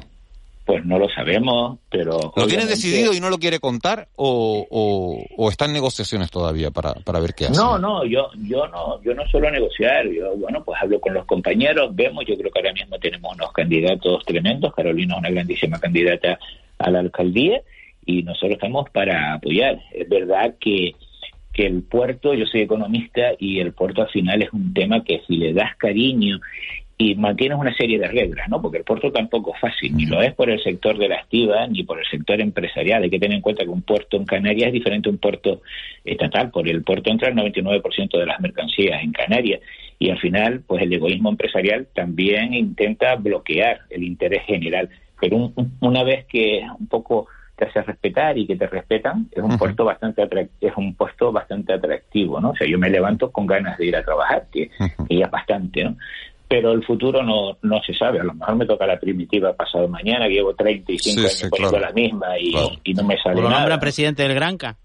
Pues 0.65 0.83
no 0.85 0.97
lo 0.99 1.07
sabemos, 1.09 1.79
pero... 1.91 2.31
¿Lo 2.35 2.47
tiene 2.47 2.65
decidido 2.65 3.13
y 3.13 3.19
no 3.19 3.29
lo 3.29 3.37
quiere 3.37 3.59
contar 3.59 4.07
o, 4.15 4.67
o, 4.69 5.49
está 5.49 5.65
en 5.65 5.73
negociaciones 5.73 6.29
todavía 6.29 6.71
para, 6.71 6.93
para 6.93 7.19
ver 7.19 7.33
qué 7.33 7.45
hace? 7.45 7.59
No, 7.59 7.77
no, 7.77 8.05
yo, 8.05 8.29
yo 8.47 8.67
no 8.67 9.01
yo 9.01 9.13
no 9.15 9.27
suelo 9.27 9.49
negociar. 9.49 10.07
Yo, 10.07 10.35
bueno, 10.37 10.63
pues 10.63 10.79
hablo 10.81 10.99
con 10.99 11.13
los 11.13 11.25
compañeros, 11.25 11.95
vemos, 11.95 12.23
yo 12.27 12.35
creo 12.35 12.51
que 12.51 12.59
ahora 12.59 12.73
mismo 12.73 12.99
tenemos 12.99 13.33
unos 13.33 13.51
candidatos 13.51 14.23
tremendos. 14.25 14.73
Carolina 14.75 15.15
es 15.15 15.19
una 15.19 15.31
grandísima 15.31 15.79
candidata 15.79 16.39
a 16.77 16.91
la 16.91 16.99
alcaldía 16.99 17.61
y 18.05 18.23
nosotros 18.23 18.53
estamos 18.53 18.89
para 18.91 19.33
apoyar. 19.33 19.79
Es 19.91 20.07
verdad 20.07 20.55
que 20.59 20.93
que 21.53 21.65
el 21.65 21.81
puerto, 21.83 22.33
yo 22.33 22.45
soy 22.45 22.61
economista 22.61 23.33
y 23.37 23.59
el 23.59 23.73
puerto 23.73 24.03
al 24.03 24.09
final 24.09 24.41
es 24.41 24.53
un 24.53 24.73
tema 24.73 25.03
que 25.03 25.21
si 25.27 25.35
le 25.37 25.53
das 25.53 25.75
cariño 25.77 26.39
y 27.01 27.15
mantienes 27.15 27.57
una 27.57 27.73
serie 27.73 27.97
de 27.97 28.09
reglas, 28.09 28.49
¿no? 28.49 28.61
Porque 28.61 28.79
el 28.79 28.83
puerto 28.83 29.09
tampoco 29.09 29.55
es 29.55 29.61
fácil, 29.61 29.95
ni 29.95 30.05
lo 30.05 30.21
es 30.21 30.33
por 30.33 30.49
el 30.49 30.61
sector 30.61 30.97
de 30.97 31.07
la 31.07 31.15
estiva, 31.15 31.65
ni 31.65 31.83
por 31.83 31.97
el 31.97 32.05
sector 32.05 32.41
empresarial. 32.41 33.01
Hay 33.01 33.09
que 33.09 33.19
tener 33.19 33.37
en 33.37 33.41
cuenta 33.41 33.63
que 33.63 33.69
un 33.69 33.83
puerto 33.83 34.17
en 34.17 34.25
Canarias 34.25 34.67
es 34.67 34.73
diferente 34.73 35.07
a 35.07 35.13
un 35.13 35.17
puerto 35.17 35.61
estatal. 36.03 36.51
Por 36.51 36.67
el 36.67 36.83
puerto 36.83 37.09
entra 37.09 37.29
el 37.29 37.35
99% 37.35 38.19
de 38.19 38.25
las 38.25 38.41
mercancías 38.41 39.01
en 39.01 39.13
Canarias. 39.13 39.61
Y 39.97 40.09
al 40.09 40.19
final, 40.19 40.61
pues 40.67 40.83
el 40.83 40.91
egoísmo 40.91 41.29
empresarial 41.29 41.87
también 41.95 42.53
intenta 42.53 43.15
bloquear 43.15 43.79
el 43.89 44.03
interés 44.03 44.43
general. 44.43 44.89
Pero 45.21 45.53
una 45.79 46.03
vez 46.03 46.25
que 46.25 46.65
un 46.77 46.87
poco 46.87 47.27
te 47.55 47.63
hace 47.63 47.81
respetar 47.81 48.37
y 48.37 48.45
que 48.45 48.57
te 48.57 48.67
respetan, 48.67 49.27
es 49.31 49.41
un 49.41 49.57
puerto 49.57 49.85
bastante 49.85 50.21
es 50.59 50.73
un 50.75 50.95
puesto 50.95 51.31
bastante 51.31 51.71
atractivo, 51.71 52.41
¿no? 52.41 52.49
O 52.49 52.55
sea, 52.57 52.67
yo 52.67 52.77
me 52.77 52.89
levanto 52.89 53.31
con 53.31 53.47
ganas 53.47 53.77
de 53.77 53.85
ir 53.85 53.95
a 53.95 54.03
trabajar, 54.03 54.47
que, 54.51 54.69
que 55.07 55.15
ya 55.15 55.25
es 55.25 55.31
bastante, 55.31 55.85
¿no? 55.85 55.95
Pero 56.49 56.71
el 56.71 56.83
futuro 56.83 57.21
no, 57.21 57.57
no 57.61 57.79
se 57.83 57.93
sabe. 57.93 58.19
A 58.19 58.23
lo 58.23 58.33
mejor 58.33 58.55
me 58.55 58.65
toca 58.65 58.87
la 58.87 58.99
primitiva 58.99 59.53
pasado 59.53 59.87
mañana, 59.87 60.27
que 60.27 60.33
llevo 60.33 60.55
35 60.55 61.19
años 61.19 61.47
poniendo 61.47 61.79
la 61.79 61.91
misma 61.91 62.39
y, 62.39 62.53
y, 62.83 62.93
no 62.95 63.03
me 63.03 63.15
sale 63.21 63.39
¿Lo 63.39 63.49
nombra 63.49 63.79
presidente 63.79 64.23
del 64.23 64.33
Granca? 64.33 64.75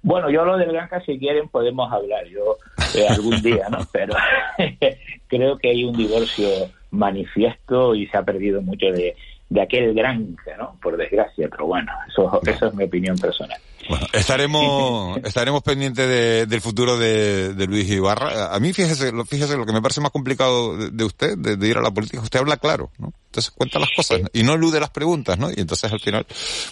Bueno, 0.00 0.30
yo 0.30 0.46
lo 0.46 0.56
del 0.56 0.72
Granca, 0.72 1.02
si 1.04 1.18
quieren, 1.18 1.48
podemos 1.50 1.92
hablar 1.92 2.26
yo 2.26 2.56
eh, 2.96 3.06
algún 3.06 3.42
día, 3.42 3.68
¿no? 3.70 3.80
Pero 3.92 4.14
creo 5.28 5.58
que 5.58 5.68
hay 5.68 5.84
un 5.84 5.94
divorcio 5.94 6.48
manifiesto 6.90 7.94
y 7.94 8.06
se 8.06 8.16
ha 8.16 8.22
perdido 8.22 8.62
mucho 8.62 8.86
de, 8.86 9.14
de 9.50 9.60
aquel 9.60 9.92
Granca, 9.92 10.56
¿no? 10.56 10.78
Por 10.82 10.96
desgracia, 10.96 11.48
pero 11.50 11.66
bueno, 11.66 11.92
eso, 12.08 12.40
eso 12.46 12.66
es 12.66 12.74
mi 12.74 12.84
opinión 12.84 13.18
personal. 13.18 13.58
Bueno, 13.92 14.06
estaremos, 14.14 15.18
estaremos 15.24 15.62
pendientes 15.62 16.48
del 16.48 16.60
futuro 16.62 16.96
de, 16.96 17.66
Luis 17.68 17.90
Ibarra. 17.90 18.54
A 18.54 18.58
mí, 18.58 18.72
fíjese, 18.72 19.12
fíjese, 19.26 19.58
lo 19.58 19.66
que 19.66 19.74
me 19.74 19.82
parece 19.82 20.00
más 20.00 20.10
complicado 20.10 20.78
de, 20.90 21.04
usted, 21.04 21.36
de, 21.36 21.68
ir 21.68 21.76
a 21.76 21.82
la 21.82 21.90
política, 21.90 22.22
usted 22.22 22.38
habla 22.38 22.56
claro, 22.56 22.90
¿no? 22.98 23.12
Entonces 23.26 23.50
cuenta 23.50 23.78
las 23.78 23.90
cosas 23.94 24.22
y 24.32 24.44
no 24.44 24.54
elude 24.54 24.80
las 24.80 24.88
preguntas, 24.88 25.38
¿no? 25.38 25.50
Y 25.50 25.60
entonces 25.60 25.92
al 25.92 26.00
final, 26.00 26.24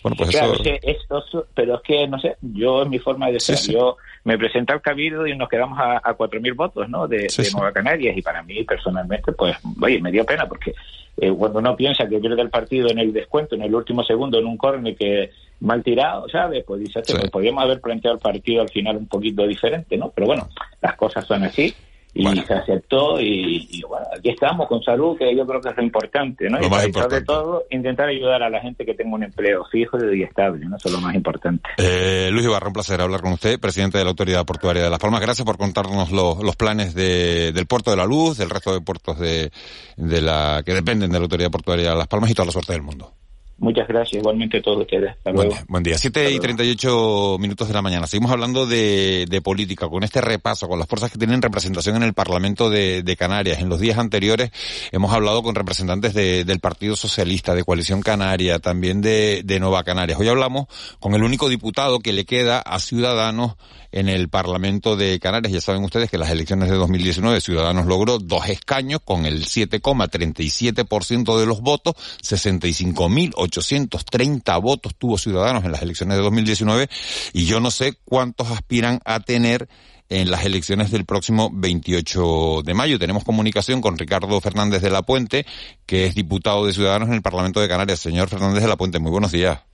bueno, 0.02 0.16
pues 0.16 0.30
claro, 0.30 0.54
eso... 0.54 0.62
Es 0.62 0.80
que 0.80 1.38
pero 1.54 1.74
es 1.74 1.82
que, 1.82 2.08
no 2.08 2.18
sé, 2.18 2.36
yo 2.40 2.82
en 2.82 2.88
mi 2.88 2.98
forma 2.98 3.30
de 3.30 3.38
ser, 3.38 3.58
yo 3.70 3.98
me 4.24 4.38
presenté 4.38 4.72
al 4.72 4.80
Cabildo 4.80 5.26
y 5.26 5.36
nos 5.36 5.50
quedamos 5.50 5.78
a, 5.78 5.98
a 5.98 6.16
4.000 6.16 6.56
votos, 6.56 6.88
¿no? 6.88 7.06
De, 7.06 7.28
Nueva 7.52 7.72
Canarias 7.72 8.16
y 8.16 8.22
para 8.22 8.42
mí, 8.42 8.64
personalmente, 8.64 9.32
pues, 9.32 9.56
oye, 9.82 10.00
me 10.00 10.10
dio 10.10 10.24
pena 10.24 10.48
porque 10.48 10.74
eh, 11.18 11.30
cuando 11.30 11.58
uno 11.58 11.76
piensa 11.76 12.08
que 12.08 12.18
pierde 12.18 12.40
el 12.40 12.48
partido 12.48 12.88
en 12.88 12.98
el 12.98 13.12
descuento, 13.12 13.56
en 13.56 13.62
el 13.62 13.74
último 13.74 14.02
segundo, 14.04 14.38
en 14.38 14.46
un 14.46 14.56
córner 14.56 14.96
que 14.96 15.30
mal 15.60 15.82
tirado, 15.82 16.28
¿sabes? 16.28 16.64
Pues 16.66 16.80
dice, 16.80 17.00
pues 17.06 17.30
podríamos 17.30 17.64
haber 17.64 17.80
planteado 17.80 18.16
el 18.16 18.22
partido 18.22 18.62
al 18.62 18.70
final 18.70 18.96
un 18.96 19.06
poquito 19.06 19.46
diferente, 19.46 19.96
¿no? 19.96 20.10
Pero 20.10 20.26
bueno, 20.26 20.48
las 20.80 20.96
cosas 20.96 21.26
son 21.26 21.44
así 21.44 21.74
y 22.12 22.24
se 22.40 22.54
aceptó 22.54 23.20
y, 23.20 23.82
bueno, 23.88 24.06
aquí 24.16 24.30
estamos 24.30 24.66
con 24.66 24.82
salud, 24.82 25.16
que 25.16 25.34
yo 25.34 25.46
creo 25.46 25.60
que 25.60 25.68
es 25.68 25.76
lo 25.76 25.82
importante, 25.82 26.48
¿no? 26.48 26.58
y 26.60 26.92
sobre 26.92 27.22
todo, 27.22 27.64
intentar 27.70 28.08
ayudar 28.08 28.42
a 28.42 28.50
la 28.50 28.60
gente 28.60 28.84
que 28.84 28.94
tenga 28.94 29.14
un 29.14 29.22
empleo 29.22 29.64
fijo 29.70 29.96
y 30.12 30.22
estable, 30.22 30.66
¿no? 30.66 30.76
Eso 30.76 30.88
es 30.88 30.94
lo 30.94 31.00
más 31.00 31.14
importante. 31.14 31.68
Eh, 31.76 32.30
Luis 32.32 32.44
Ibarra, 32.44 32.66
un 32.66 32.72
placer 32.72 33.00
hablar 33.00 33.20
con 33.20 33.32
usted, 33.32 33.60
presidente 33.60 33.98
de 33.98 34.04
la 34.04 34.10
Autoridad 34.10 34.44
Portuaria 34.44 34.82
de 34.82 34.90
Las 34.90 34.98
Palmas. 34.98 35.20
Gracias 35.20 35.44
por 35.44 35.56
contarnos 35.56 36.10
los, 36.10 36.56
planes 36.56 36.94
de, 36.94 37.52
del 37.52 37.66
Puerto 37.66 37.90
de 37.90 37.96
la 37.96 38.06
Luz, 38.06 38.38
del 38.38 38.50
resto 38.50 38.74
de 38.74 38.80
puertos 38.80 39.18
de, 39.18 39.50
de 39.96 40.20
la 40.20 40.62
que 40.64 40.74
dependen 40.74 41.10
de 41.10 41.18
la 41.18 41.24
Autoridad 41.24 41.50
Portuaria 41.50 41.90
de 41.90 41.96
Las 41.96 42.08
Palmas 42.08 42.30
y 42.30 42.34
toda 42.34 42.46
la 42.46 42.52
suerte 42.52 42.72
del 42.72 42.82
mundo. 42.82 43.12
Muchas 43.60 43.86
gracias, 43.88 44.22
igualmente 44.22 44.56
a 44.56 44.62
todos 44.62 44.80
ustedes. 44.80 45.10
Hasta 45.10 45.32
buen, 45.32 45.50
día, 45.50 45.64
buen 45.68 45.82
día. 45.82 45.98
Siete 45.98 46.30
y 46.32 46.40
treinta 46.40 46.64
y 46.64 46.70
ocho 46.70 47.36
minutos 47.38 47.68
de 47.68 47.74
la 47.74 47.82
mañana. 47.82 48.06
Seguimos 48.06 48.32
hablando 48.32 48.66
de, 48.66 49.26
de, 49.28 49.42
política, 49.42 49.86
con 49.90 50.02
este 50.02 50.22
repaso, 50.22 50.66
con 50.66 50.78
las 50.78 50.88
fuerzas 50.88 51.12
que 51.12 51.18
tienen 51.18 51.42
representación 51.42 51.96
en 51.96 52.04
el 52.04 52.14
Parlamento 52.14 52.70
de, 52.70 53.02
de 53.02 53.16
Canarias. 53.16 53.60
En 53.60 53.68
los 53.68 53.78
días 53.78 53.98
anteriores 53.98 54.50
hemos 54.92 55.12
hablado 55.12 55.42
con 55.42 55.54
representantes 55.54 56.14
de, 56.14 56.46
del 56.46 56.58
Partido 56.58 56.96
Socialista, 56.96 57.54
de 57.54 57.62
Coalición 57.62 58.00
Canaria, 58.00 58.60
también 58.60 59.02
de, 59.02 59.42
de 59.44 59.60
Nueva 59.60 59.84
Canarias. 59.84 60.18
Hoy 60.18 60.28
hablamos 60.28 60.64
con 60.98 61.14
el 61.14 61.22
único 61.22 61.50
diputado 61.50 62.00
que 62.00 62.14
le 62.14 62.24
queda 62.24 62.60
a 62.60 62.78
Ciudadanos 62.78 63.56
en 63.92 64.08
el 64.08 64.28
Parlamento 64.28 64.96
de 64.96 65.20
Canarias. 65.20 65.52
Ya 65.52 65.60
saben 65.60 65.84
ustedes 65.84 66.10
que 66.10 66.18
las 66.18 66.30
elecciones 66.30 66.68
de 66.70 66.76
2019 66.76 67.40
Ciudadanos 67.40 67.86
logró 67.86 68.18
dos 68.18 68.48
escaños 68.48 69.00
con 69.04 69.26
el 69.26 69.46
7,37% 69.46 71.38
de 71.38 71.46
los 71.46 71.60
votos, 71.60 71.94
65.830 72.22 74.62
votos 74.62 74.94
tuvo 74.96 75.18
Ciudadanos 75.18 75.64
en 75.64 75.72
las 75.72 75.82
elecciones 75.82 76.16
de 76.16 76.22
2019 76.22 76.88
y 77.32 77.46
yo 77.46 77.60
no 77.60 77.70
sé 77.70 77.94
cuántos 78.04 78.50
aspiran 78.50 79.00
a 79.04 79.20
tener 79.20 79.68
en 80.10 80.30
las 80.30 80.44
elecciones 80.44 80.90
del 80.90 81.06
próximo 81.06 81.50
28 81.52 82.62
de 82.64 82.74
mayo. 82.74 82.98
Tenemos 82.98 83.24
comunicación 83.24 83.80
con 83.80 83.96
Ricardo 83.96 84.40
Fernández 84.40 84.82
de 84.82 84.90
la 84.90 85.02
Puente, 85.02 85.46
que 85.86 86.06
es 86.06 86.14
diputado 86.14 86.66
de 86.66 86.72
Ciudadanos 86.72 87.08
en 87.08 87.14
el 87.14 87.22
Parlamento 87.22 87.60
de 87.60 87.68
Canarias. 87.68 88.00
Señor 88.00 88.28
Fernández 88.28 88.62
de 88.62 88.68
la 88.68 88.76
Puente, 88.76 88.98
muy 88.98 89.12
buenos 89.12 89.30
días. 89.30 89.69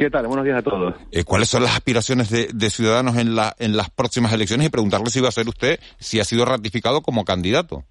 ¿Qué 0.00 0.08
tal? 0.08 0.26
Buenos 0.28 0.46
días 0.46 0.56
a 0.56 0.62
todos. 0.62 0.94
Eh, 1.12 1.24
¿Cuáles 1.24 1.50
son 1.50 1.62
las 1.62 1.74
aspiraciones 1.74 2.30
de, 2.30 2.48
de 2.54 2.70
Ciudadanos 2.70 3.18
en, 3.18 3.36
la, 3.36 3.54
en 3.58 3.76
las 3.76 3.90
próximas 3.90 4.32
elecciones? 4.32 4.66
Y 4.66 4.70
preguntarle 4.70 5.10
si 5.10 5.20
va 5.20 5.28
a 5.28 5.30
ser 5.30 5.46
usted, 5.46 5.78
si 5.98 6.18
ha 6.18 6.24
sido 6.24 6.46
ratificado 6.46 7.02
como 7.02 7.26
candidato. 7.26 7.84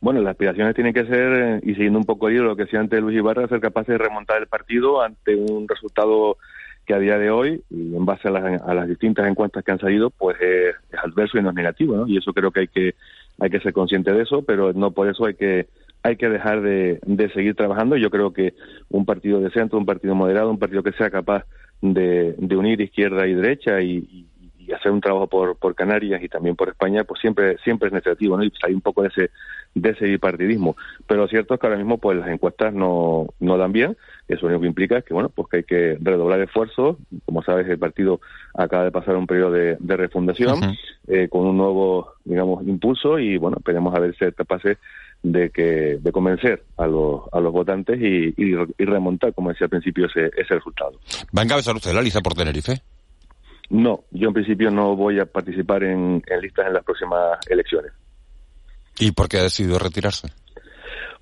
Bueno, 0.00 0.22
las 0.22 0.30
aspiraciones 0.30 0.74
tienen 0.74 0.94
que 0.94 1.04
ser, 1.04 1.32
eh, 1.34 1.60
y 1.64 1.74
siguiendo 1.74 1.98
un 1.98 2.06
poco 2.06 2.30
hilo 2.30 2.44
lo 2.44 2.56
que 2.56 2.64
decía 2.64 2.80
antes 2.80 2.98
Luis 2.98 3.18
Ibarra, 3.18 3.46
ser 3.46 3.60
capaces 3.60 3.88
de 3.88 3.98
remontar 3.98 4.40
el 4.40 4.46
partido 4.46 5.02
ante 5.02 5.36
un 5.36 5.68
resultado 5.68 6.38
que 6.86 6.94
a 6.94 6.98
día 6.98 7.18
de 7.18 7.30
hoy, 7.30 7.62
y 7.68 7.94
en 7.94 8.06
base 8.06 8.28
a 8.28 8.30
las, 8.30 8.62
a 8.62 8.72
las 8.72 8.88
distintas 8.88 9.28
encuestas 9.28 9.62
que 9.64 9.72
han 9.72 9.78
salido, 9.78 10.08
pues 10.08 10.40
es, 10.40 10.76
es 10.90 10.98
adverso 10.98 11.36
y 11.36 11.42
no 11.42 11.50
es 11.50 11.56
negativo, 11.56 11.94
¿no? 11.94 12.08
Y 12.08 12.16
eso 12.16 12.32
creo 12.32 12.50
que 12.50 12.60
hay 12.60 12.68
que 12.68 12.94
hay 13.38 13.50
que 13.50 13.60
ser 13.60 13.74
consciente 13.74 14.12
de 14.12 14.22
eso, 14.22 14.40
pero 14.40 14.72
no 14.72 14.92
por 14.92 15.10
eso 15.10 15.26
hay 15.26 15.34
que 15.34 15.66
hay 16.02 16.16
que 16.16 16.28
dejar 16.28 16.60
de, 16.62 17.00
de 17.04 17.30
seguir 17.30 17.54
trabajando. 17.54 17.96
Yo 17.96 18.10
creo 18.10 18.32
que 18.32 18.54
un 18.88 19.04
partido 19.04 19.40
de 19.40 19.50
centro, 19.50 19.78
un 19.78 19.86
partido 19.86 20.14
moderado, 20.14 20.50
un 20.50 20.58
partido 20.58 20.82
que 20.82 20.92
sea 20.92 21.10
capaz 21.10 21.44
de, 21.80 22.34
de 22.38 22.56
unir 22.56 22.80
izquierda 22.80 23.26
y 23.26 23.34
derecha 23.34 23.80
y, 23.80 24.26
hacer 24.74 24.90
un 24.90 25.00
trabajo 25.00 25.28
por, 25.28 25.56
por 25.56 25.76
Canarias 25.76 26.20
y 26.20 26.28
también 26.28 26.56
por 26.56 26.68
España, 26.68 27.04
pues 27.04 27.20
siempre 27.20 27.56
siempre 27.58 27.86
es 27.86 27.94
negativo, 27.94 28.36
¿no? 28.36 28.42
Y 28.42 28.50
salir 28.60 28.74
un 28.74 28.82
poco 28.82 29.02
de 29.02 29.08
ese 29.10 29.30
de 29.76 29.90
ese 29.90 30.06
bipartidismo. 30.06 30.76
Pero 31.06 31.20
lo 31.20 31.28
cierto 31.28 31.54
es 31.54 31.60
que 31.60 31.68
ahora 31.68 31.78
mismo 31.78 31.98
pues 31.98 32.18
las 32.18 32.28
encuestas 32.28 32.74
no, 32.74 33.28
no 33.38 33.58
dan 33.58 33.70
bien. 33.70 33.96
Eso 34.26 34.42
lo 34.42 34.48
único 34.48 34.62
que 34.62 34.66
implica 34.66 34.98
es 34.98 35.04
que 35.04 35.14
bueno, 35.14 35.28
pues 35.28 35.46
que 35.48 35.56
hay 35.58 35.62
que 35.62 35.98
redoblar 36.00 36.40
esfuerzos. 36.40 36.96
Como 37.24 37.44
sabes, 37.44 37.68
el 37.68 37.78
partido 37.78 38.20
acaba 38.54 38.82
de 38.82 38.90
pasar 38.90 39.16
un 39.16 39.28
periodo 39.28 39.52
de, 39.52 39.76
de 39.78 39.96
refundación 39.96 40.58
uh 40.58 40.62
-huh. 40.62 40.78
eh, 41.06 41.28
con 41.28 41.46
un 41.46 41.56
nuevo, 41.56 42.14
digamos, 42.24 42.66
impulso 42.66 43.20
y 43.20 43.36
bueno, 43.38 43.58
esperemos 43.58 43.94
a 43.94 44.00
ver 44.00 44.16
si 44.16 44.24
es 44.24 44.34
capaces 44.34 44.78
de 45.26 45.50
que 45.50 45.98
de 46.00 46.12
convencer 46.12 46.62
a 46.76 46.86
los 46.86 47.22
a 47.32 47.40
los 47.40 47.52
votantes 47.52 48.00
y, 48.00 48.28
y, 48.36 48.54
y 48.78 48.84
remontar, 48.84 49.34
como 49.34 49.50
decía 49.50 49.64
al 49.64 49.70
principio, 49.70 50.06
ese, 50.06 50.30
ese 50.36 50.54
resultado. 50.54 50.92
¿Va 51.36 51.42
a 51.42 51.44
encabezar 51.44 51.74
usted 51.74 51.92
la 51.92 52.00
lista 52.00 52.20
por 52.20 52.34
Tenerife? 52.34 52.80
No, 53.70 54.04
yo 54.12 54.28
en 54.28 54.34
principio 54.34 54.70
no 54.70 54.94
voy 54.94 55.18
a 55.18 55.26
participar 55.26 55.82
en, 55.82 56.22
en 56.24 56.40
listas 56.40 56.68
en 56.68 56.74
las 56.74 56.84
próximas 56.84 57.38
elecciones. 57.48 57.90
¿Y 59.00 59.10
por 59.10 59.28
qué 59.28 59.38
ha 59.38 59.42
decidido 59.42 59.80
retirarse? 59.80 60.28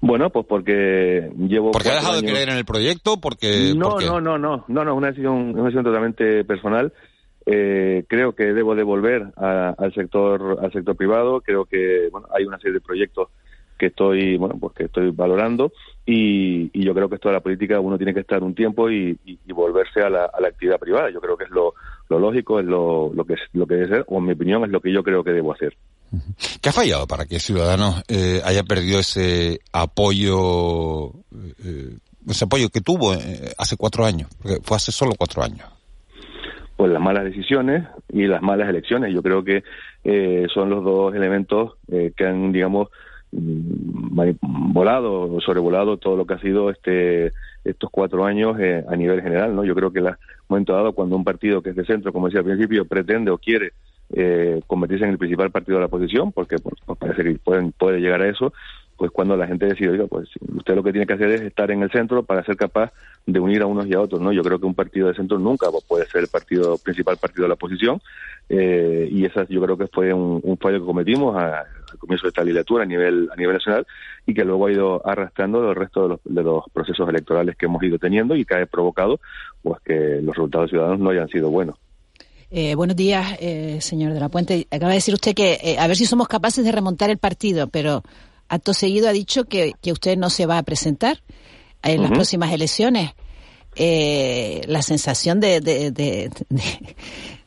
Bueno, 0.01 0.29
pues 0.29 0.45
porque 0.47 1.31
llevo. 1.39 1.71
¿Porque 1.71 1.89
ha 1.89 1.95
dejado 1.95 2.19
años... 2.19 2.27
de 2.27 2.33
creer 2.33 2.51
en 2.51 2.57
el 2.59 2.67
proyecto? 2.67 3.19
Porque, 3.19 3.73
no, 3.75 3.91
porque... 3.91 4.05
no, 4.05 4.21
no, 4.21 4.37
no, 4.37 4.65
no, 4.69 4.85
no, 4.85 4.95
una 4.95 5.09
decisión, 5.09 5.55
una 5.55 5.63
decisión 5.63 5.85
totalmente 5.85 6.45
personal. 6.45 6.93
Eh, 7.47 8.05
creo 8.09 8.35
que 8.35 8.53
debo 8.53 8.75
de 8.75 8.83
volver 8.83 9.23
a, 9.37 9.75
al 9.79 9.95
sector, 9.95 10.59
al 10.63 10.73
sector 10.73 10.95
privado. 10.95 11.41
Creo 11.41 11.65
que 11.65 12.09
bueno, 12.13 12.29
hay 12.37 12.45
una 12.45 12.59
serie 12.59 12.75
de 12.75 12.81
proyectos 12.83 13.29
que 13.85 13.89
estoy, 13.89 14.39
bueno, 14.39 14.57
pues 14.59 14.73
que 14.75 14.85
estoy 14.85 15.11
valorando 15.11 15.73
y, 16.07 16.71
y 16.73 16.85
yo 16.85 16.95
creo 16.95 17.09
que 17.09 17.17
esto 17.17 17.29
de 17.29 17.35
la 17.35 17.43
política 17.43 17.81
uno 17.81 17.99
tiene 17.99 18.15
que 18.15 18.21
estar 18.21 18.43
un 18.43 18.55
tiempo 18.55 18.91
y, 18.91 19.19
y, 19.27 19.39
y 19.47 19.53
volverse 19.53 20.01
a 20.01 20.09
la, 20.09 20.25
a 20.25 20.41
la, 20.41 20.49
actividad 20.49 20.79
privada. 20.79 21.11
Yo 21.11 21.21
creo 21.21 21.37
que 21.37 21.45
es 21.45 21.51
lo, 21.51 21.75
lo 22.09 22.19
lógico, 22.19 22.61
es 22.61 22.65
lo, 22.67 23.13
lo 23.13 23.25
que 23.25 23.35
es, 23.35 23.41
lo 23.53 23.67
que 23.67 23.75
debe 23.75 23.89
ser, 23.89 24.05
o 24.09 24.19
en 24.19 24.25
mi 24.25 24.33
opinión 24.33 24.65
es 24.65 24.71
lo 24.71 24.81
que 24.81 24.91
yo 24.91 25.03
creo 25.03 25.23
que 25.23 25.33
debo 25.33 25.53
hacer. 25.53 25.77
¿Qué 26.63 26.71
ha 26.71 26.73
fallado 26.73 27.07
para 27.07 27.27
que 27.27 27.39
Ciudadanos 27.41 28.03
eh, 28.09 28.41
haya 28.45 28.63
perdido 28.63 29.01
ese 29.01 29.61
apoyo, 29.73 31.09
eh, 31.63 31.99
ese 32.27 32.45
apoyo 32.47 32.71
que 32.71 32.81
tuvo 32.81 33.13
eh, 33.15 33.53
hace 33.59 33.77
cuatro 33.77 34.07
años? 34.07 34.31
Porque 34.41 34.61
fue 34.63 34.79
hace 34.79 34.93
solo 34.93 35.13
cuatro 35.19 35.43
años. 35.43 35.69
Pues 36.77 36.91
las 36.91 37.03
malas 37.03 37.25
decisiones 37.25 37.87
y 38.13 38.27
las 38.27 38.43
malas 38.43 38.69
elecciones. 38.69 39.13
Yo 39.13 39.23
creo 39.23 39.45
que 39.45 39.63
eh, 40.05 40.47
son 40.53 40.69
los 40.69 40.85
dos 40.85 41.15
elementos 41.15 41.73
eh, 41.91 42.13
que 42.17 42.27
han, 42.27 42.53
digamos, 42.53 42.89
volado 44.73 45.35
o 45.35 45.41
sobrevolado 45.41 45.97
todo 45.97 46.17
lo 46.17 46.27
que 46.27 46.35
ha 46.35 46.39
sido 46.39 46.71
este 46.71 47.33
estos 47.65 47.91
cuatro 47.91 48.25
años 48.25 48.57
eh, 48.61 48.85
a 48.89 48.95
nivel 48.95 49.23
general, 49.23 49.57
¿no? 49.57 49.65
Yo 49.65 49.75
creo 49.75 49.91
que 49.91 50.01
en 50.01 50.07
el 50.09 50.15
momento 50.49 50.75
dado 50.75 50.93
cuando 50.93 51.17
un 51.17 51.25
partido 51.25 51.63
que 51.63 51.71
es 51.71 51.77
de 51.77 51.87
centro, 51.87 52.13
como 52.13 52.27
decía 52.27 52.41
al 52.41 52.47
principio, 52.47 52.85
pretende 52.85 53.31
o 53.31 53.39
quiere 53.39 53.73
eh, 54.13 54.61
convertirse 54.67 55.05
en 55.05 55.13
el 55.13 55.19
principal 55.19 55.51
partido 55.51 55.79
de 55.79 55.81
la 55.81 55.87
oposición, 55.87 56.31
porque 56.31 56.57
pues, 56.59 56.75
pues 56.85 56.99
parece 56.99 57.25
que 57.25 57.39
pueden, 57.39 57.73
puede 57.73 58.01
llegar 58.01 58.21
a 58.21 58.29
eso, 58.29 58.53
pues 58.97 59.11
cuando 59.11 59.37
la 59.37 59.47
gente 59.47 59.67
decide, 59.67 59.91
oiga, 59.91 60.07
pues 60.07 60.29
usted 60.57 60.75
lo 60.75 60.83
que 60.83 60.93
tiene 60.93 61.07
que 61.07 61.15
hacer 61.15 61.31
es 61.31 61.43
estar 61.43 61.71
en 61.71 61.83
el 61.83 61.91
centro 61.91 62.23
para 62.23 62.45
ser 62.45 62.57
capaz 62.57 62.93
de 63.27 63.41
unir 63.41 63.63
a 63.63 63.67
unos 63.67 63.87
y 63.87 63.95
a 63.95 64.01
otros, 64.01 64.21
¿no? 64.21 64.33
Yo 64.33 64.43
creo 64.43 64.59
que 64.59 64.67
un 64.67 64.75
partido 64.75 65.09
de 65.09 65.15
centro 65.15 65.39
nunca 65.39 65.67
puede 65.87 66.07
ser 66.07 66.23
el 66.23 66.29
partido 66.29 66.79
principal 66.79 67.17
partido 67.17 67.43
de 67.45 67.49
la 67.49 67.55
oposición, 67.55 68.01
eh, 68.49 69.09
y 69.11 69.25
esa 69.25 69.47
yo 69.49 69.63
creo 69.63 69.77
que 69.77 69.87
fue 69.89 70.13
un, 70.13 70.59
fallo 70.61 70.81
que 70.81 70.87
cometimos 70.87 71.37
a, 71.37 71.61
al 71.61 71.99
comienzo 71.99 72.27
de 72.27 72.29
esta 72.29 72.43
legislatura 72.43 72.85
a 72.85 72.87
nivel 72.87 73.29
a 73.33 73.37
nivel 73.37 73.55
nacional 73.55 73.87
y 74.27 74.35
que 74.35 74.45
luego 74.45 74.67
ha 74.67 74.73
ido 74.73 75.07
arrastrando 75.07 75.71
el 75.71 75.75
resto 75.75 76.03
de 76.03 76.09
los, 76.09 76.21
de 76.25 76.43
los 76.43 76.65
procesos 76.73 77.09
electorales 77.09 77.57
que 77.57 77.67
hemos 77.67 77.83
ido 77.83 77.99
teniendo 77.99 78.37
y 78.37 78.45
que 78.45 78.55
ha 78.55 78.67
provocado 78.67 79.21
pues 79.63 79.81
que 79.83 80.21
los 80.23 80.35
resultados 80.35 80.71
ciudadanos 80.71 81.01
no 81.01 81.11
hayan 81.11 81.29
sido 81.29 81.51
buenos. 81.51 81.77
Eh, 82.57 82.77
buenos 82.77 82.95
días, 82.95 83.37
eh, 83.41 83.79
señor 83.81 84.13
de 84.13 84.21
la 84.21 84.29
Puente. 84.29 84.69
Acaba 84.71 84.91
de 84.91 84.99
decir 84.99 85.13
usted 85.13 85.35
que 85.35 85.59
eh, 85.61 85.77
a 85.77 85.89
ver 85.89 85.97
si 85.97 86.07
somos 86.07 86.29
capaces 86.29 86.65
de 86.65 86.71
remontar 86.71 87.11
el 87.11 87.19
partido, 87.19 87.67
pero 87.67 88.05
acto 88.49 88.75
seguido 88.75 89.09
ha 89.09 89.13
dicho 89.13 89.45
que, 89.45 89.73
que 89.81 89.93
usted 89.93 90.17
no 90.17 90.31
se 90.31 90.47
va 90.47 90.59
a 90.59 90.63
presentar 90.63 91.23
en 91.83 92.01
uh 92.01 92.03
-huh. 92.03 92.03
las 92.03 92.11
próximas 92.13 92.53
elecciones. 92.53 93.13
Eh, 93.77 94.63
la 94.69 94.83
sensación 94.83 95.41
de, 95.41 95.61
de, 95.61 95.91
de, 95.91 96.31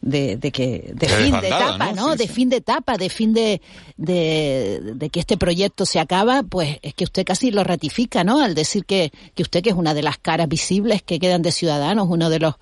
de, 0.02 0.52
que 0.52 0.91
de, 0.93 1.08
fin 1.08 1.39
de 1.39 1.48
etapa, 1.48 1.93
¿no? 1.93 2.08
¿no? 2.08 2.12
Sí, 2.12 2.18
de 2.18 2.28
sí. 2.28 2.34
fin 2.34 2.50
de 2.50 2.58
etapa, 2.58 2.98
de 2.98 3.10
fin 3.10 3.34
de, 3.34 3.62
de, 3.95 4.82
de 4.95 5.10
que 5.10 5.22
este 5.22 5.38
proyecto 5.38 5.86
se 5.86 6.02
acaba, 6.02 6.43
pues 6.43 6.80
es 6.82 6.93
que 6.93 7.06
usted 7.06 7.24
casi 7.26 7.50
lo 7.52 7.64
ratifica, 7.64 8.26
¿no? 8.26 8.41
Al 8.41 8.56
decir 8.56 8.84
que, 8.86 9.14
que 9.36 9.43
usted 9.43 9.64
que 9.64 9.70
es 9.70 9.76
una 9.78 9.93
de 9.93 10.04
las 10.04 10.18
caras 10.18 10.50
visibles 10.50 11.02
que 11.02 11.18
quedan 11.18 11.41
de 11.41 11.54
Ciudadanos, 11.54 12.08
uno 12.10 12.30
de 12.30 12.39
los 12.39 12.56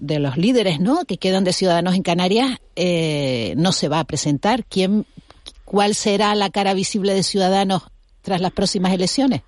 de 0.00 0.18
los 0.18 0.36
líderes, 0.36 0.80
¿no? 0.80 1.04
Que 1.04 1.16
quedan 1.16 1.44
de 1.44 1.52
Ciudadanos 1.52 1.94
en 1.94 2.02
Canarias, 2.02 2.58
eh, 2.74 3.54
no 3.56 3.70
se 3.72 3.88
va 3.88 4.00
a 4.00 4.04
presentar. 4.04 4.64
¿Quién, 4.64 5.06
cuál 5.66 5.94
será 5.94 6.34
la 6.34 6.48
cara 6.48 6.72
visible 6.72 7.12
de 7.12 7.22
Ciudadanos 7.22 7.86
tras 8.22 8.40
las 8.40 8.52
próximas 8.52 8.94
elecciones? 8.94 9.42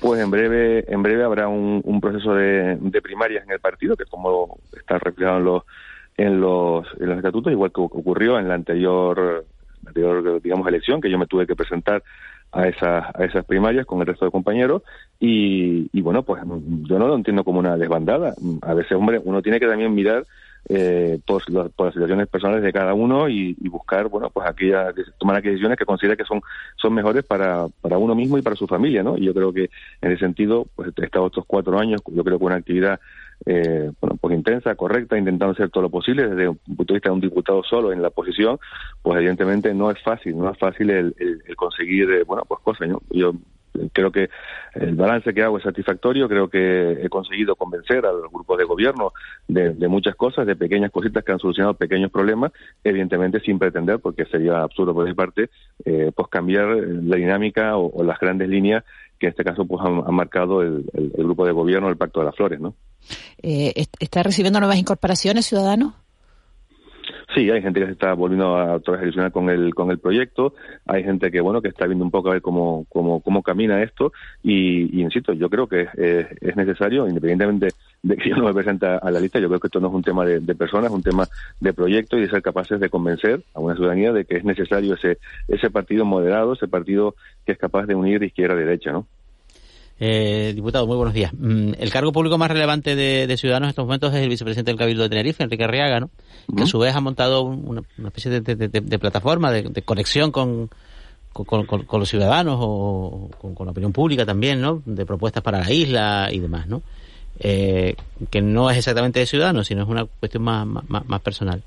Pues 0.00 0.20
en 0.20 0.30
breve, 0.30 0.84
en 0.92 1.02
breve 1.02 1.22
habrá 1.24 1.48
un, 1.48 1.80
un 1.84 2.00
proceso 2.00 2.34
de, 2.34 2.76
de, 2.76 3.00
primarias 3.00 3.44
en 3.44 3.52
el 3.52 3.60
partido, 3.60 3.96
que 3.96 4.04
como 4.04 4.58
está 4.76 4.98
reflejado 4.98 5.38
en 5.38 5.44
los, 5.44 5.62
en 6.16 6.40
los, 6.40 6.86
en 7.00 7.08
los 7.08 7.16
estatutos, 7.16 7.52
igual 7.52 7.70
que 7.72 7.80
ocurrió 7.80 8.38
en 8.38 8.48
la 8.48 8.54
anterior, 8.54 9.46
anterior, 9.86 10.42
digamos, 10.42 10.66
elección, 10.66 11.00
que 11.00 11.08
yo 11.08 11.18
me 11.18 11.28
tuve 11.28 11.46
que 11.46 11.54
presentar 11.54 12.02
a 12.50 12.66
esas, 12.66 13.04
a 13.14 13.24
esas 13.24 13.44
primarias 13.44 13.86
con 13.86 14.00
el 14.00 14.06
resto 14.06 14.24
de 14.24 14.32
compañeros 14.32 14.82
y, 15.20 15.88
y 15.92 16.00
bueno, 16.02 16.24
pues 16.24 16.42
yo 16.42 16.98
no 16.98 17.06
lo 17.06 17.14
entiendo 17.14 17.44
como 17.44 17.60
una 17.60 17.76
desbandada. 17.76 18.34
A 18.62 18.74
veces, 18.74 18.92
hombre, 18.92 19.20
uno 19.22 19.40
tiene 19.40 19.60
que 19.60 19.68
también 19.68 19.94
mirar 19.94 20.26
eh, 20.68 21.18
por, 21.26 21.48
los, 21.50 21.70
por, 21.72 21.86
las 21.86 21.94
situaciones 21.94 22.28
personales 22.28 22.62
de 22.62 22.72
cada 22.72 22.94
uno 22.94 23.28
y, 23.28 23.54
buscar, 23.68 24.08
bueno, 24.08 24.30
pues 24.30 24.48
aquellas, 24.48 24.94
tomar 25.18 25.36
aquellas 25.36 25.54
decisiones 25.54 25.78
que 25.78 25.84
considera 25.84 26.16
que 26.16 26.24
son, 26.24 26.40
son 26.76 26.94
mejores 26.94 27.24
para, 27.24 27.68
para 27.80 27.98
uno 27.98 28.14
mismo 28.14 28.38
y 28.38 28.42
para 28.42 28.56
su 28.56 28.66
familia, 28.66 29.02
¿no? 29.02 29.16
Y 29.16 29.24
yo 29.24 29.34
creo 29.34 29.52
que 29.52 29.70
en 30.00 30.12
ese 30.12 30.20
sentido, 30.20 30.66
pues 30.74 30.92
he 30.96 31.04
estado 31.04 31.26
estos 31.26 31.44
cuatro 31.46 31.78
años, 31.78 32.00
yo 32.06 32.22
creo 32.22 32.38
que 32.38 32.44
una 32.44 32.56
actividad, 32.56 33.00
eh, 33.46 33.90
bueno, 34.00 34.16
pues 34.20 34.36
intensa, 34.36 34.74
correcta, 34.74 35.18
intentando 35.18 35.52
hacer 35.52 35.70
todo 35.70 35.82
lo 35.82 35.90
posible 35.90 36.28
desde 36.28 36.48
un 36.48 36.56
punto 36.56 36.92
de 36.92 36.98
vista 36.98 37.08
de 37.08 37.14
un 37.14 37.20
diputado 37.20 37.62
solo 37.64 37.92
en 37.92 38.02
la 38.02 38.10
posición, 38.10 38.58
pues 39.02 39.18
evidentemente 39.18 39.74
no 39.74 39.90
es 39.90 40.00
fácil, 40.02 40.38
no 40.38 40.50
es 40.50 40.58
fácil 40.58 40.90
el 40.90 41.14
conseguir, 41.56 42.10
eh, 42.10 42.24
bueno, 42.24 42.44
pues 42.46 42.60
cosas, 42.60 42.88
¿no? 42.88 43.00
Yo 43.10 43.34
creo 43.92 44.10
que 44.10 44.30
el 44.74 44.94
balance 44.94 45.32
que 45.32 45.42
hago 45.42 45.58
es 45.58 45.64
satisfactorio, 45.64 46.28
creo 46.28 46.48
que 46.48 46.92
he 47.02 47.08
conseguido 47.08 47.56
convencer 47.56 48.04
al 48.06 48.20
grupo 48.32 48.56
de 48.56 48.64
gobierno 48.64 49.12
de, 49.48 49.74
de, 49.74 49.88
muchas 49.88 50.14
cosas, 50.14 50.46
de 50.46 50.56
pequeñas 50.56 50.90
cositas 50.90 51.24
que 51.24 51.32
han 51.32 51.38
solucionado 51.38 51.74
pequeños 51.74 52.10
problemas, 52.10 52.52
evidentemente 52.84 53.40
sin 53.40 53.58
pretender, 53.58 53.98
porque 53.98 54.24
sería 54.26 54.62
absurdo 54.62 54.94
por 54.94 55.06
mi 55.06 55.14
parte, 55.14 55.50
eh, 55.84 56.12
pues 56.14 56.28
cambiar 56.28 56.68
la 56.68 57.16
dinámica 57.16 57.76
o, 57.76 58.02
las 58.02 58.18
grandes 58.18 58.48
líneas 58.48 58.84
que 59.18 59.26
en 59.26 59.30
este 59.30 59.44
caso 59.44 59.64
pues 59.64 59.80
han, 59.84 60.14
marcado 60.14 60.62
el, 60.62 60.84
grupo 61.16 61.46
de 61.46 61.52
gobierno, 61.52 61.88
el 61.88 61.96
Pacto 61.96 62.20
de 62.20 62.26
las 62.26 62.34
Flores, 62.34 62.60
¿no? 62.60 62.74
Eh, 63.42 63.86
¿Está 64.00 64.22
recibiendo 64.22 64.58
nuevas 64.58 64.78
incorporaciones, 64.78 65.46
Ciudadanos? 65.46 65.94
Sí, 67.34 67.50
hay 67.50 67.62
gente 67.62 67.80
que 67.80 67.86
se 67.86 67.92
está 67.92 68.12
volviendo 68.12 68.56
a 68.56 68.74
otra 68.74 69.00
a 69.00 69.30
con 69.30 69.48
el 69.48 69.74
con 69.74 69.90
el 69.90 69.98
proyecto, 69.98 70.54
hay 70.86 71.02
gente 71.02 71.30
que 71.30 71.40
bueno 71.40 71.62
que 71.62 71.68
está 71.68 71.86
viendo 71.86 72.04
un 72.04 72.10
poco 72.10 72.28
a 72.28 72.32
ver 72.32 72.42
cómo 72.42 72.84
cómo, 72.90 73.20
cómo 73.20 73.42
camina 73.42 73.82
esto 73.82 74.12
y, 74.42 75.00
insisto, 75.00 75.32
yo 75.32 75.48
creo 75.48 75.66
que 75.66 75.88
es, 75.96 76.26
es, 76.42 76.56
necesario, 76.56 77.08
independientemente 77.08 77.68
de 78.02 78.16
que 78.16 78.28
yo 78.28 78.36
no 78.36 78.44
me 78.44 78.52
presente 78.52 78.86
a 78.86 79.10
la 79.10 79.18
lista, 79.18 79.38
yo 79.38 79.48
creo 79.48 79.60
que 79.60 79.68
esto 79.68 79.80
no 79.80 79.88
es 79.88 79.94
un 79.94 80.02
tema 80.02 80.26
de, 80.26 80.40
de 80.40 80.54
personas, 80.54 80.90
es 80.90 80.96
un 80.96 81.02
tema 81.02 81.26
de 81.60 81.72
proyecto 81.72 82.18
y 82.18 82.22
de 82.22 82.28
ser 82.28 82.42
capaces 82.42 82.78
de 82.80 82.90
convencer 82.90 83.42
a 83.54 83.60
una 83.60 83.76
ciudadanía 83.76 84.12
de 84.12 84.26
que 84.26 84.36
es 84.36 84.44
necesario 84.44 84.94
ese 84.94 85.18
ese 85.48 85.70
partido 85.70 86.04
moderado, 86.04 86.52
ese 86.52 86.68
partido 86.68 87.14
que 87.46 87.52
es 87.52 87.58
capaz 87.58 87.86
de 87.86 87.94
unir 87.94 88.22
izquierda 88.22 88.56
y 88.56 88.64
derecha, 88.64 88.92
¿no? 88.92 89.06
Eh, 90.04 90.52
diputado, 90.52 90.84
muy 90.88 90.96
buenos 90.96 91.14
días. 91.14 91.32
Mm, 91.32 91.74
el 91.78 91.90
cargo 91.90 92.10
público 92.10 92.36
más 92.36 92.50
relevante 92.50 92.96
de, 92.96 93.28
de, 93.28 93.36
Ciudadanos 93.36 93.66
en 93.66 93.70
estos 93.70 93.84
momentos 93.84 94.12
es 94.12 94.20
el 94.20 94.28
vicepresidente 94.28 94.72
del 94.72 94.76
Cabildo 94.76 95.04
de 95.04 95.08
Tenerife, 95.08 95.44
Enrique 95.44 95.62
Arriaga, 95.62 96.00
¿no? 96.00 96.06
Uh 96.06 96.10
-huh. 96.54 96.56
que 96.56 96.62
a 96.64 96.66
su 96.66 96.80
vez 96.80 96.92
ha 96.96 97.00
montado 97.00 97.42
una, 97.42 97.82
una 97.98 98.08
especie 98.08 98.40
de, 98.40 98.40
de, 98.40 98.68
de 98.68 98.98
plataforma 98.98 99.52
de, 99.52 99.82
conexión 99.82 100.32
con, 100.32 100.70
con, 101.32 101.66
con, 101.66 101.84
con, 101.84 102.00
los 102.00 102.08
ciudadanos 102.08 102.56
o 102.60 103.30
con, 103.40 103.64
la 103.64 103.70
opinión 103.70 103.92
pública 103.92 104.26
también, 104.26 104.60
¿no? 104.60 104.82
De 104.84 105.06
propuestas 105.06 105.40
para 105.40 105.60
la 105.60 105.70
isla 105.72 106.30
y 106.32 106.40
demás, 106.40 106.66
¿no? 106.66 106.82
eh, 107.38 107.94
que 108.28 108.42
no 108.42 108.70
es 108.70 108.78
exactamente 108.78 109.20
de 109.20 109.26
ciudadanos, 109.26 109.68
sino 109.68 109.82
es 109.84 109.88
una 109.88 110.04
cuestión 110.04 110.42
más, 110.42 110.66
más, 110.66 111.06
más 111.06 111.20
personal. 111.20 111.62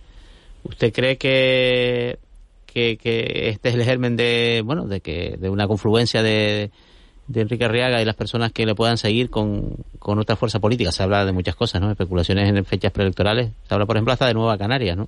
¿Usted 0.66 0.92
cree 0.92 1.18
que, 1.18 2.20
que, 2.66 2.98
que, 2.98 3.48
este 3.48 3.70
es 3.70 3.76
el 3.76 3.84
germen 3.86 4.18
de, 4.18 4.62
bueno, 4.66 4.88
de 4.88 5.00
que 5.00 5.38
de 5.40 5.50
una 5.50 5.68
confluencia 5.68 6.22
de, 6.22 6.72
de 7.28 7.42
Enrique 7.42 7.66
Arriaga 7.66 8.02
y 8.02 8.06
las 8.06 8.16
personas 8.16 8.52
que 8.52 8.66
le 8.66 8.76
puedan 8.76 8.98
seguir 8.98 9.30
con, 9.30 9.78
con 10.00 10.20
otra 10.20 10.36
fuerza 10.36 10.60
política? 10.60 10.92
Se 10.92 11.04
habla 11.04 11.26
de 11.26 11.32
muchas 11.32 11.56
cosas, 11.56 11.82
¿no? 11.82 11.92
Especulaciones 11.92 12.50
en 12.50 12.66
fechas 12.66 12.92
preelectorales. 12.92 13.52
Se 13.68 13.74
habla, 13.74 13.86
por 13.86 13.96
ejemplo, 13.96 14.14
hasta 14.14 14.28
de 14.28 14.34
Nueva 14.34 14.58
Canarias, 14.58 14.98
¿no? 14.98 15.08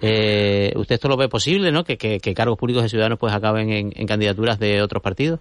Eh, 0.00 0.72
¿Usted 0.76 0.94
esto 0.94 1.08
lo 1.08 1.16
ve 1.16 1.28
posible, 1.28 1.72
¿no? 1.72 1.84
Que, 1.84 1.96
que, 1.96 2.20
que 2.20 2.34
cargos 2.34 2.58
públicos 2.58 2.82
de 2.82 2.88
ciudadanos 2.88 3.18
pues 3.18 3.32
acaben 3.32 3.70
en, 3.70 3.92
en 3.94 4.06
candidaturas 4.06 4.58
de 4.58 4.82
otros 4.82 5.02
partidos? 5.02 5.40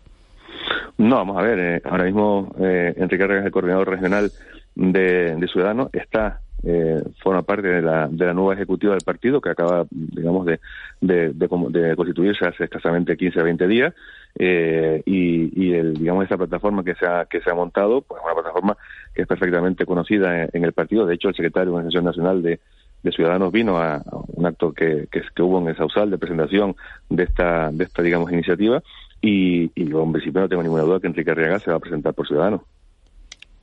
No, 0.97 1.16
vamos 1.16 1.38
a 1.38 1.41
ver, 1.41 1.60
eh, 1.60 1.82
ahora 1.86 2.03
mismo 2.03 2.53
eh, 2.60 2.93
Enrique 2.97 3.24
Arriaga 3.24 3.41
es 3.41 3.45
el 3.45 3.51
coordinador 3.51 3.89
regional 3.89 4.32
de, 4.76 5.36
de 5.36 5.47
Ciudadanos, 5.47 5.89
está 5.93 6.41
eh, 6.64 7.01
forma 7.22 7.43
parte 7.43 7.68
de 7.68 7.82
la, 7.82 8.07
de 8.10 8.26
la 8.26 8.34
nueva 8.34 8.53
ejecutiva 8.53 8.93
del 8.93 9.03
partido 9.03 9.39
que 9.39 9.49
acaba, 9.49 9.86
digamos, 9.89 10.45
de, 10.45 10.60
de, 10.99 11.32
de, 11.34 11.47
de 11.47 11.95
constituirse 11.95 12.45
hace 12.45 12.66
escasamente 12.66 13.16
15 13.16 13.39
a 13.39 13.43
20 13.43 13.68
días 13.68 13.93
eh, 14.38 15.01
y, 15.05 15.68
y 15.68 15.74
el, 15.74 15.93
digamos, 15.95 16.26
esa 16.26 16.38
plataforma 16.38 16.84
que 16.84 16.95
se 16.95 17.05
ha, 17.05 17.26
que 17.26 17.41
se 17.41 17.49
ha 17.49 17.53
montado, 17.53 18.01
pues 18.01 18.22
una 18.24 18.34
plataforma 18.34 18.78
que 19.14 19.22
es 19.22 19.28
perfectamente 19.28 19.86
conocida 19.86 20.45
en, 20.51 20.64
el 20.64 20.74
partido. 20.74 21.05
De 21.05 21.16
hecho, 21.16 21.30
el 21.30 21.36
secretario 21.36 21.72
de 21.72 21.76
Organización 21.78 22.05
Nacional 22.05 22.43
de, 22.43 22.60
de 23.03 23.12
Ciudadanos 23.12 23.51
vino 23.51 23.78
a, 23.78 24.03
un 24.28 24.45
acto 24.45 24.74
que, 24.74 25.07
que, 25.12 25.41
hubo 25.41 25.60
en 25.60 25.70
el 25.70 25.78
Sausal 25.78 26.12
de 26.12 26.18
presentación 26.18 26.76
de 27.10 27.24
esta, 27.24 27.72
de 27.72 27.86
esta 27.86 28.01
digamos, 28.01 28.32
iniciativa 28.32 28.84
y, 29.22 29.72
y 29.76 29.91
en 29.91 30.12
principio 30.12 30.41
no 30.41 30.49
tengo 30.49 30.64
ninguna 30.64 30.84
duda 30.84 30.99
que 30.99 31.07
Enrique 31.07 31.32
Arriaga 31.32 31.60
se 31.60 31.72
va 31.72 31.78
a 31.78 31.82
presentar 31.82 32.14
por 32.14 32.28
Ciudadanos. 32.28 32.62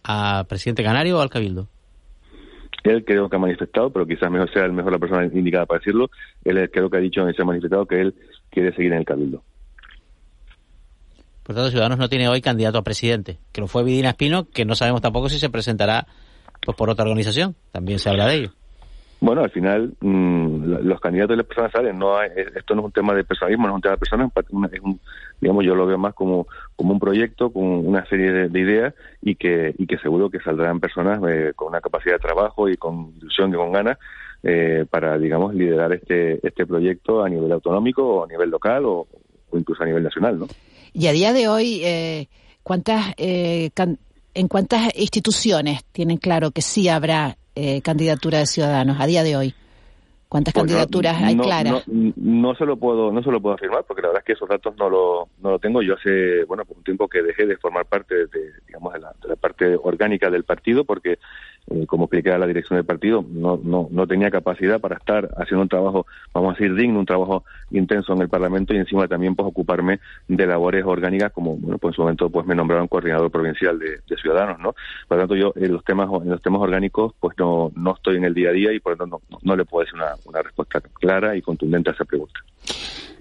¿A 0.04 0.44
presidente 0.48 0.82
canario 0.82 1.18
o 1.18 1.20
al 1.20 1.30
cabildo? 1.30 1.68
Él 2.84 3.04
creo 3.04 3.28
que 3.28 3.36
ha 3.36 3.38
manifestado, 3.38 3.90
pero 3.90 4.06
quizás 4.06 4.30
mejor 4.30 4.52
sea 4.52 4.64
el 4.64 4.72
mejor 4.72 4.92
la 4.92 4.98
persona 4.98 5.24
indicada 5.24 5.66
para 5.66 5.78
decirlo. 5.78 6.10
Él 6.44 6.70
creo 6.70 6.88
que 6.88 6.96
ha 6.96 7.00
dicho 7.00 7.22
en 7.22 7.30
ese 7.30 7.44
manifestado 7.44 7.86
que 7.86 8.00
él 8.00 8.14
quiere 8.50 8.74
seguir 8.74 8.92
en 8.92 8.98
el 8.98 9.04
cabildo. 9.04 9.42
Por 11.42 11.54
tanto, 11.54 11.70
Ciudadanos 11.70 11.98
no 11.98 12.08
tiene 12.08 12.28
hoy 12.28 12.40
candidato 12.40 12.78
a 12.78 12.82
presidente, 12.82 13.38
que 13.52 13.60
lo 13.60 13.68
fue 13.68 13.84
Vidina 13.84 14.10
Espino, 14.10 14.48
que 14.50 14.64
no 14.64 14.74
sabemos 14.74 15.00
tampoco 15.00 15.28
si 15.28 15.38
se 15.38 15.48
presentará 15.48 16.06
pues, 16.64 16.76
por 16.76 16.90
otra 16.90 17.04
organización. 17.04 17.54
También 17.70 17.98
se 17.98 18.10
habla 18.10 18.26
de 18.26 18.34
ello. 18.34 18.50
Bueno, 19.20 19.42
al 19.42 19.50
final 19.50 19.94
mmm, 20.00 20.45
los 20.66 21.00
candidatos 21.00 21.34
y 21.34 21.38
las 21.38 21.46
personas 21.46 21.72
salen. 21.72 21.98
No 21.98 22.16
hay, 22.16 22.30
esto 22.54 22.74
no 22.74 22.82
es 22.82 22.86
un 22.86 22.92
tema 22.92 23.14
de 23.14 23.24
personalismo, 23.24 23.66
no 23.66 23.74
es 23.74 23.76
un 23.76 23.82
tema 23.82 23.94
de 23.94 23.98
personas. 23.98 24.30
Es 24.72 24.80
un, 24.80 25.00
digamos, 25.40 25.64
yo 25.64 25.74
lo 25.74 25.86
veo 25.86 25.98
más 25.98 26.14
como, 26.14 26.46
como 26.74 26.92
un 26.92 27.00
proyecto, 27.00 27.50
con 27.50 27.64
una 27.64 28.04
serie 28.06 28.32
de, 28.32 28.48
de 28.48 28.60
ideas 28.60 28.94
y 29.22 29.36
que, 29.36 29.74
y 29.78 29.86
que 29.86 29.98
seguro 29.98 30.30
que 30.30 30.40
saldrán 30.40 30.80
personas 30.80 31.20
eh, 31.28 31.52
con 31.54 31.68
una 31.68 31.80
capacidad 31.80 32.14
de 32.14 32.20
trabajo 32.20 32.68
y 32.68 32.76
con 32.76 33.14
ilusión 33.18 33.50
y 33.50 33.56
con 33.56 33.72
ganas 33.72 33.98
eh, 34.42 34.84
para, 34.88 35.18
digamos, 35.18 35.54
liderar 35.54 35.92
este, 35.92 36.46
este 36.46 36.66
proyecto 36.66 37.24
a 37.24 37.28
nivel 37.28 37.50
autonómico 37.52 38.02
o 38.06 38.24
a 38.24 38.28
nivel 38.28 38.50
local 38.50 38.84
o, 38.84 39.06
incluso 39.52 39.82
a 39.82 39.86
nivel 39.86 40.02
nacional, 40.02 40.38
¿no? 40.38 40.46
Y 40.92 41.06
a 41.08 41.12
día 41.12 41.32
de 41.32 41.48
hoy, 41.48 41.80
eh, 41.84 42.28
¿cuántas, 42.62 43.12
eh, 43.16 43.70
¿en 44.34 44.48
cuántas 44.48 44.96
instituciones 44.96 45.84
tienen 45.92 46.18
claro 46.18 46.50
que 46.50 46.62
sí 46.62 46.88
habrá 46.88 47.36
eh, 47.54 47.80
candidatura 47.82 48.38
de 48.38 48.46
ciudadanos 48.46 48.98
a 49.00 49.06
día 49.06 49.22
de 49.22 49.36
hoy? 49.36 49.54
¿Cuántas 50.28 50.54
Pues 50.54 50.66
candidaturas 50.66 51.20
no, 51.20 51.26
hay 51.26 51.34
no, 51.36 51.42
claras? 51.44 51.88
No, 51.88 52.12
no 52.16 52.54
se 52.56 52.66
lo 52.66 52.76
puedo, 52.76 53.12
no 53.12 53.22
se 53.22 53.30
lo 53.30 53.40
puedo 53.40 53.54
afirmar 53.54 53.84
porque 53.84 54.02
la 54.02 54.08
verdad 54.08 54.22
es 54.22 54.26
que 54.26 54.32
esos 54.32 54.48
datos 54.48 54.74
no 54.76 54.90
lo, 54.90 55.28
no 55.40 55.50
lo 55.52 55.58
tengo. 55.60 55.82
Yo 55.82 55.94
hace, 55.94 56.44
bueno, 56.44 56.64
por 56.64 56.76
un 56.76 56.82
tiempo 56.82 57.06
que 57.06 57.22
dejé 57.22 57.46
de 57.46 57.56
formar 57.56 57.86
parte 57.86 58.14
de, 58.26 58.52
digamos, 58.66 58.92
de 58.92 59.00
la, 59.00 59.12
de 59.22 59.28
la 59.28 59.36
parte 59.36 59.76
orgánica 59.80 60.28
del 60.28 60.42
partido 60.44 60.84
porque, 60.84 61.18
eh, 61.68 61.86
como 61.86 62.04
expliqué 62.04 62.30
a 62.30 62.38
la 62.38 62.46
dirección 62.46 62.76
del 62.76 62.86
partido, 62.86 63.24
no, 63.28 63.60
no, 63.62 63.88
no 63.90 64.06
tenía 64.06 64.30
capacidad 64.30 64.80
para 64.80 64.96
estar 64.96 65.30
haciendo 65.36 65.62
un 65.62 65.68
trabajo, 65.68 66.06
vamos 66.32 66.50
a 66.50 66.58
decir, 66.58 66.74
digno, 66.74 67.00
un 67.00 67.06
trabajo 67.06 67.44
intenso 67.70 68.12
en 68.12 68.22
el 68.22 68.28
Parlamento 68.28 68.72
y 68.72 68.78
encima 68.78 69.08
también 69.08 69.34
pues 69.34 69.48
ocuparme 69.48 70.00
de 70.28 70.46
labores 70.46 70.84
orgánicas 70.84 71.32
como, 71.32 71.56
bueno, 71.56 71.78
pues 71.78 71.92
en 71.92 71.96
su 71.96 72.02
momento 72.02 72.30
pues 72.30 72.46
me 72.46 72.54
nombraron 72.54 72.88
coordinador 72.88 73.30
provincial 73.30 73.78
de, 73.78 74.00
de 74.08 74.16
Ciudadanos, 74.16 74.58
¿no? 74.60 74.74
Por 75.08 75.16
lo 75.16 75.22
tanto, 75.22 75.34
yo 75.34 75.52
en 75.56 75.72
los 75.72 75.84
temas, 75.84 76.08
en 76.22 76.30
los 76.30 76.42
temas 76.42 76.60
orgánicos 76.60 77.14
pues 77.18 77.36
no, 77.38 77.72
no 77.74 77.94
estoy 77.94 78.16
en 78.16 78.24
el 78.24 78.34
día 78.34 78.50
a 78.50 78.52
día 78.52 78.72
y 78.72 78.80
por 78.80 78.92
lo 78.92 78.98
tanto 78.98 79.22
no, 79.30 79.38
no 79.42 79.56
le 79.56 79.64
puedo 79.64 79.84
decir 79.84 79.98
una, 79.98 80.14
una 80.24 80.42
respuesta 80.42 80.80
clara 80.80 81.36
y 81.36 81.42
contundente 81.42 81.90
a 81.90 81.94
esa 81.94 82.04
pregunta. 82.04 82.40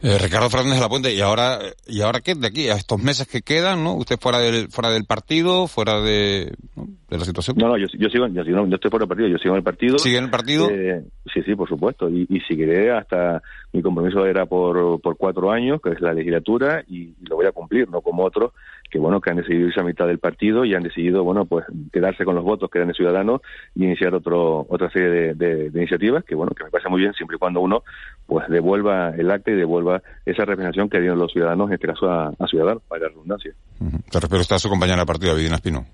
Eh, 0.02 0.20
Ricardo 0.20 0.50
Fernández 0.50 0.76
de 0.76 0.82
la 0.82 0.90
Puente, 0.90 1.14
¿y 1.16 1.22
ahora, 1.22 1.58
¿y 1.88 2.02
ahora 2.02 2.20
qué? 2.20 2.36
De 2.36 2.46
aquí, 2.46 2.70
a 2.70 2.74
estos 2.74 3.02
meses 3.02 3.28
que 3.28 3.42
quedan, 3.42 3.84
¿no? 3.84 3.96
Usted 3.96 4.20
fuera 4.20 4.40
del, 4.40 4.68
fuera 4.70 4.92
del 4.92 5.06
partido, 5.06 5.66
fuera 5.68 6.00
de, 6.00 6.54
¿no? 6.76 6.86
de 7.10 7.18
la 7.18 7.26
situación. 7.26 7.58
No, 7.58 7.70
no, 7.70 7.78
yo, 7.78 7.88
yo 7.98 8.10
sigo, 8.10 8.28
yo, 8.28 8.44
sigo, 8.44 8.68
yo 8.68 8.76
estoy 8.76 8.92
fuera 8.92 9.06
del 9.06 9.10
partido, 9.10 9.30
yo 9.30 9.38
sigo 9.40 9.56
en 9.56 9.58
el 9.58 9.64
partido. 9.64 9.98
¿Sigue 9.98 10.18
en 10.18 10.26
el 10.26 10.30
partido? 10.30 10.70
Eh, 10.70 11.02
sí, 11.34 11.42
sí, 11.44 11.56
por 11.56 11.68
supuesto, 11.68 12.08
y, 12.08 12.28
y 12.30 12.40
seguiré 12.42 12.92
hasta, 12.92 13.42
mi 13.74 13.82
compromiso 13.82 14.26
era 14.28 14.46
por, 14.46 15.02
por 15.02 15.18
cuatro 15.18 15.52
años, 15.52 15.82
que 15.82 15.90
es 15.90 16.02
la 16.02 16.14
legislatura, 16.14 16.84
y, 16.88 17.16
y 17.20 17.26
lo 17.28 17.38
voy 17.38 17.48
a 17.48 17.52
cumplir, 17.52 17.90
no 17.90 18.02
como 18.02 18.26
otros 18.26 18.52
que 18.90 19.00
bueno 19.00 19.20
que 19.20 19.30
han 19.30 19.38
decidido 19.38 19.68
irse 19.68 19.80
a 19.80 19.84
mitad 19.84 20.08
del 20.08 20.20
partido 20.20 20.64
y 20.64 20.74
han 20.74 20.84
decidido 20.84 21.24
bueno 21.24 21.46
pues 21.46 21.66
quedarse 21.92 22.24
con 22.24 22.36
los 22.36 22.44
votos 22.44 22.70
que 22.70 22.78
eran 22.78 22.88
de 22.88 22.94
ciudadanos 22.94 23.42
y 23.76 23.84
iniciar 23.84 24.14
otro 24.14 24.66
otra 24.70 24.90
serie 24.92 25.10
de, 25.10 25.34
de, 25.34 25.70
de, 25.70 25.80
iniciativas 25.80 26.24
que 26.24 26.36
bueno 26.36 26.54
que 26.56 26.64
me 26.64 26.70
parece 26.70 26.90
muy 26.90 27.02
bien 27.02 27.14
siempre 27.14 27.36
y 27.36 27.40
cuando 27.40 27.62
uno 27.62 27.84
pues 28.26 28.48
devuelva 28.48 29.10
el 29.10 29.32
y 29.52 29.56
devuelva 29.56 30.02
esa 30.26 30.46
representación 30.46 30.90
que 30.90 31.00
dieron 31.00 31.20
los 31.20 31.32
ciudadanos 31.32 31.68
en 31.68 31.74
este 31.76 31.88
caso 31.88 32.10
a, 32.10 32.28
a 32.28 32.48
ciudadanos 32.48 32.84
para 32.88 33.04
la 33.04 33.10
redundancia 33.10 33.54
uh 33.80 33.86
-huh. 33.86 34.56
a 34.56 34.60
su 34.60 34.70
compañera 34.70 35.00
de 35.02 35.06
partido 35.06 35.36
Vidina 35.36 35.56
Espino 35.56 35.86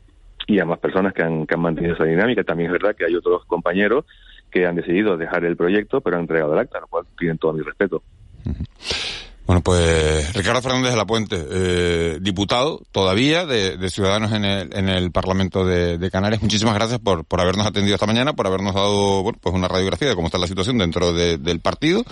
y 0.47 0.59
a 0.59 0.65
más 0.65 0.79
personas 0.79 1.13
que 1.13 1.23
han, 1.23 1.45
que 1.45 1.55
han 1.55 1.61
mantenido 1.61 1.95
esa 1.95 2.05
dinámica 2.05 2.43
también 2.43 2.67
es 2.67 2.73
verdad 2.73 2.95
que 2.95 3.05
hay 3.05 3.15
otros 3.15 3.45
compañeros 3.45 4.05
que 4.51 4.65
han 4.65 4.75
decidido 4.75 5.17
dejar 5.17 5.45
el 5.45 5.55
proyecto 5.55 6.01
pero 6.01 6.17
han 6.17 6.23
entregado 6.23 6.53
el 6.53 6.59
acta 6.59 6.79
lo 6.79 6.87
cual 6.87 7.05
tienen 7.17 7.37
todo 7.37 7.53
mi 7.53 7.61
respeto 7.61 8.01
uh 8.45 8.49
-huh. 8.49 9.11
Bueno, 9.51 9.63
pues 9.63 10.33
Ricardo 10.33 10.61
Fernández 10.61 10.91
de 10.91 10.97
la 10.97 11.05
Puente, 11.05 11.35
eh, 11.51 12.19
diputado 12.21 12.81
todavía 12.93 13.45
de, 13.45 13.75
de, 13.75 13.89
Ciudadanos 13.89 14.31
en 14.31 14.45
el, 14.45 14.73
en 14.73 14.87
el 14.87 15.11
Parlamento 15.11 15.65
de, 15.65 15.97
de, 15.97 16.09
Canarias. 16.09 16.41
Muchísimas 16.41 16.73
gracias 16.73 17.01
por, 17.01 17.25
por 17.25 17.41
habernos 17.41 17.67
atendido 17.67 17.95
esta 17.95 18.05
mañana, 18.05 18.31
por 18.31 18.47
habernos 18.47 18.73
dado 18.73 19.23
bueno, 19.23 19.37
pues 19.41 19.53
una 19.53 19.67
radiografía 19.67 20.07
de 20.07 20.15
cómo 20.15 20.27
está 20.27 20.37
la 20.37 20.47
situación 20.47 20.77
dentro 20.77 21.11
de, 21.11 21.37
del 21.37 21.59
partido. 21.59 22.05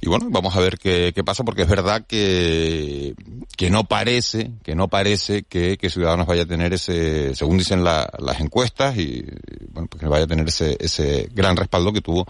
Y 0.00 0.08
bueno, 0.08 0.26
vamos 0.30 0.54
a 0.56 0.60
ver 0.60 0.78
qué, 0.78 1.12
qué 1.14 1.24
pasa, 1.24 1.44
porque 1.44 1.62
es 1.62 1.68
verdad 1.68 2.04
que, 2.06 3.14
que 3.56 3.70
no 3.70 3.84
parece, 3.84 4.52
que 4.62 4.74
no 4.74 4.88
parece 4.88 5.44
que, 5.44 5.76
que 5.78 5.90
Ciudadanos 5.90 6.26
vaya 6.26 6.42
a 6.42 6.46
tener 6.46 6.72
ese, 6.74 7.34
según 7.34 7.58
dicen 7.58 7.84
la, 7.84 8.10
las 8.18 8.40
encuestas, 8.40 8.96
y 8.96 9.24
bueno, 9.70 9.88
pues 9.90 10.00
que 10.00 10.08
vaya 10.08 10.24
a 10.24 10.28
tener 10.28 10.46
ese, 10.48 10.76
ese 10.80 11.28
gran 11.34 11.56
respaldo 11.56 11.92
que 11.92 12.00
tuvo 12.00 12.26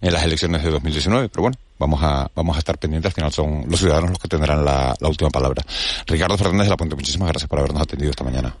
en 0.00 0.12
las 0.12 0.24
elecciones 0.24 0.62
de 0.62 0.70
2019. 0.70 1.28
Pero 1.28 1.42
bueno, 1.42 1.56
vamos 1.78 2.00
a, 2.02 2.30
vamos 2.34 2.56
a 2.56 2.58
estar 2.58 2.78
pendientes, 2.78 3.10
al 3.10 3.14
final 3.14 3.32
son 3.32 3.64
los 3.68 3.80
ciudadanos 3.80 4.10
los 4.10 4.18
que 4.18 4.28
tendrán 4.28 4.64
la, 4.64 4.94
la 4.98 5.08
última 5.08 5.30
palabra. 5.30 5.62
Ricardo 6.06 6.36
Fernández 6.36 6.66
de 6.66 6.70
la 6.70 6.76
Puente, 6.76 6.96
muchísimas 6.96 7.28
gracias 7.28 7.48
por 7.48 7.58
habernos 7.58 7.82
atendido 7.82 8.10
esta 8.10 8.24
mañana. 8.24 8.56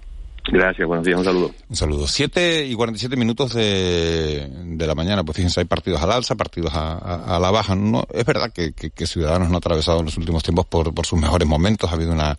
Gracias, 0.48 0.86
buenos 0.86 1.04
días, 1.04 1.18
un 1.18 1.24
saludo. 1.24 1.50
Un 1.68 1.76
saludo. 1.76 2.06
Siete 2.06 2.64
y 2.64 2.74
cuarenta 2.74 2.98
y 2.98 3.00
siete 3.00 3.16
minutos 3.16 3.52
de, 3.52 4.48
de 4.48 4.86
la 4.86 4.94
mañana, 4.94 5.24
pues 5.24 5.36
fíjense, 5.36 5.60
hay 5.60 5.66
partidos 5.66 6.00
al 6.00 6.12
alza, 6.12 6.36
partidos 6.36 6.72
a, 6.72 6.94
a, 7.34 7.40
la 7.40 7.50
baja. 7.50 7.74
No, 7.74 8.06
es 8.12 8.24
verdad 8.24 8.52
que, 8.52 8.72
que, 8.72 9.06
Ciudadanos 9.06 9.48
no 9.48 9.56
ha 9.56 9.58
atravesado 9.58 9.98
en 9.98 10.04
los 10.04 10.16
últimos 10.16 10.44
tiempos 10.44 10.66
por, 10.66 10.94
por 10.94 11.04
sus 11.04 11.18
mejores 11.18 11.48
momentos, 11.48 11.90
ha 11.90 11.94
habido 11.94 12.12
una, 12.12 12.38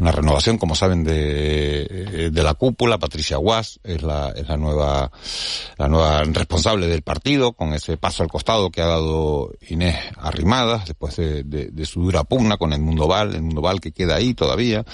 una 0.00 0.10
renovación, 0.10 0.58
como 0.58 0.74
saben, 0.74 1.04
de, 1.04 2.30
de 2.32 2.42
la 2.42 2.54
cúpula, 2.54 2.98
Patricia 2.98 3.36
Guas 3.36 3.78
es 3.84 4.02
la, 4.02 4.30
es 4.30 4.48
la 4.48 4.56
nueva, 4.56 5.12
la 5.78 5.88
nueva 5.88 6.24
responsable 6.24 6.88
del 6.88 7.02
partido, 7.02 7.52
con 7.52 7.72
ese 7.72 7.96
paso 7.96 8.24
al 8.24 8.28
costado 8.28 8.70
que 8.70 8.82
ha 8.82 8.86
dado 8.86 9.52
Inés 9.68 9.96
Arrimadas, 10.16 10.86
después 10.86 11.16
de, 11.16 11.44
de, 11.44 11.66
de 11.70 11.86
su 11.86 12.02
dura 12.02 12.24
pugna 12.24 12.56
con 12.56 12.72
el 12.72 12.80
Mundo 12.80 13.06
Val, 13.06 13.34
el 13.34 13.42
Mundo 13.42 13.60
Val 13.60 13.80
que 13.80 13.92
queda 13.92 14.16
ahí 14.16 14.34
todavía. 14.34 14.84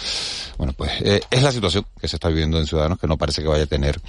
Bueno, 0.58 0.74
pues 0.74 0.90
eh, 1.00 1.20
es 1.30 1.42
la 1.42 1.52
situación 1.52 1.86
que 1.98 2.06
se 2.06 2.16
está 2.16 2.28
viviendo 2.28 2.49
en 2.58 2.66
Ciudadanos 2.66 2.98
que 2.98 3.06
no 3.06 3.16
parece 3.16 3.42
que 3.42 3.48
vaya 3.48 3.64
a 3.64 3.66
tener, 3.66 4.00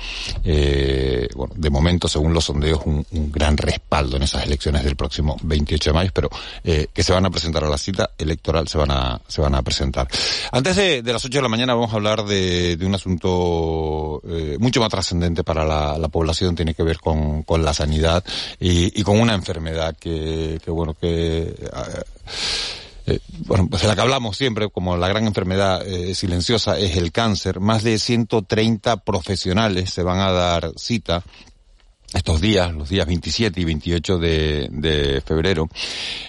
eh, 0.43 1.27
bueno, 1.35 1.53
de 1.55 1.69
momento, 1.69 2.07
según 2.07 2.33
los 2.33 2.45
sondeos, 2.45 2.81
un, 2.85 3.05
gran 3.31 3.57
respaldo 3.57 4.17
en 4.17 4.23
esas 4.23 4.43
elecciones 4.45 4.83
del 4.83 4.95
próximo 4.95 5.37
28 5.43 5.89
de 5.89 5.93
mayo, 5.93 6.11
pero 6.13 6.29
eh, 6.63 6.87
que 6.93 7.03
se 7.03 7.13
van 7.13 7.25
a 7.25 7.29
presentar 7.29 7.63
a 7.63 7.69
la 7.69 7.77
cita 7.77 8.11
electoral, 8.17 8.67
se 8.67 8.77
van 8.77 8.91
a, 8.91 9.21
se 9.27 9.41
van 9.41 9.55
a 9.55 9.61
presentar. 9.61 10.07
Antes 10.51 10.75
de, 10.75 11.03
las 11.03 11.23
8 11.23 11.37
de 11.37 11.41
la 11.41 11.49
mañana 11.49 11.73
vamos 11.73 11.91
a 11.93 11.95
hablar 11.95 12.25
de, 12.25 12.77
un 12.81 12.95
asunto 12.95 14.21
eh, 14.27 14.57
mucho 14.59 14.79
más 14.81 14.89
trascendente 14.89 15.43
para 15.43 15.65
la, 15.65 15.97
la, 15.97 16.07
población, 16.07 16.55
tiene 16.55 16.73
que 16.73 16.83
ver 16.83 16.99
con, 16.99 17.43
con 17.43 17.63
la 17.63 17.73
sanidad 17.73 18.23
y, 18.59 19.01
con 19.03 19.19
una 19.19 19.33
enfermedad 19.33 19.95
que, 19.97 20.59
que 20.63 20.71
bueno, 20.71 20.93
que... 20.93 21.53
Eh, 23.11 23.19
bueno, 23.45 23.67
pues 23.69 23.81
de 23.81 23.87
la 23.89 23.95
que 23.95 24.01
hablamos 24.01 24.37
siempre 24.37 24.69
como 24.69 24.95
la 24.95 25.07
gran 25.07 25.25
enfermedad 25.25 25.85
eh, 25.85 26.15
silenciosa 26.15 26.79
es 26.79 26.95
el 26.95 27.11
cáncer. 27.11 27.59
Más 27.59 27.83
de 27.83 27.99
130 27.99 28.97
profesionales 28.97 29.89
se 29.89 30.03
van 30.03 30.19
a 30.19 30.31
dar 30.31 30.71
cita 30.77 31.23
estos 32.13 32.41
días, 32.41 32.73
los 32.73 32.89
días 32.89 33.07
27 33.07 33.59
y 33.59 33.65
28 33.65 34.17
de, 34.17 35.23
febrero, 35.25 35.69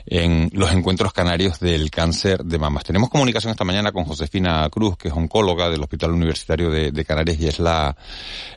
en 0.06 0.48
los 0.52 0.72
encuentros 0.72 1.12
canarios 1.12 1.58
del 1.58 1.90
cáncer 1.90 2.44
de 2.44 2.58
mamas. 2.58 2.84
Tenemos 2.84 3.10
comunicación 3.10 3.50
esta 3.50 3.64
mañana 3.64 3.90
con 3.90 4.04
Josefina 4.04 4.68
Cruz, 4.70 4.96
que 4.96 5.08
es 5.08 5.14
oncóloga 5.14 5.68
del 5.70 5.82
Hospital 5.82 6.12
Universitario 6.12 6.70
de, 6.70 6.92
de 6.92 7.04
Canarias 7.04 7.38
y 7.40 7.48
es 7.48 7.58
la, 7.58 7.96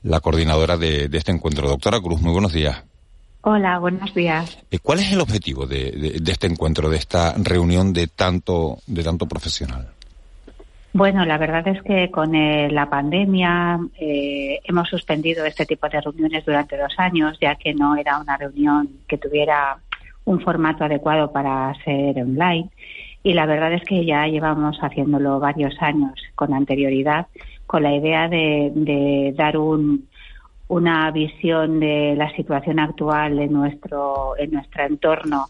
la 0.03 0.19
coordinadora 0.19 0.77
de, 0.77 1.09
de, 1.09 1.17
este 1.17 1.31
encuentro. 1.31 1.67
Doctora 1.67 1.99
Cruz, 1.99 2.21
muy 2.21 2.31
buenos 2.31 2.53
días. 2.53 2.83
Hola, 3.47 3.77
buenos 3.77 4.11
días. 4.15 4.57
Eh, 4.71 4.79
¿Cuál 4.81 5.01
es 5.01 5.13
el 5.13 5.21
objetivo 5.21 5.67
de, 5.67 6.17
de 6.19 6.31
este 6.31 6.47
encuentro, 6.47 6.89
de 6.89 6.97
esta 6.97 7.35
reunión 7.37 7.93
de 7.93 8.07
tanto, 8.07 8.79
de 8.87 9.03
tanto 9.03 9.27
profesional? 9.27 9.87
Bueno, 10.93 11.23
la 11.25 11.37
verdad 11.37 11.67
es 11.67 11.79
que 11.83 12.09
con 12.09 12.33
eh, 12.33 12.71
la 12.71 12.89
pandemia 12.89 13.79
eh, 13.99 14.59
hemos 14.63 14.89
suspendido 14.89 15.45
este 15.45 15.67
tipo 15.67 15.87
de 15.87 16.01
reuniones 16.01 16.43
durante 16.43 16.75
dos 16.75 16.95
años, 16.97 17.37
ya 17.39 17.53
que 17.53 17.75
no 17.75 17.95
era 17.95 18.17
una 18.17 18.35
reunión 18.35 18.89
que 19.07 19.19
tuviera 19.19 19.77
un 20.23 20.41
formato 20.41 20.83
adecuado 20.83 21.31
para 21.31 21.71
ser 21.83 22.17
online. 22.17 22.71
Y 23.21 23.33
la 23.33 23.45
verdad 23.45 23.73
es 23.73 23.83
que 23.83 24.03
ya 24.03 24.25
llevamos 24.25 24.79
haciéndolo 24.81 25.39
varios 25.39 25.75
años 25.81 26.13
con 26.33 26.51
anterioridad, 26.51 27.27
con 27.67 27.83
la 27.83 27.93
idea 27.93 28.27
de, 28.27 28.71
de 28.73 29.35
dar 29.37 29.55
un, 29.55 30.07
una 30.67 31.11
visión 31.11 31.79
de 31.79 32.15
la 32.17 32.33
situación 32.35 32.79
actual 32.79 33.39
en 33.39 33.53
nuestro, 33.53 34.37
en 34.37 34.51
nuestro 34.51 34.83
entorno 34.83 35.47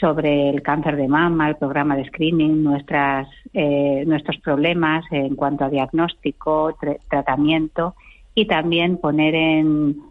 sobre 0.00 0.50
el 0.50 0.62
cáncer 0.62 0.96
de 0.96 1.08
mama, 1.08 1.48
el 1.48 1.56
programa 1.56 1.96
de 1.96 2.04
screening, 2.06 2.62
nuestras, 2.62 3.28
eh, 3.52 4.04
nuestros 4.06 4.36
problemas 4.38 5.04
en 5.10 5.36
cuanto 5.36 5.64
a 5.64 5.70
diagnóstico, 5.70 6.76
tratamiento 7.08 7.94
y 8.34 8.46
también 8.46 8.98
poner 8.98 9.34
en, 9.34 10.10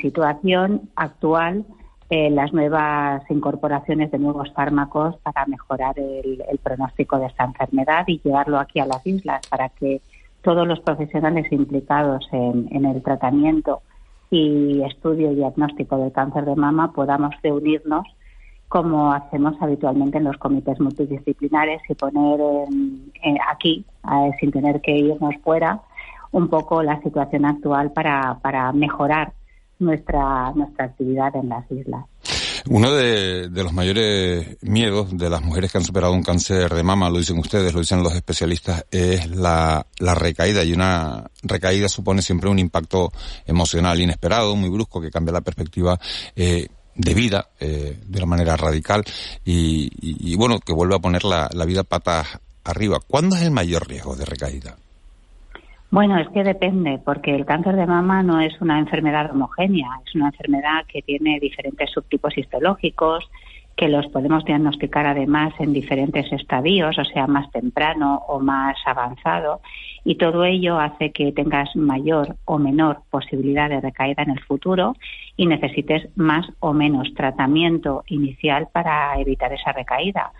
situación 0.00 0.90
actual 0.96 1.64
eh, 2.10 2.30
las 2.30 2.52
nuevas 2.52 3.22
incorporaciones 3.30 4.10
de 4.10 4.18
nuevos 4.18 4.52
fármacos 4.52 5.16
para 5.18 5.46
mejorar 5.46 5.96
el, 6.00 6.42
pronóstico 6.60 7.16
de 7.20 7.26
esta 7.26 7.44
enfermedad 7.44 8.02
y 8.08 8.20
llevarlo 8.24 8.58
aquí 8.58 8.80
a 8.80 8.86
las 8.86 9.06
islas 9.06 9.40
para 9.48 9.68
que 9.68 10.00
todos 10.42 10.66
los 10.66 10.80
profesionales 10.80 11.50
implicados 11.52 12.26
en, 12.32 12.68
en 12.70 12.84
el 12.84 13.02
tratamiento 13.02 13.82
y 14.30 14.82
estudio 14.82 15.32
y 15.32 15.36
diagnóstico 15.36 15.98
del 15.98 16.12
cáncer 16.12 16.44
de 16.44 16.56
mama 16.56 16.92
podamos 16.92 17.34
reunirnos 17.42 18.06
como 18.72 19.12
hacemos 19.12 19.54
habitualmente 19.60 20.16
en 20.16 20.24
los 20.24 20.38
comités 20.38 20.80
multidisciplinares 20.80 21.82
y 21.90 21.94
poner 21.94 22.40
aquí, 23.50 23.84
sin 24.40 24.50
tener 24.50 24.80
que 24.80 24.92
irnos 24.92 25.34
fuera, 25.44 25.82
un 26.30 26.48
poco 26.48 26.82
la 26.82 26.98
situación 27.02 27.44
actual 27.44 27.92
para, 27.92 28.38
para 28.40 28.72
mejorar 28.72 29.34
nuestra, 29.78 30.52
nuestra 30.54 30.86
actividad 30.86 31.36
en 31.36 31.50
las 31.50 31.70
islas. 31.70 32.06
Uno 32.66 32.92
de, 32.92 33.48
los 33.50 33.72
mayores 33.72 34.56
miedos 34.62 35.16
de 35.16 35.28
las 35.28 35.42
mujeres 35.42 35.72
que 35.72 35.78
han 35.78 35.84
superado 35.84 36.12
un 36.12 36.22
cáncer 36.22 36.72
de 36.72 36.82
mama, 36.82 37.10
lo 37.10 37.18
dicen 37.18 37.38
ustedes, 37.38 37.72
lo 37.72 37.80
dicen 37.80 38.02
los 38.02 38.14
especialistas, 38.14 38.84
es 38.90 39.28
la, 39.30 39.86
la 39.98 40.14
recaída. 40.14 40.62
Y 40.64 40.72
una 40.72 41.24
recaída 41.42 41.88
supone 41.88 42.22
siempre 42.22 42.50
un 42.50 42.58
impacto 42.58 43.12
emocional 43.46 44.00
inesperado, 44.00 44.54
muy 44.56 44.68
brusco, 44.68 45.00
que 45.00 45.10
cambia 45.10 45.32
la 45.32 45.40
perspectiva. 45.40 45.98
Eh, 46.36 46.68
de 46.94 47.14
vida 47.14 47.48
eh, 47.58 47.98
de 48.04 48.18
una 48.18 48.26
manera 48.26 48.54
radical 48.54 49.02
y, 49.46 49.90
y, 49.98 50.34
bueno, 50.36 50.58
que 50.60 50.74
vuelve 50.74 50.94
a 50.94 50.98
poner 50.98 51.24
la, 51.24 51.48
la 51.50 51.64
vida 51.64 51.84
patas 51.84 52.38
arriba. 52.64 53.00
¿Cuándo 53.00 53.34
es 53.34 53.42
el 53.42 53.50
mayor 53.50 53.88
riesgo 53.88 54.14
de 54.14 54.26
recaída? 54.26 54.76
Bueno, 55.92 56.16
es 56.16 56.26
que 56.30 56.42
depende, 56.42 56.98
porque 57.04 57.34
el 57.34 57.44
cáncer 57.44 57.76
de 57.76 57.86
mama 57.86 58.22
no 58.22 58.40
es 58.40 58.58
una 58.62 58.78
enfermedad 58.78 59.30
homogénea, 59.30 60.00
es 60.06 60.14
una 60.14 60.28
enfermedad 60.28 60.86
que 60.88 61.02
tiene 61.02 61.38
diferentes 61.38 61.90
subtipos 61.90 62.38
histológicos, 62.38 63.30
que 63.76 63.90
los 63.90 64.06
podemos 64.06 64.42
diagnosticar 64.46 65.04
además 65.04 65.52
en 65.58 65.74
diferentes 65.74 66.32
estadios, 66.32 66.96
o 66.98 67.04
sea, 67.04 67.26
más 67.26 67.50
temprano 67.50 68.22
o 68.26 68.40
más 68.40 68.74
avanzado, 68.86 69.60
y 70.02 70.14
todo 70.14 70.46
ello 70.46 70.80
hace 70.80 71.12
que 71.12 71.30
tengas 71.30 71.76
mayor 71.76 72.36
o 72.46 72.58
menor 72.58 73.02
posibilidad 73.10 73.68
de 73.68 73.82
recaída 73.82 74.22
en 74.22 74.30
el 74.30 74.40
futuro 74.40 74.96
y 75.36 75.44
necesites 75.44 76.08
más 76.16 76.46
o 76.60 76.72
menos 76.72 77.12
tratamiento 77.12 78.02
inicial 78.06 78.66
para 78.72 79.20
evitar 79.20 79.52
esa 79.52 79.72
recaída. 79.72 80.32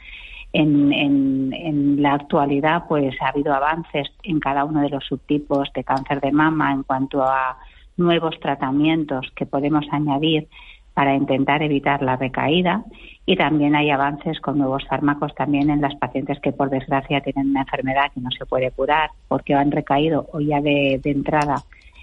En, 0.52 0.92
en, 0.92 2.02
la 2.02 2.14
actualidad, 2.14 2.84
pues 2.88 3.14
ha 3.22 3.28
habido 3.28 3.54
avances 3.54 4.08
en 4.22 4.38
cada 4.40 4.64
uno 4.64 4.80
de 4.80 4.90
los 4.90 5.04
subtipos 5.04 5.72
de 5.74 5.84
cáncer 5.84 6.20
de 6.20 6.32
mama 6.32 6.72
en 6.72 6.82
cuanto 6.82 7.22
a 7.22 7.56
nuevos 7.96 8.38
tratamientos 8.40 9.32
que 9.34 9.46
podemos 9.46 9.86
añadir 9.92 10.48
para 10.94 11.14
intentar 11.14 11.62
evitar 11.62 12.02
la 12.02 12.16
recaída. 12.16 12.84
Y 13.24 13.36
también 13.36 13.74
hay 13.76 13.90
avances 13.90 14.40
con 14.40 14.58
nuevos 14.58 14.84
fármacos 14.88 15.34
también 15.34 15.70
en 15.70 15.80
las 15.80 15.94
pacientes 15.94 16.38
que 16.40 16.52
por 16.52 16.68
desgracia 16.70 17.20
tienen 17.20 17.50
una 17.50 17.60
enfermedad 17.60 18.12
que 18.12 18.20
no 18.20 18.30
se 18.30 18.44
puede 18.44 18.70
curar 18.72 19.10
porque 19.28 19.54
han 19.54 19.70
recaído 19.70 20.26
o 20.32 20.40
ya 20.40 20.60
de 20.60 21.00
entrada 21.04 21.62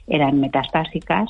eran 0.10 0.39
metastásicas 0.39 1.30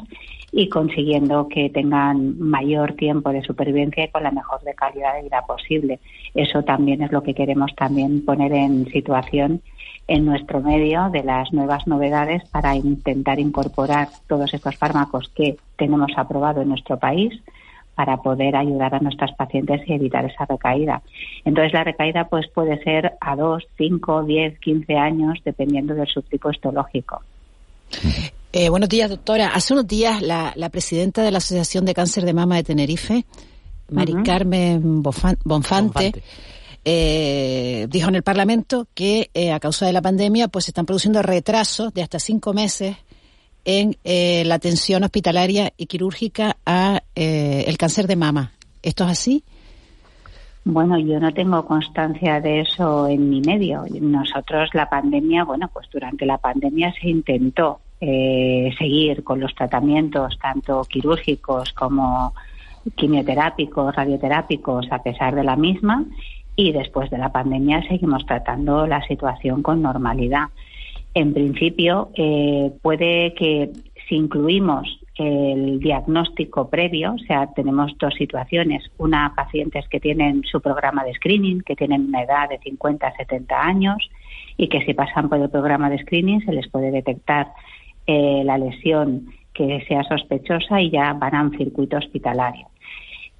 y 0.51 0.69
consiguiendo 0.69 1.47
que 1.47 1.69
tengan 1.69 2.39
mayor 2.39 2.93
tiempo 2.93 3.31
de 3.31 3.43
supervivencia 3.43 4.05
y 4.05 4.09
con 4.09 4.23
la 4.23 4.31
mejor 4.31 4.59
calidad 4.75 5.15
de 5.15 5.23
vida 5.23 5.43
posible. 5.45 5.99
Eso 6.33 6.63
también 6.63 7.01
es 7.03 7.11
lo 7.11 7.21
que 7.21 7.33
queremos 7.33 7.75
también 7.75 8.25
poner 8.25 8.53
en 8.53 8.85
situación 8.91 9.61
en 10.07 10.25
nuestro 10.25 10.59
medio 10.59 11.09
de 11.11 11.23
las 11.23 11.53
nuevas 11.53 11.85
novedades 11.85 12.41
para 12.49 12.75
intentar 12.75 13.39
incorporar 13.39 14.07
todos 14.27 14.53
estos 14.53 14.75
fármacos 14.75 15.29
que 15.35 15.57
tenemos 15.77 16.11
aprobado 16.17 16.61
en 16.61 16.69
nuestro 16.69 16.97
país 16.97 17.39
para 17.93 18.17
poder 18.17 18.55
ayudar 18.55 18.95
a 18.95 18.99
nuestras 18.99 19.33
pacientes 19.33 19.81
y 19.85 19.93
evitar 19.93 20.25
esa 20.25 20.45
recaída. 20.45 21.01
Entonces 21.45 21.73
la 21.73 21.83
recaída 21.83 22.27
pues 22.27 22.47
puede 22.47 22.81
ser 22.81 23.13
a 23.19 23.35
2, 23.35 23.67
5, 23.77 24.23
10, 24.23 24.59
15 24.59 24.95
años 24.95 25.39
dependiendo 25.43 25.93
del 25.93 26.07
subtipo 26.07 26.49
histológico. 26.49 27.21
Eh, 28.51 28.69
buenos 28.69 28.89
días, 28.89 29.09
doctora. 29.09 29.49
Hace 29.49 29.73
unos 29.73 29.87
días 29.87 30.21
la, 30.23 30.53
la, 30.55 30.69
presidenta 30.69 31.21
de 31.21 31.29
la 31.29 31.37
Asociación 31.37 31.85
de 31.85 31.93
Cáncer 31.93 32.25
de 32.25 32.33
Mama 32.33 32.55
de 32.55 32.63
Tenerife, 32.63 33.25
Mari 33.91 34.23
Carmen 34.23 35.03
Bonfante, 35.03 35.41
Bonfante 35.45 36.23
eh, 36.83 37.85
dijo 37.89 38.09
en 38.09 38.15
el 38.15 38.23
Parlamento 38.23 38.87
que 38.95 39.29
eh, 39.35 39.51
a 39.51 39.59
causa 39.59 39.85
de 39.85 39.93
la 39.93 40.01
pandemia 40.01 40.47
pues 40.47 40.65
se 40.65 40.71
están 40.71 40.87
produciendo 40.87 41.21
retrasos 41.21 41.93
de 41.93 42.01
hasta 42.01 42.17
cinco 42.17 42.53
meses 42.53 42.97
en 43.65 43.97
la 44.03 44.55
atención 44.55 45.03
hospitalaria 45.03 45.71
y 45.77 45.85
quirúrgica 45.85 46.57
a 46.65 47.01
eh, 47.15 47.65
el 47.67 47.77
cáncer 47.77 48.07
de 48.07 48.15
mama. 48.15 48.53
¿Esto 48.81 49.03
es 49.03 49.11
así? 49.11 49.43
Bueno, 50.65 50.97
yo 50.97 51.19
no 51.19 51.31
tengo 51.33 51.63
constancia 51.65 52.41
de 52.41 52.61
eso 52.61 53.07
en 53.07 53.29
mi 53.29 53.41
medio. 53.41 53.85
Nosotros 54.01 54.69
la 54.73 54.89
pandemia, 54.89 55.43
bueno, 55.43 55.69
pues 55.71 55.87
durante 55.91 56.25
la 56.25 56.39
pandemia 56.39 56.91
se 56.99 57.09
intentó 57.09 57.79
eh, 58.01 58.71
seguir 58.77 59.23
con 59.23 59.39
los 59.39 59.53
tratamientos 59.55 60.37
tanto 60.39 60.83
quirúrgicos 60.85 61.73
como 61.73 62.33
quimioterápicos, 62.95 63.95
radioterápicos, 63.95 64.87
a 64.91 65.03
pesar 65.03 65.35
de 65.35 65.43
la 65.43 65.55
misma, 65.55 66.05
y 66.55 66.71
después 66.71 67.09
de 67.09 67.17
la 67.17 67.31
pandemia 67.31 67.81
seguimos 67.87 68.25
tratando 68.25 68.87
la 68.87 69.05
situación 69.07 69.61
con 69.63 69.81
normalidad. 69.81 70.49
En 71.13 71.33
principio, 71.33 72.09
eh, 72.15 72.71
puede 72.81 73.33
que 73.33 73.71
si 74.07 74.15
incluimos 74.15 74.99
el 75.15 75.79
diagnóstico 75.79 76.69
previo, 76.69 77.13
o 77.13 77.19
sea, 77.19 77.47
tenemos 77.53 77.91
dos 77.97 78.13
situaciones. 78.15 78.89
Una, 78.97 79.33
pacientes 79.35 79.87
que 79.89 79.99
tienen 79.99 80.43
su 80.43 80.61
programa 80.61 81.03
de 81.03 81.13
screening, 81.13 81.61
que 81.61 81.75
tienen 81.75 82.07
una 82.07 82.23
edad 82.23 82.49
de 82.49 82.57
50 82.59 83.05
a 83.05 83.15
70 83.15 83.61
años 83.61 84.09
y 84.55 84.69
que 84.69 84.81
si 84.85 84.93
pasan 84.93 85.27
por 85.27 85.39
el 85.39 85.49
programa 85.49 85.89
de 85.89 85.99
screening 85.99 86.45
se 86.45 86.53
les 86.53 86.67
puede 86.69 86.91
detectar 86.91 87.47
eh, 88.11 88.41
la 88.43 88.57
lesión 88.57 89.27
que 89.53 89.85
sea 89.87 90.03
sospechosa 90.03 90.81
y 90.81 90.89
ya 90.89 91.13
van 91.13 91.35
a 91.35 91.43
un 91.43 91.55
circuito 91.55 91.97
hospitalario 91.97 92.65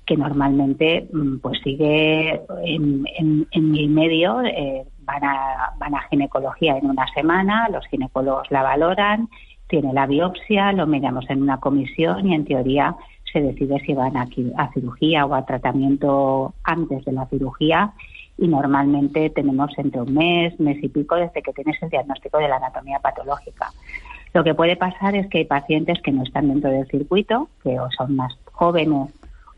que 0.05 0.15
normalmente 0.15 1.07
mm, 1.11 1.38
pues 1.38 1.59
sigue 1.63 2.39
en, 2.65 3.03
en, 3.51 3.93
medio, 3.95 4.41
eh, 4.43 4.84
van, 4.99 5.24
a, 5.24 5.74
van 5.80 5.95
a 5.95 6.01
ginecología 6.09 6.78
en 6.78 6.86
una 6.86 7.07
semana, 7.15 7.67
los 7.70 7.84
ginecólogos 7.88 8.51
la 8.51 8.61
valoran, 8.61 9.28
tiene 9.67 9.91
la 9.91 10.05
biopsia, 10.05 10.72
lo 10.74 10.86
miramos 10.86 11.28
en 11.32 11.41
una 11.41 11.59
comisión 11.59 12.28
y 12.28 12.36
en 12.36 12.45
teoría 12.45 12.95
se 13.34 13.41
decide 13.41 13.80
si 13.80 13.95
van 13.95 14.15
a, 14.17 14.28
a 14.57 14.72
cirugía 14.74 15.26
o 15.26 15.34
a 15.34 15.47
tratamiento 15.47 16.53
antes 16.63 17.05
de 17.05 17.11
la 17.11 17.26
cirugía 17.26 17.93
y 18.38 18.47
normalmente 18.47 19.32
tenemos 19.32 19.72
entre 19.78 20.01
un 20.01 20.13
mes, 20.13 20.59
mes 20.59 20.78
y 20.84 20.89
pico 20.89 21.15
desde 21.15 21.41
que 21.41 21.53
tienes 21.53 21.82
el 21.82 21.89
diagnóstico 21.89 22.38
de 22.38 22.47
la 22.47 22.57
anatomía 22.57 22.99
patológica. 22.99 23.72
Lo 24.34 24.43
que 24.43 24.53
puede 24.53 24.75
pasar 24.75 25.15
es 25.15 25.27
que 25.27 25.39
hay 25.39 25.45
pacientes 25.45 26.01
que 26.01 26.11
no 26.11 26.23
están 26.23 26.49
dentro 26.49 26.69
del 26.69 26.88
circuito, 26.88 27.49
que 27.63 27.77
son 27.97 28.15
más 28.15 28.34
jóvenes 28.51 29.11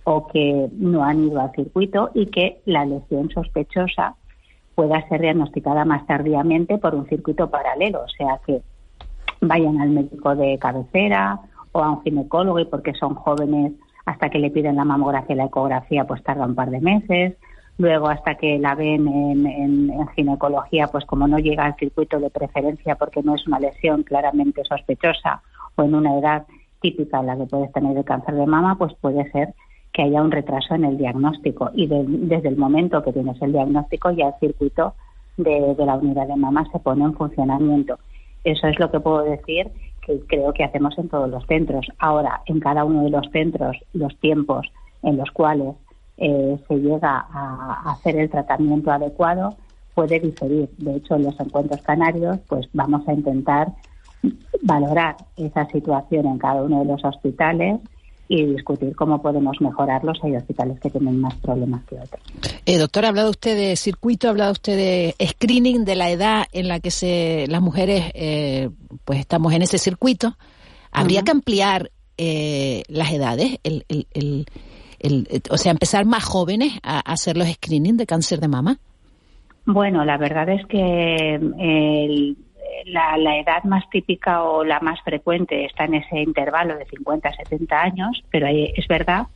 o 0.03 0.27
que 0.27 0.69
no 0.73 1.03
han 1.03 1.25
ido 1.25 1.41
al 1.41 1.51
circuito 1.51 2.09
y 2.13 2.27
que 2.27 2.61
la 2.65 2.85
lesión 2.85 3.29
sospechosa 3.29 4.15
pueda 4.75 5.07
ser 5.09 5.21
diagnosticada 5.21 5.85
más 5.85 6.05
tardíamente 6.07 6.77
por 6.77 6.95
un 6.95 7.07
circuito 7.07 7.49
paralelo, 7.49 8.03
o 8.03 8.09
sea 8.09 8.39
que 8.45 8.61
vayan 9.41 9.81
al 9.81 9.89
médico 9.89 10.35
de 10.35 10.57
cabecera 10.57 11.39
o 11.71 11.83
a 11.83 11.91
un 11.91 12.01
ginecólogo 12.03 12.59
y 12.59 12.65
porque 12.65 12.93
son 12.93 13.15
jóvenes 13.15 13.73
hasta 14.05 14.29
que 14.29 14.39
le 14.39 14.49
piden 14.49 14.77
la 14.77 14.85
mamografía 14.85 15.35
y 15.35 15.37
la 15.37 15.45
ecografía 15.45 16.05
pues 16.05 16.23
tarda 16.23 16.45
un 16.45 16.55
par 16.55 16.69
de 16.69 16.81
meses. 16.81 17.35
Luego 17.81 18.09
hasta 18.09 18.35
que 18.35 18.59
la 18.59 18.75
ven 18.75 19.07
en, 19.07 20.07
ginecología 20.15 20.85
pues 20.91 21.03
como 21.05 21.27
no 21.27 21.39
llega 21.39 21.65
al 21.65 21.75
circuito 21.77 22.19
de 22.19 22.29
preferencia 22.29 22.93
porque 22.93 23.23
no 23.23 23.33
es 23.33 23.47
una 23.47 23.59
lesión 23.59 24.03
claramente 24.03 24.63
sospechosa 24.65 25.41
o 25.75 25.81
en 25.81 25.95
una 25.95 26.15
edad 26.19 26.45
típica 26.79 27.21
en 27.21 27.25
la 27.25 27.35
que 27.35 27.47
puedes 27.47 27.71
tener 27.71 27.97
el 27.97 28.05
cáncer 28.05 28.35
de 28.35 28.45
mama 28.45 28.77
pues 28.77 28.93
puede 29.01 29.31
ser 29.31 29.55
que 29.93 30.03
haya 30.03 30.21
un 30.21 30.29
retraso 30.29 30.75
en 30.75 30.85
el 30.85 30.99
diagnóstico 30.99 31.71
y 31.73 31.87
desde 31.87 32.49
el 32.49 32.55
momento 32.55 33.01
que 33.01 33.13
tienes 33.13 33.41
el 33.41 33.51
diagnóstico 33.51 34.11
ya 34.11 34.27
el 34.27 34.35
circuito 34.39 34.93
de, 35.37 35.73
de 35.73 35.85
la 35.87 35.95
unidad 35.95 36.27
de 36.27 36.35
mama 36.35 36.67
se 36.71 36.77
pone 36.77 37.03
en 37.03 37.15
funcionamiento. 37.15 37.97
Eso 38.43 38.67
es 38.67 38.79
lo 38.79 38.91
que 38.91 38.99
puedo 38.99 39.23
decir 39.23 39.71
que 40.05 40.19
creo 40.27 40.53
que 40.53 40.65
hacemos 40.65 40.95
en 40.99 41.09
todos 41.09 41.31
los 41.31 41.47
centros. 41.47 41.87
Ahora, 41.97 42.43
en 42.45 42.59
cada 42.59 42.83
uno 42.83 43.03
de 43.05 43.09
los 43.09 43.27
centros, 43.31 43.75
los 43.93 44.15
tiempos 44.19 44.71
en 45.01 45.17
los 45.17 45.31
cuales 45.31 45.75
eh, 46.21 46.57
se 46.67 46.75
llega 46.75 47.27
a 47.33 47.91
hacer 47.91 48.17
el 48.17 48.29
tratamiento 48.29 48.91
adecuado 48.91 49.57
puede 49.93 50.19
diferir. 50.19 50.69
De 50.77 50.95
hecho, 50.95 51.15
en 51.15 51.23
los 51.23 51.39
encuentros 51.39 51.81
canarios, 51.81 52.39
pues 52.47 52.67
vamos 52.73 53.07
a 53.07 53.13
intentar 53.13 53.73
valorar 54.61 55.17
esa 55.35 55.67
situación 55.67 56.27
en 56.27 56.37
cada 56.37 56.63
uno 56.63 56.79
de 56.79 56.85
los 56.85 57.03
hospitales 57.03 57.79
y 58.27 58.45
discutir 58.45 58.95
cómo 58.95 59.21
podemos 59.21 59.59
mejorarlos. 59.59 60.19
Hay 60.23 60.35
hospitales 60.35 60.79
que 60.79 60.89
tienen 60.89 61.19
más 61.19 61.35
problemas 61.35 61.83
que 61.85 61.95
otros. 61.95 62.21
Eh, 62.65 62.77
doctor, 62.77 63.05
ha 63.05 63.09
hablado 63.09 63.31
usted 63.31 63.57
de 63.57 63.75
circuito, 63.75 64.27
ha 64.27 64.29
hablado 64.29 64.53
usted 64.53 64.77
de 64.77 65.27
screening, 65.27 65.83
de 65.83 65.95
la 65.95 66.09
edad 66.09 66.45
en 66.53 66.67
la 66.67 66.79
que 66.79 66.91
se, 66.91 67.45
las 67.49 67.61
mujeres 67.61 68.11
eh, 68.13 68.69
pues 69.03 69.19
estamos 69.19 69.53
en 69.53 69.63
ese 69.63 69.77
circuito. 69.77 70.37
¿Habría 70.91 71.23
que 71.23 71.31
ampliar 71.31 71.91
eh, 72.17 72.83
las 72.87 73.11
edades? 73.11 73.59
El, 73.63 73.85
el, 73.89 74.07
el, 74.13 74.45
o 75.49 75.57
sea, 75.57 75.71
empezar 75.71 76.05
más 76.05 76.23
jóvenes 76.23 76.73
a, 76.83 76.99
hacer 76.99 77.37
los 77.37 77.47
screening 77.47 77.97
de 77.97 78.05
cáncer 78.05 78.39
de 78.39 78.47
mama. 78.47 78.77
Bueno, 79.65 80.03
la 80.05 80.17
verdad 80.17 80.49
es 80.49 80.65
que 80.65 81.39
la, 82.85 83.37
edad 83.37 83.63
más 83.63 83.89
típica 83.89 84.43
o 84.43 84.63
la 84.63 84.79
más 84.79 85.01
frecuente 85.01 85.65
está 85.65 85.85
en 85.85 85.95
ese 85.95 86.19
intervalo 86.19 86.75
de 86.77 86.85
50 86.85 87.29
a 87.29 87.33
70 87.33 87.81
años, 87.81 88.23
pero 88.31 88.47
es 88.47 88.87
verdad 88.87 89.27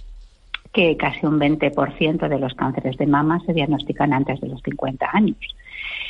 que 0.75 0.97
casi 0.97 1.25
un 1.25 1.39
20% 1.39 2.27
de 2.27 2.39
los 2.39 2.53
cánceres 2.53 2.97
de 2.97 3.07
mama 3.07 3.39
se 3.45 3.53
diagnostican 3.53 4.11
antes 4.11 4.41
de 4.41 4.49
los 4.49 4.61
50 4.61 5.09
años. 5.13 5.37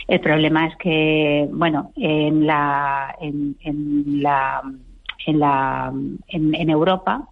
El 0.08 0.20
problema 0.20 0.66
es 0.68 0.76
que, 0.78 1.48
bueno, 1.52 1.92
en 1.96 2.48
la, 2.48 3.16
en, 3.22 3.56
la, 4.22 4.62
en, 5.26 5.40
la, 5.40 5.94
en, 6.28 6.70
Europa, 6.70 7.28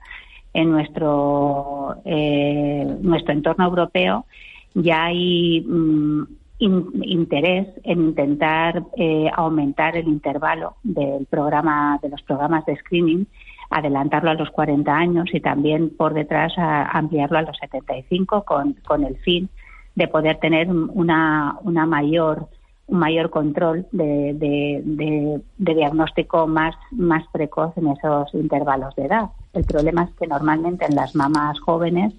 en 0.53 0.71
nuestro, 0.71 1.95
eh, 2.05 2.97
nuestro 3.01 3.33
entorno 3.33 3.65
europeo, 3.65 4.25
ya 4.73 5.05
hay 5.05 5.61
mm, 5.61 6.23
interés 6.59 7.67
en 7.83 8.01
intentar 8.01 8.83
eh, 8.97 9.29
aumentar 9.35 9.97
el 9.97 10.07
intervalo 10.07 10.75
del 10.83 11.25
programa 11.25 11.99
de 12.01 12.09
los 12.09 12.21
programas 12.21 12.65
de 12.65 12.75
screening 12.77 13.27
adelantarlo 13.69 14.29
a 14.29 14.35
los 14.35 14.49
40 14.51 14.95
años 14.95 15.29
y 15.33 15.39
también 15.39 15.89
por 15.89 16.13
detrás 16.13 16.53
ampliarlo 16.57 17.39
a 17.39 17.41
los 17.41 17.57
75 17.57 18.43
con, 18.43 18.73
con 18.85 19.03
el 19.03 19.17
fin 19.17 19.49
de 19.95 20.07
poder 20.07 20.37
tener 20.37 20.69
una, 20.69 21.57
una 21.63 21.85
mayor 21.85 22.47
un 22.85 22.99
mayor 22.99 23.29
control 23.29 23.87
de, 23.91 24.33
de, 24.33 25.41
de, 25.57 25.73
diagnóstico 25.73 26.47
más, 26.47 26.75
más 26.91 27.23
precoz 27.31 27.75
en 27.77 27.87
esos 27.87 28.33
intervalos 28.33 28.93
de 28.95 29.05
edad. 29.05 29.29
El 29.53 29.65
problema 29.65 30.03
es 30.03 30.15
que 30.15 30.27
normalmente 30.27 30.85
en 30.85 30.95
las 30.95 31.15
mamás 31.15 31.59
jóvenes 31.59 32.13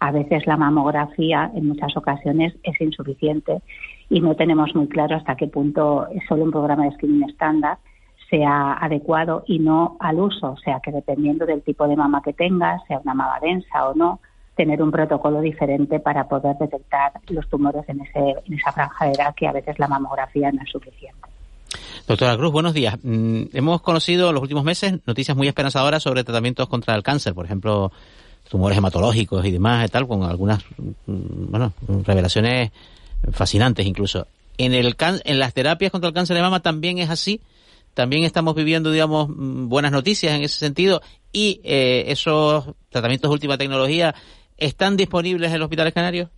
a 0.00 0.10
veces 0.10 0.46
la 0.46 0.56
mamografía 0.56 1.50
en 1.54 1.68
muchas 1.68 1.96
ocasiones 1.96 2.54
es 2.62 2.80
insuficiente 2.80 3.62
y 4.10 4.20
no 4.20 4.34
tenemos 4.34 4.74
muy 4.74 4.88
claro 4.88 5.16
hasta 5.16 5.36
qué 5.36 5.46
punto 5.46 6.08
solo 6.28 6.44
un 6.44 6.50
programa 6.50 6.84
de 6.84 6.92
screening 6.92 7.30
estándar 7.30 7.78
sea 8.28 8.72
adecuado 8.74 9.44
y 9.46 9.60
no 9.60 9.96
al 10.00 10.18
uso, 10.18 10.52
o 10.52 10.56
sea 10.56 10.80
que 10.80 10.90
dependiendo 10.90 11.46
del 11.46 11.62
tipo 11.62 11.86
de 11.86 11.96
mama 11.96 12.22
que 12.22 12.32
tengas, 12.32 12.82
sea 12.88 12.98
una 12.98 13.14
mama 13.14 13.38
densa 13.40 13.88
o 13.88 13.94
no, 13.94 14.20
tener 14.56 14.82
un 14.82 14.90
protocolo 14.90 15.40
diferente 15.40 16.00
para 16.00 16.26
poder 16.26 16.56
detectar 16.58 17.12
los 17.28 17.48
tumores 17.48 17.88
en, 17.88 18.00
ese, 18.00 18.36
en 18.46 18.54
esa 18.54 18.72
franja 18.72 19.06
de 19.06 19.12
edad 19.12 19.34
que 19.34 19.46
a 19.46 19.52
veces 19.52 19.78
la 19.78 19.88
mamografía 19.88 20.50
no 20.50 20.62
es 20.62 20.70
suficiente. 20.70 21.33
Doctora 22.06 22.36
Cruz, 22.36 22.52
buenos 22.52 22.74
días. 22.74 22.98
Mm, 23.02 23.44
hemos 23.54 23.80
conocido 23.80 24.28
en 24.28 24.34
los 24.34 24.42
últimos 24.42 24.62
meses 24.62 24.94
noticias 25.06 25.34
muy 25.34 25.48
esperanzadoras 25.48 26.02
sobre 26.02 26.22
tratamientos 26.22 26.68
contra 26.68 26.94
el 26.94 27.02
cáncer, 27.02 27.32
por 27.32 27.46
ejemplo, 27.46 27.92
tumores 28.50 28.76
hematológicos 28.76 29.44
y 29.46 29.50
demás 29.50 29.86
y 29.86 29.90
tal, 29.90 30.06
con 30.06 30.22
algunas 30.22 30.62
mm, 30.76 31.50
bueno, 31.50 31.72
revelaciones 32.04 32.72
fascinantes 33.32 33.86
incluso. 33.86 34.26
En, 34.58 34.74
el 34.74 34.94
en 35.24 35.38
las 35.38 35.54
terapias 35.54 35.90
contra 35.90 36.08
el 36.08 36.14
cáncer 36.14 36.36
de 36.36 36.42
mama 36.42 36.60
también 36.60 36.98
es 36.98 37.08
así. 37.08 37.40
También 37.94 38.24
estamos 38.24 38.54
viviendo, 38.54 38.90
digamos, 38.90 39.30
mm, 39.30 39.68
buenas 39.68 39.90
noticias 39.90 40.34
en 40.34 40.42
ese 40.42 40.58
sentido 40.58 41.00
y 41.32 41.62
eh, 41.64 42.04
esos 42.08 42.66
tratamientos 42.90 43.30
de 43.30 43.32
última 43.32 43.56
tecnología 43.56 44.14
están 44.58 44.98
disponibles 44.98 45.52
en 45.52 45.58
los 45.58 45.66
hospitales 45.66 45.94
canarios. 45.94 46.28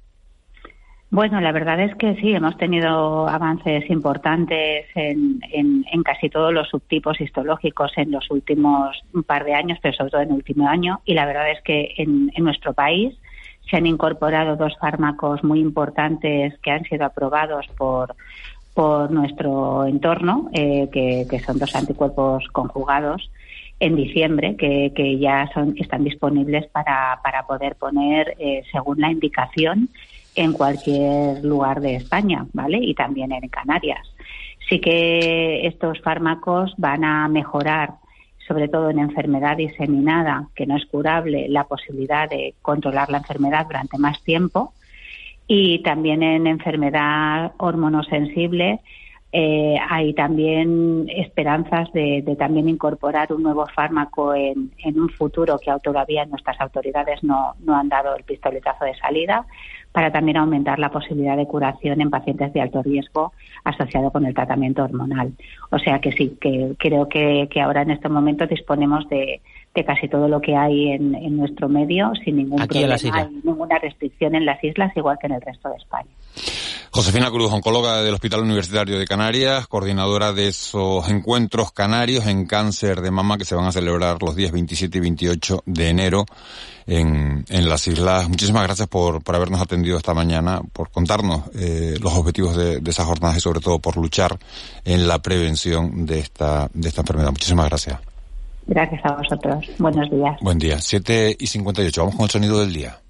Bueno, 1.08 1.40
la 1.40 1.52
verdad 1.52 1.80
es 1.80 1.94
que 1.94 2.16
sí, 2.16 2.32
hemos 2.32 2.56
tenido 2.56 3.28
avances 3.28 3.88
importantes 3.90 4.86
en, 4.96 5.40
en, 5.52 6.02
casi 6.02 6.28
todos 6.28 6.52
los 6.52 6.68
subtipos 6.68 7.20
histológicos 7.20 7.92
en 7.96 8.10
los 8.10 8.28
últimos 8.30 9.00
un 9.14 9.22
par 9.22 9.44
de 9.44 9.54
años, 9.54 9.78
pero 9.80 9.96
sobre 9.96 10.10
todo 10.10 10.20
en 10.22 10.30
el 10.30 10.34
último 10.34 10.68
año. 10.68 11.00
Y 11.04 11.14
la 11.14 11.24
verdad 11.24 11.50
es 11.52 11.62
que 11.62 11.94
en, 11.96 12.32
en 12.34 12.44
nuestro 12.44 12.72
país 12.72 13.14
se 13.70 13.76
han 13.76 13.86
incorporado 13.86 14.56
dos 14.56 14.76
fármacos 14.80 15.44
muy 15.44 15.60
importantes 15.60 16.58
que 16.58 16.70
han 16.72 16.82
sido 16.84 17.04
aprobados 17.04 17.66
por, 17.78 18.16
por 18.74 19.10
nuestro 19.10 19.86
entorno, 19.86 20.50
eh, 20.52 20.88
que, 20.92 21.26
que, 21.30 21.38
son 21.40 21.58
dos 21.58 21.74
anticuerpos 21.76 22.44
conjugados 22.52 23.30
en 23.78 23.94
diciembre, 23.94 24.56
que, 24.56 24.92
que 24.94 25.18
ya 25.18 25.48
son, 25.54 25.74
están 25.78 26.02
disponibles 26.02 26.66
para, 26.68 27.20
para 27.22 27.46
poder 27.46 27.76
poner 27.76 28.34
eh, 28.38 28.62
según 28.72 29.00
la 29.00 29.10
indicación 29.10 29.88
en 30.36 30.52
cualquier 30.52 31.42
lugar 31.44 31.80
de 31.80 31.96
España, 31.96 32.46
¿vale? 32.52 32.78
Y 32.78 32.94
también 32.94 33.32
en 33.32 33.48
Canarias. 33.48 34.06
Sí 34.68 34.80
que 34.80 35.66
estos 35.66 36.00
fármacos 36.00 36.74
van 36.76 37.04
a 37.04 37.26
mejorar, 37.28 37.94
sobre 38.46 38.68
todo 38.68 38.90
en 38.90 38.98
enfermedad 38.98 39.56
diseminada, 39.56 40.48
que 40.54 40.66
no 40.66 40.76
es 40.76 40.84
curable, 40.86 41.48
la 41.48 41.64
posibilidad 41.64 42.28
de 42.28 42.54
controlar 42.62 43.10
la 43.10 43.18
enfermedad 43.18 43.66
durante 43.66 43.98
más 43.98 44.22
tiempo. 44.22 44.74
Y 45.48 45.82
también 45.82 46.22
en 46.22 46.46
enfermedad 46.46 47.52
hormonosensible, 47.58 48.80
eh, 49.32 49.76
hay 49.88 50.14
también 50.14 51.08
esperanzas 51.08 51.92
de, 51.92 52.22
también 52.38 52.68
incorporar 52.68 53.32
un 53.32 53.42
nuevo 53.42 53.66
fármaco 53.66 54.34
en, 54.34 54.70
un 54.84 55.08
futuro 55.10 55.58
que 55.58 55.72
todavía 55.82 56.24
nuestras 56.24 56.60
autoridades 56.60 57.22
no, 57.22 57.54
no 57.60 57.76
han 57.76 57.88
dado 57.88 58.16
el 58.16 58.24
pistoletazo 58.24 58.84
de 58.84 58.94
salida, 58.96 59.46
para 59.96 60.12
también 60.12 60.36
aumentar 60.36 60.78
la 60.78 60.90
posibilidad 60.90 61.38
de 61.38 61.46
curación 61.46 62.02
en 62.02 62.10
pacientes 62.10 62.52
de 62.52 62.60
alto 62.60 62.82
riesgo 62.82 63.32
asociado 63.64 64.10
con 64.10 64.26
el 64.26 64.34
tratamiento 64.34 64.84
hormonal. 64.84 65.32
O 65.70 65.78
sea 65.78 66.02
que 66.02 66.12
sí, 66.12 66.36
que 66.38 66.74
creo 66.78 67.08
que, 67.08 67.48
ahora 67.64 67.80
en 67.80 67.92
este 67.92 68.10
momento 68.10 68.46
disponemos 68.46 69.08
de, 69.08 69.40
casi 69.86 70.06
todo 70.06 70.28
lo 70.28 70.42
que 70.42 70.54
hay 70.54 70.92
en, 70.92 71.38
nuestro 71.38 71.70
medio 71.70 72.12
sin 72.22 72.36
ningún 72.36 72.66
problema 72.66 73.30
ninguna 73.42 73.78
restricción 73.78 74.34
en 74.34 74.44
las 74.44 74.62
islas, 74.62 74.94
igual 74.94 75.16
que 75.18 75.28
en 75.28 75.32
el 75.32 75.40
resto 75.40 75.70
de 75.70 75.76
España. 75.76 76.10
Josefina 76.96 77.30
Cruz, 77.30 77.52
oncóloga 77.52 78.00
del 78.00 78.14
Hospital 78.14 78.40
Universitario 78.40 78.98
de 78.98 79.04
Canarias, 79.04 79.66
coordinadora 79.66 80.32
de 80.32 80.48
esos 80.48 81.06
encuentros 81.10 81.70
canarios 81.70 82.26
en 82.26 82.46
cáncer 82.46 83.02
de 83.02 83.10
mama 83.10 83.36
que 83.36 83.44
se 83.44 83.54
van 83.54 83.66
a 83.66 83.72
celebrar 83.72 84.22
los 84.22 84.34
días 84.34 84.50
27 84.50 84.96
y 84.96 85.00
28 85.02 85.62
de 85.66 85.90
enero 85.90 86.24
en, 86.86 87.44
en 87.50 87.68
las 87.68 87.86
islas. 87.86 88.30
Muchísimas 88.30 88.62
gracias 88.62 88.88
por, 88.88 89.22
por 89.22 89.36
habernos 89.36 89.60
atendido 89.60 89.98
esta 89.98 90.14
mañana, 90.14 90.62
por 90.72 90.90
contarnos 90.90 91.42
eh, 91.54 91.98
los 92.00 92.14
objetivos 92.14 92.56
de, 92.56 92.80
de 92.80 92.90
esas 92.90 93.04
jornadas 93.04 93.36
y 93.36 93.40
sobre 93.40 93.60
todo 93.60 93.78
por 93.78 93.98
luchar 93.98 94.38
en 94.86 95.06
la 95.06 95.18
prevención 95.18 96.06
de 96.06 96.20
esta, 96.20 96.70
de 96.72 96.88
esta 96.88 97.02
enfermedad. 97.02 97.28
Muchísimas 97.28 97.68
gracias. 97.68 98.00
Gracias 98.66 99.04
a 99.04 99.12
vosotros. 99.12 99.66
Buenos 99.76 100.10
días. 100.10 100.38
Buen 100.40 100.58
día. 100.58 100.80
7 100.80 101.36
y 101.38 101.46
58. 101.46 102.00
Vamos 102.00 102.16
con 102.16 102.24
el 102.24 102.30
sonido 102.30 102.58
del 102.58 102.72
día. 102.72 103.00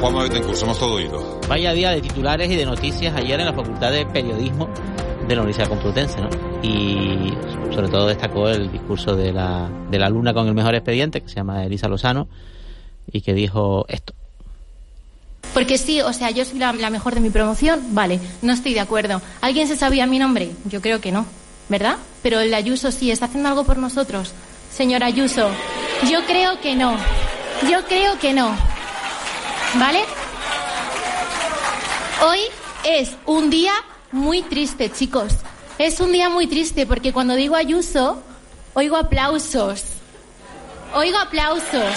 Betancourt, 0.00 0.56
somos 0.56 0.78
todo 0.78 0.94
oído. 0.94 1.40
Vaya 1.46 1.72
día 1.72 1.90
de 1.90 2.00
titulares 2.00 2.50
y 2.50 2.56
de 2.56 2.64
noticias 2.64 3.14
ayer 3.14 3.38
en 3.38 3.46
la 3.46 3.52
Facultad 3.52 3.92
de 3.92 4.06
Periodismo 4.06 4.68
de 5.28 5.36
la 5.36 5.42
Universidad 5.42 5.68
Complutense, 5.68 6.20
¿no? 6.20 6.30
Y 6.62 7.32
sobre 7.74 7.88
todo 7.88 8.06
destacó 8.06 8.48
el 8.48 8.72
discurso 8.72 9.14
de 9.14 9.32
la, 9.32 9.70
de 9.90 9.98
la 9.98 10.06
alumna 10.06 10.32
con 10.32 10.48
el 10.48 10.54
mejor 10.54 10.74
expediente, 10.74 11.20
que 11.20 11.28
se 11.28 11.36
llama 11.36 11.64
Elisa 11.64 11.86
Lozano, 11.86 12.28
y 13.12 13.20
que 13.20 13.34
dijo 13.34 13.84
esto. 13.88 14.14
Porque 15.52 15.76
sí, 15.76 16.00
o 16.00 16.12
sea, 16.14 16.30
yo 16.30 16.44
soy 16.46 16.58
la, 16.58 16.72
la 16.72 16.90
mejor 16.90 17.14
de 17.14 17.20
mi 17.20 17.28
promoción, 17.28 17.94
vale, 17.94 18.20
no 18.40 18.52
estoy 18.54 18.72
de 18.72 18.80
acuerdo. 18.80 19.20
¿Alguien 19.42 19.68
se 19.68 19.76
sabía 19.76 20.06
mi 20.06 20.18
nombre? 20.18 20.50
Yo 20.64 20.80
creo 20.80 21.00
que 21.00 21.12
no, 21.12 21.26
¿verdad? 21.68 21.96
Pero 22.22 22.40
el 22.40 22.54
Ayuso 22.54 22.90
sí, 22.90 23.10
¿está 23.10 23.26
haciendo 23.26 23.50
algo 23.50 23.64
por 23.64 23.76
nosotros? 23.76 24.32
Señor 24.72 25.04
Ayuso, 25.04 25.50
yo 26.10 26.24
creo 26.26 26.58
que 26.60 26.74
no. 26.74 26.96
Yo 27.70 27.84
creo 27.86 28.18
que 28.18 28.32
no. 28.32 28.56
¿Vale? 29.74 30.04
Hoy 32.26 32.40
es 32.84 33.16
un 33.26 33.50
día 33.50 33.72
muy 34.10 34.42
triste, 34.42 34.90
chicos. 34.90 35.32
Es 35.78 36.00
un 36.00 36.12
día 36.12 36.28
muy 36.28 36.46
triste 36.46 36.86
porque 36.86 37.12
cuando 37.12 37.34
digo 37.34 37.54
Ayuso, 37.54 38.22
oigo 38.74 38.96
aplausos. 38.96 39.84
Oigo 40.94 41.18
aplausos. 41.18 41.94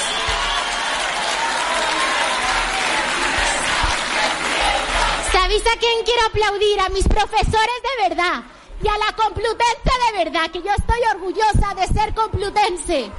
¿Sabéis 5.32 5.64
a 5.64 5.80
quién 5.80 6.06
quiero 6.06 6.28
aplaudir? 6.28 6.80
A 6.80 6.90
mis 6.90 7.08
profesores 7.08 7.82
de 7.98 8.10
verdad 8.10 8.44
y 8.84 8.88
a 8.88 8.98
la 8.98 9.16
Complutense 9.16 9.92
de 10.12 10.24
verdad, 10.24 10.52
que 10.52 10.62
yo 10.62 10.72
estoy 10.78 11.00
orgullosa 11.16 11.74
de 11.76 11.88
ser 11.88 12.14
complutense. 12.14 13.12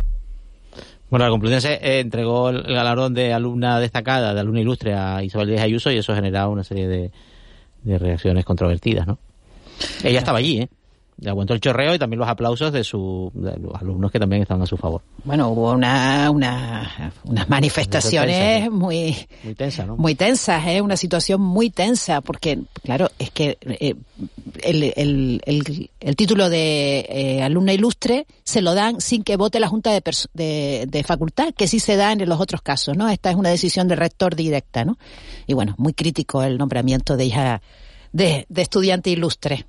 Bueno, 1.14 1.26
la 1.26 1.30
Complutense 1.30 1.74
eh, 1.74 2.00
entregó 2.00 2.48
el 2.48 2.64
galardón 2.64 3.14
de 3.14 3.32
alumna 3.32 3.78
destacada, 3.78 4.34
de 4.34 4.40
alumna 4.40 4.62
ilustre 4.62 4.94
a 4.94 5.22
Isabel 5.22 5.46
Díaz 5.46 5.62
Ayuso 5.62 5.92
y 5.92 5.98
eso 5.98 6.10
ha 6.10 6.16
generado 6.16 6.50
una 6.50 6.64
serie 6.64 6.88
de, 6.88 7.12
de 7.84 7.98
reacciones 8.00 8.44
controvertidas, 8.44 9.06
¿no? 9.06 9.20
Ella 10.02 10.18
estaba 10.18 10.38
allí, 10.38 10.62
¿eh? 10.62 10.68
Le 11.16 11.30
aguantó 11.30 11.54
el 11.54 11.60
chorreo 11.60 11.94
y 11.94 11.98
también 11.98 12.18
los 12.18 12.28
aplausos 12.28 12.72
de, 12.72 12.82
su, 12.82 13.30
de 13.34 13.56
los 13.56 13.74
alumnos 13.80 14.10
que 14.10 14.18
también 14.18 14.42
estaban 14.42 14.62
a 14.62 14.66
su 14.66 14.76
favor. 14.76 15.02
Bueno, 15.24 15.48
hubo 15.50 15.72
una, 15.72 16.28
una, 16.30 17.12
unas 17.24 17.48
manifestaciones 17.48 18.62
Tensa, 18.62 18.70
muy, 18.70 19.16
Muy 19.44 19.54
tensa, 19.54 19.86
¿no? 19.86 19.96
muy 19.96 20.14
tensas, 20.14 20.66
¿eh? 20.66 20.80
una 20.80 20.96
situación 20.96 21.40
muy 21.40 21.70
tensa, 21.70 22.20
porque, 22.20 22.60
claro, 22.82 23.10
es 23.18 23.30
que 23.30 23.58
eh, 23.62 23.94
el, 24.62 24.92
el, 24.96 25.40
el, 25.46 25.90
el 26.00 26.16
título 26.16 26.48
de 26.48 27.06
eh, 27.08 27.42
alumna 27.42 27.72
ilustre 27.72 28.26
se 28.42 28.60
lo 28.60 28.74
dan 28.74 29.00
sin 29.00 29.22
que 29.22 29.36
vote 29.36 29.60
la 29.60 29.68
Junta 29.68 29.92
de, 29.92 30.86
de 30.88 31.04
Facultad, 31.04 31.54
que 31.56 31.68
sí 31.68 31.78
se 31.78 31.96
da 31.96 32.12
en 32.12 32.28
los 32.28 32.40
otros 32.40 32.60
casos, 32.60 32.96
¿no? 32.96 33.08
Esta 33.08 33.30
es 33.30 33.36
una 33.36 33.50
decisión 33.50 33.88
del 33.88 33.98
rector 33.98 34.34
directa, 34.34 34.84
¿no? 34.84 34.98
Y 35.46 35.54
bueno, 35.54 35.74
muy 35.78 35.94
crítico 35.94 36.42
el 36.42 36.58
nombramiento 36.58 37.16
de 37.16 37.24
hija 37.24 37.62
de, 38.12 38.46
de 38.48 38.62
estudiante 38.62 39.10
ilustre. 39.10 39.66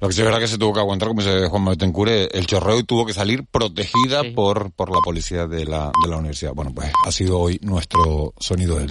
Lo 0.00 0.08
que 0.08 0.14
sí 0.14 0.20
es 0.20 0.24
verdad 0.24 0.40
que 0.40 0.48
se 0.48 0.58
tuvo 0.58 0.72
que 0.72 0.80
aguantar, 0.80 1.08
como 1.08 1.22
dice 1.22 1.48
Juan 1.48 1.64
Betencure, 1.64 2.28
el 2.32 2.46
chorreo 2.46 2.78
y 2.78 2.84
tuvo 2.84 3.06
que 3.06 3.12
salir 3.12 3.44
protegida 3.44 4.22
por, 4.34 4.72
por 4.72 4.90
la 4.90 5.00
policía 5.00 5.46
de 5.46 5.64
la, 5.64 5.92
de 6.02 6.10
la 6.10 6.16
universidad. 6.16 6.52
Bueno, 6.52 6.72
pues 6.74 6.92
ha 7.06 7.12
sido 7.12 7.38
hoy 7.38 7.58
nuestro 7.62 8.34
sonido 8.38 8.76
del 8.76 8.78
día. 8.78 8.82